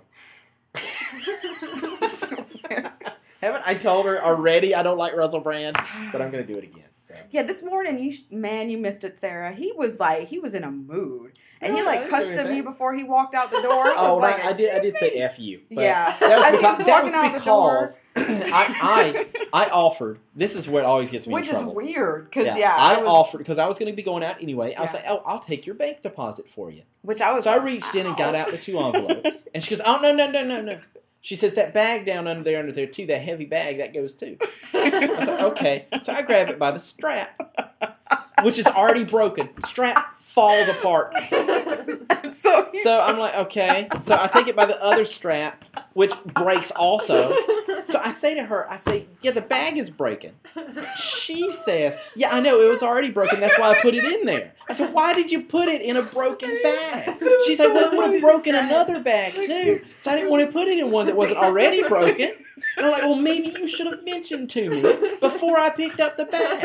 [3.44, 5.78] haven't I told her already I don't like Russell Brand,
[6.12, 6.86] but I'm gonna do it again.
[7.02, 7.16] So.
[7.32, 9.52] Yeah, this morning you sh- man, you missed it, Sarah.
[9.52, 12.50] He was like, he was in a mood, and he No, I like cussed at
[12.50, 13.84] me before he walked out the door.
[13.98, 14.70] Oh, was like, I did.
[14.74, 15.62] I did "Excuse say f you.
[15.70, 17.90] but Yeah, That was because, was that was walking out the door.
[18.14, 20.20] because I, I I offered.
[20.34, 23.40] This is what always gets me which in is weird because yeah, I was- offered
[23.40, 24.74] because I was going to be going out anyway.
[24.74, 25.00] I was Yeah.
[25.00, 27.44] like, "Oh, I'll take your bank deposit for you." which I was.
[27.44, 30.00] So I like, reached in and got out the two envelopes, and she goes, "Oh
[30.02, 30.80] no, no, no, no, no."
[31.24, 33.06] She says that bag down under there, under there too.
[33.06, 34.38] That heavy bag that goes too.
[34.74, 37.40] I was like, "Okay." So I grab it by the strap,
[38.44, 39.48] which is already broken.
[39.66, 41.16] Strap falls apart.
[42.34, 45.64] so So I'm like, "Okay." So I take it by the other strap,
[45.94, 47.34] which breaks also.
[47.86, 50.34] So I say to her, I say, "Yeah, the bag is breaking."
[50.98, 53.40] She says, "Yeah, I know it was already broken.
[53.40, 55.98] That's why I put it in there." I said, "Why did you put it in
[55.98, 60.16] a broken bag?" She said, "Well, it would have broken another bag too, so I
[60.16, 62.32] didn't want to put it in one that wasn't already broken."
[62.78, 64.82] And I'm like, "Well, maybe you should have mentioned to me
[65.20, 66.62] before I picked up the bag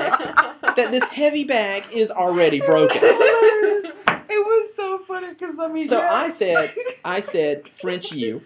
[0.76, 3.00] that this heavy bag is already broken."
[4.30, 6.12] It was so funny because I mean, So yeah.
[6.12, 8.42] I said, "I said French you."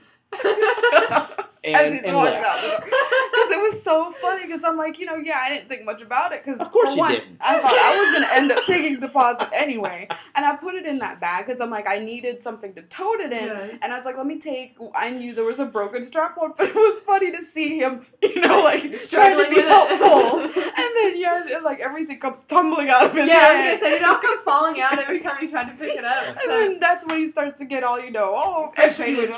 [1.64, 2.56] As And, he's and walking out.
[2.60, 2.80] Because
[3.52, 4.46] it was so funny.
[4.46, 6.42] Because I'm like, you know, yeah, I didn't think much about it.
[6.44, 7.38] Because Of course you one, didn't.
[7.40, 10.86] I thought I was gonna end up taking the deposit anyway, and I put it
[10.86, 13.46] in that bag because I'm like, I needed something to tote it in.
[13.48, 13.78] Yeah.
[13.82, 14.76] And I was like, let me take.
[14.94, 18.06] I knew there was a broken strap on, but it was funny to see him,
[18.22, 19.68] you know, like trying to be with it.
[19.68, 20.40] helpful.
[20.40, 23.80] and then yeah, and, like everything comes tumbling out of his Yeah, I was hand.
[23.80, 26.04] gonna say, did it all come falling out every time he tried to pick it
[26.04, 26.28] up?
[26.28, 29.30] and So- then that's when he starts to get all you know, oh, Frustrated.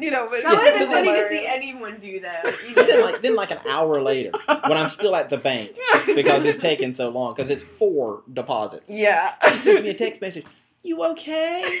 [0.00, 0.28] you know.
[0.30, 2.44] But That would have so been funny to see anyone do that.
[2.74, 4.32] then, like then, like an hour later,
[4.66, 5.70] when I'm still at the bank
[6.06, 8.90] because it's taking so long, because it's four deposits.
[8.90, 9.32] Yeah.
[9.52, 10.44] She sends me a text message.
[10.82, 11.62] You okay?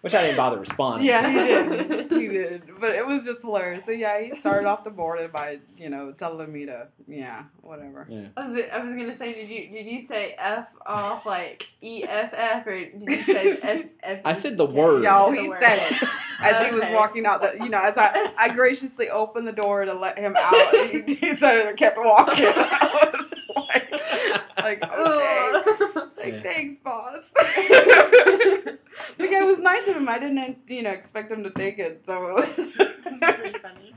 [0.00, 1.06] Which I didn't bother responding.
[1.08, 2.12] yeah, he did.
[2.12, 2.62] He did.
[2.80, 3.84] But it was just hilarious.
[3.84, 8.06] So yeah, he started off the morning by, you know, telling me to yeah, whatever.
[8.08, 8.26] Yeah.
[8.36, 12.04] I was, I was gonna say, did you did you say F off like E
[12.04, 14.20] F F or did you say F F?
[14.24, 15.02] I said the word.
[15.02, 15.60] Yo, You he word.
[15.60, 16.08] said it
[16.42, 19.84] as he was walking out the you know, as I, I graciously opened the door
[19.84, 20.74] to let him out.
[20.90, 22.34] He, he said it and kept walking.
[22.46, 23.34] I was
[23.68, 23.87] like
[24.58, 24.92] like okay.
[24.92, 26.08] Ugh.
[26.18, 26.42] Like, Yeah.
[26.42, 27.32] thanks, boss.
[27.36, 30.08] but yeah, it was nice of him.
[30.08, 32.02] I didn't, you know, expect him to take it.
[32.04, 33.94] So, Pretty funny.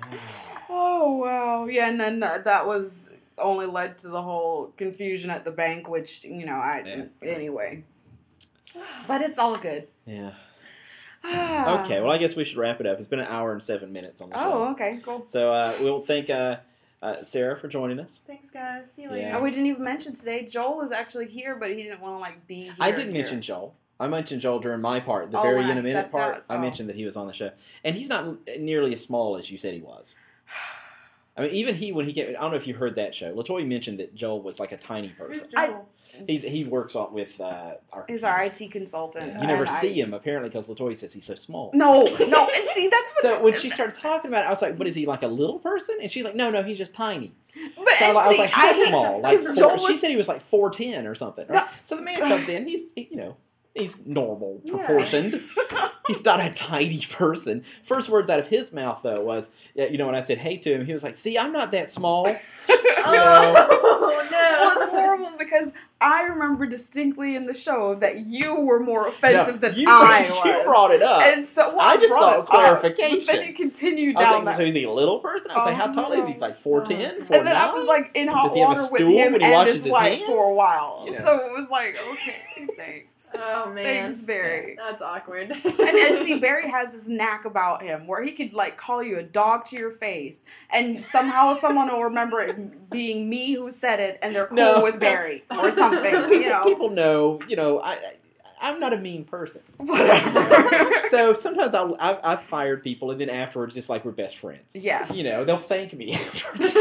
[0.69, 1.87] oh wow, yeah.
[1.89, 6.23] And then uh, that was only led to the whole confusion at the bank, which
[6.23, 7.05] you know, I Yeah.
[7.23, 7.83] anyway.
[9.07, 9.87] But it's all good.
[10.05, 10.31] Yeah.
[11.23, 11.81] Ah.
[11.83, 12.01] Okay.
[12.01, 12.97] Well, I guess we should wrap it up.
[12.99, 14.51] It's been an hour and seven minutes on the show.
[14.53, 15.23] Oh, okay, cool.
[15.27, 16.57] So uh, we'll thank uh,
[17.01, 18.21] uh, Sarah for joining us.
[18.27, 18.91] Thanks, guys.
[18.95, 19.13] See you Yeah.
[19.25, 19.37] later.
[19.37, 20.45] Oh, we didn't even mention today.
[20.47, 22.73] Joel was actually here, but he didn't want to like be here.
[22.79, 23.13] I did here.
[23.13, 23.73] mention Joel.
[23.99, 26.35] I mentioned Joel during my part, the Oh, very in a minute part.
[26.37, 26.43] out?
[26.49, 26.59] I Oh.
[26.59, 27.51] mentioned that he was on the show,
[27.83, 30.15] and he's not nearly as small as you said he was.
[31.37, 32.29] I mean, even he when he came.
[32.29, 33.33] I don't know if you heard that show.
[33.33, 35.49] Latoya mentioned that Joel was like a tiny Who's person.
[35.55, 35.89] Joel?
[36.27, 38.05] He's he works on with uh, our.
[38.07, 38.43] He's our.
[38.43, 39.27] IT consultant.
[39.33, 39.41] Yeah.
[39.41, 41.71] You never and I- see him apparently because Latoya says he's so small.
[41.73, 43.21] No, no, and see that's what.
[43.21, 45.27] So when she started talking about it, I was like, "What is he like a
[45.27, 47.31] little person?" And she's like, "No, no, he's just tiny."
[47.77, 50.17] but So I and was like, "How I- small?" Like four, Joel she said he
[50.17, 51.45] was like four ten or something.
[51.47, 51.67] Right?
[51.85, 52.67] So the man comes in.
[52.67, 53.37] He's he- you know
[53.73, 54.75] he's normal Yeah.
[54.77, 55.41] proportioned.
[56.07, 57.63] he's not a tiny person.
[57.83, 60.73] First words out of his mouth though was, you know, when I said hey to
[60.73, 62.27] him, he was like, "See, I'm not that small."
[63.03, 64.07] Oh no!
[64.07, 65.71] well, it's horrible because
[66.01, 70.25] I remember distinctly in the show that you were more offensive No, than you, I
[70.43, 70.63] you was.
[70.65, 71.21] brought it up.
[71.21, 73.19] and so well, I just brought saw it up, clarification.
[73.27, 74.61] But then you continued I was down like, that.
[74.61, 75.51] so is he a little person?
[75.51, 76.33] I was like, how Oh, tall is he?
[76.33, 76.83] He's like 4'10", Oh.
[77.23, 77.37] 4'9"?
[77.37, 79.67] and then I was like in hot Does he have a water with him and
[79.67, 80.25] his his wife hands?
[80.25, 81.03] for a while.
[81.05, 81.17] You know.
[81.19, 83.07] So it was like, okay, thanks.
[83.35, 83.85] Oh man.
[83.85, 84.75] Thanks, Barry.
[84.77, 85.51] That's awkward.
[85.81, 89.17] And, and see, Barry has this knack about him where he could like call you
[89.19, 93.99] a dog to your face, and somehow someone will remember it being me who said
[93.99, 94.83] it, and they're cool No.
[94.83, 95.90] with Barry or something.
[95.91, 97.97] People, You know, people know, you know, I, I,
[98.63, 99.61] I'm not a mean person.
[99.77, 100.89] whatever.
[101.11, 104.73] So sometimes I'll, I've, I've fired people, and then afterwards, it's like we're best friends.
[104.73, 106.73] yes, You know, they'll thank me afterwards.
[106.73, 106.75] Which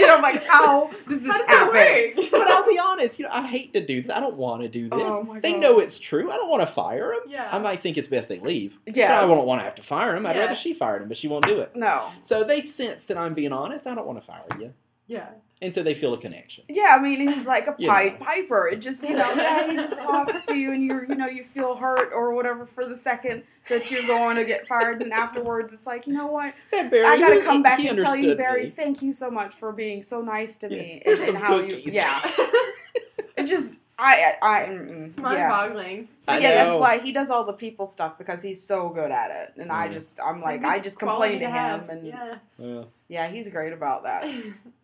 [0.00, 1.68] you know, like how does this happen?
[1.72, 2.30] work?
[2.32, 4.10] but I'll be honest, you know, I hate to do this.
[4.10, 4.98] I don't want to do this.
[5.00, 5.60] Oh my they God.
[5.60, 6.28] know it's true.
[6.32, 7.20] I don't want to fire them.
[7.30, 7.48] Yeah.
[7.52, 8.76] I might think it's best they leave.
[8.86, 9.20] Yeah.
[9.20, 10.26] I won't want to have to fire them.
[10.26, 10.42] I'd Yeah.
[10.42, 11.76] rather she fired him, but she won't do it.
[11.76, 12.10] No.
[12.22, 13.86] So they sense that I'm being honest.
[13.86, 14.74] I don't want to fire you.
[15.06, 15.28] Yeah.
[15.62, 16.64] And so they feel a connection.
[16.68, 18.26] Yeah, I mean he's like a pied know.
[18.26, 18.66] piper.
[18.68, 21.44] It just you know, yeah, he just talks to you and you you know you
[21.44, 25.72] feel hurt or whatever for the second that you're going to get fired, and afterwards
[25.72, 28.64] it's like you know what, That Barry, I gotta come back and tell you, Barry,
[28.64, 28.70] me.
[28.70, 31.60] thank you so much for being so nice to Yeah, me here's and, and how
[31.60, 31.86] cookies.
[31.86, 32.20] you yeah.
[33.36, 35.22] It just I I, I mm, It's yeah.
[35.22, 36.08] mind-boggling.
[36.20, 39.10] So I yeah, that's why he does all the people stuff because he's so good
[39.12, 41.82] at it, and I just I'm like I just complain to have.
[41.82, 42.34] him, and yeah.
[42.58, 42.82] yeah.
[43.08, 43.28] Yeah.
[43.28, 44.24] he's great about that.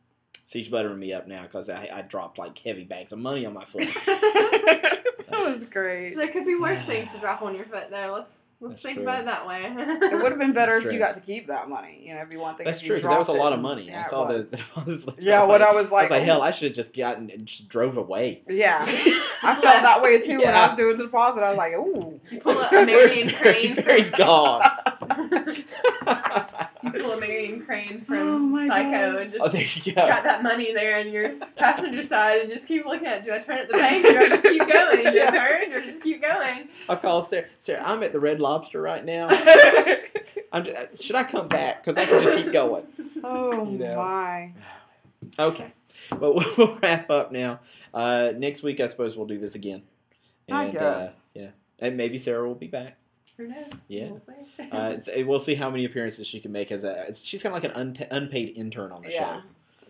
[0.49, 3.45] See, she's buttering me up now because I, I dropped like heavy bags of money
[3.45, 3.83] on my foot.
[4.07, 6.15] that was great.
[6.16, 8.15] there could be worse things to drop on your foot, though.
[8.16, 9.03] Let's let's That's think true.
[9.03, 9.65] about it that way.
[9.66, 12.03] It would have been better That's if you got to keep that money.
[12.03, 12.65] You know, if you want things.
[12.65, 13.89] That's if true you because that was a lot of money.
[13.89, 14.53] Yeah, I saw was.
[14.53, 14.61] the.
[14.75, 15.89] I was Yeah, I was like, I was oh.
[15.89, 16.25] I like, was like, oh.
[16.25, 18.43] hell, I should have just gotten and just drove away.
[18.49, 21.43] Yeah, I felt that way too when I was doing the deposit.
[21.43, 22.19] I was like, ooh.
[22.41, 23.75] Pull a Marion Crane.
[23.75, 24.62] from- Barry's gone.
[26.85, 29.23] You pull a Marion Crane from Oh Psycho gosh.
[29.23, 30.07] and just oh, there you go.
[30.07, 33.25] got that money there in your passenger side and just keep looking at.
[33.25, 34.97] Do I turn at the bank or do I just keep going?
[34.99, 35.31] Do Yeah.
[35.33, 36.69] I turn or just keep going?
[36.89, 37.47] I'll call Sarah.
[37.59, 39.29] Sarah, I'm at the Red Lobster right now.
[40.53, 41.85] I'm just, should I come back?
[41.85, 42.85] Because I can just keep going.
[43.25, 43.97] oh You know.
[43.97, 44.53] my.
[45.39, 45.73] Okay.
[46.11, 47.61] But we'll, we'll wrap up now.
[47.93, 49.83] Uh, next week, I suppose we'll do this again.
[50.51, 51.17] I guess.
[51.19, 51.49] Uh, yeah.
[51.81, 52.97] And maybe Sarah will be back.
[53.39, 53.70] Who knows?
[53.89, 54.09] Yeah.
[54.09, 54.32] We'll see.
[54.70, 57.06] Uh, we'll see how many appearances she can make as a.
[57.15, 59.36] She's kind of like an unpaid intern on the Yeah.
[59.36, 59.43] show.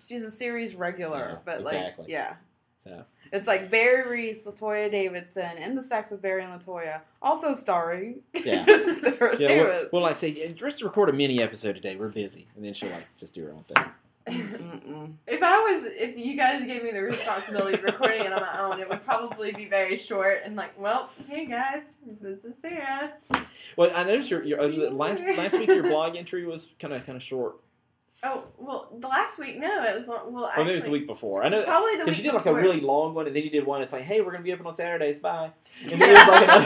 [0.07, 2.05] She's a series regular, Yeah, but exactly.
[2.05, 2.35] like, yeah.
[2.77, 7.55] So It's like Barry Reese, Latoya Davidson, in the stacks with Barry and Latoya, also
[7.55, 8.65] starring Yeah.
[9.01, 9.89] Sarah yeah, we'll, Davis.
[9.93, 11.97] we'll like say just record a mini episode today.
[11.97, 13.85] We're busy, and then she'll like just do her own thing.
[15.27, 18.61] If I was, if you guys gave me the responsibility of recording it on my
[18.61, 21.83] own, it would probably be very short and like, well, hey guys,
[22.21, 23.13] this is Sarah.
[23.77, 26.95] Well, I noticed your, your was it last last week your blog entry was kind
[26.95, 27.57] of kind of short.
[28.23, 30.65] Oh well, the last week, no, it was long, well Or actually.
[30.65, 31.45] maybe it was the week before.
[31.45, 33.45] I know Probably the week because you did like a really long one, and then
[33.45, 33.81] you did one.
[33.81, 35.19] It's like, hey, we're gonna be open on Saturdays.
[35.19, 35.51] Bye.
[35.83, 36.65] And then it was like another.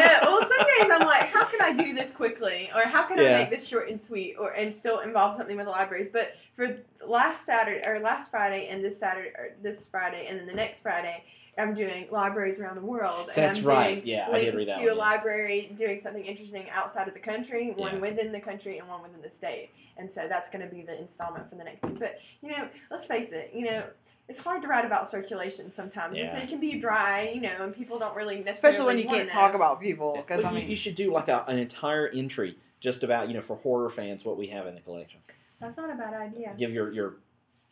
[0.00, 0.47] yeah, well, some
[0.82, 3.66] days I'm like, how can I do this quickly, or how can I make this
[3.66, 6.10] short and sweet, or and still involve something with the libraries?
[6.10, 6.76] But for
[7.06, 10.80] last Saturday or last Friday and this Saturday or this Friday and then the next
[10.82, 11.24] Friday,
[11.56, 13.30] I'm doing libraries around the world.
[13.34, 13.94] And That's I'm right.
[13.96, 14.98] Doing Yeah, I links did read that to one, a yeah.
[14.98, 18.00] library doing something interesting outside of the country, one Yeah.
[18.00, 19.70] within the country, and one within the state.
[19.96, 21.96] And so that's going to be the installment for the next two.
[21.98, 23.82] But you know, let's face it, you know.
[24.28, 26.18] It's hard to write about circulation sometimes.
[26.18, 26.38] It's, Yeah.
[26.40, 29.28] it can be dry, you know, and people don't really necessarily Especially when you can't
[29.28, 29.40] know.
[29.40, 30.16] talk about people.
[30.16, 33.26] Because, Well, I you, mean, you should do like a, an entire entry just about
[33.28, 35.18] you know for horror fans what we have in the collection.
[35.60, 36.54] That's not a bad idea.
[36.56, 37.14] Give your your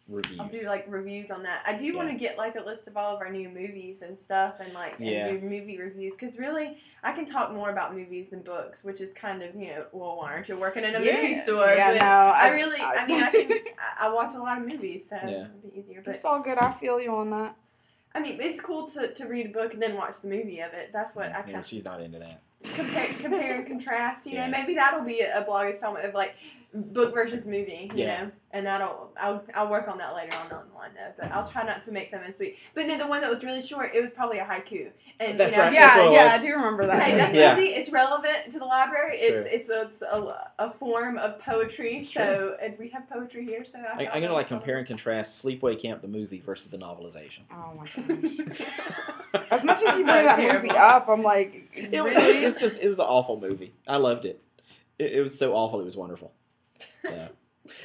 [0.08, 0.38] reviews.
[0.40, 1.62] I'll do like reviews on that.
[1.66, 4.16] I do want to get like a list of all of our new movies and
[4.16, 5.26] stuff, and like Yeah.
[5.28, 6.14] and do movie reviews.
[6.16, 9.68] Because really, I can talk more about movies than books, which is kind of you
[9.68, 11.66] know, well, why aren't you working in a movie store?
[11.74, 12.06] Yeah, But no.
[12.06, 13.52] I really, I mean, I can,
[14.00, 15.28] I- I watch a lot of movies, so Yeah.
[15.46, 16.02] it'd be easier.
[16.04, 16.58] But It's all good.
[16.58, 17.56] I feel you on that.
[18.14, 20.72] I mean, it's cool to, to read a book and then watch the movie of
[20.72, 20.90] it.
[20.92, 22.40] That's what I yeah, kind of she's not into that.
[22.64, 24.26] compare, compare and contrast.
[24.26, 24.46] You Yeah.
[24.46, 26.34] know, maybe that'll be a, a blog installment of like
[26.72, 27.90] book versus movie.
[27.94, 28.22] You Yeah.
[28.24, 31.12] know, and that'll I'll I'll work on that later on down the line though.
[31.18, 32.56] But I'll try not to make them as sweet.
[32.74, 34.88] But no, the one that was really short, it was probably a haiku.
[35.20, 35.72] And That's you know, right.
[35.74, 36.40] Yeah, it yeah, was.
[36.40, 37.02] I do remember that.
[37.02, 37.58] Hey, that's Yeah.
[37.58, 37.74] easy.
[37.74, 39.16] It's relevant to the library.
[39.16, 41.98] It's It's it's a, it's a, a form of poetry.
[41.98, 43.64] It's so and we have poetry here.
[43.64, 46.78] So I I, I'm gonna like compare and contrast Sleepaway Camp the movie versus the
[46.78, 47.40] novelization.
[47.52, 48.70] Oh my gosh.
[49.50, 50.62] As much as you bring that terrible.
[50.66, 52.44] movie up, I'm like, It was, really?
[52.44, 53.74] it's just it was an awful movie.
[53.86, 54.42] I loved it.
[54.98, 55.80] It, it was so awful.
[55.80, 56.32] It was wonderful.
[57.02, 57.28] So.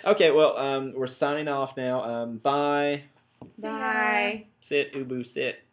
[0.06, 2.04] Okay, well, um, we're signing off now.
[2.04, 3.04] Um, bye.
[3.60, 4.46] Bye.
[4.60, 5.64] Sit, Ubu, sit.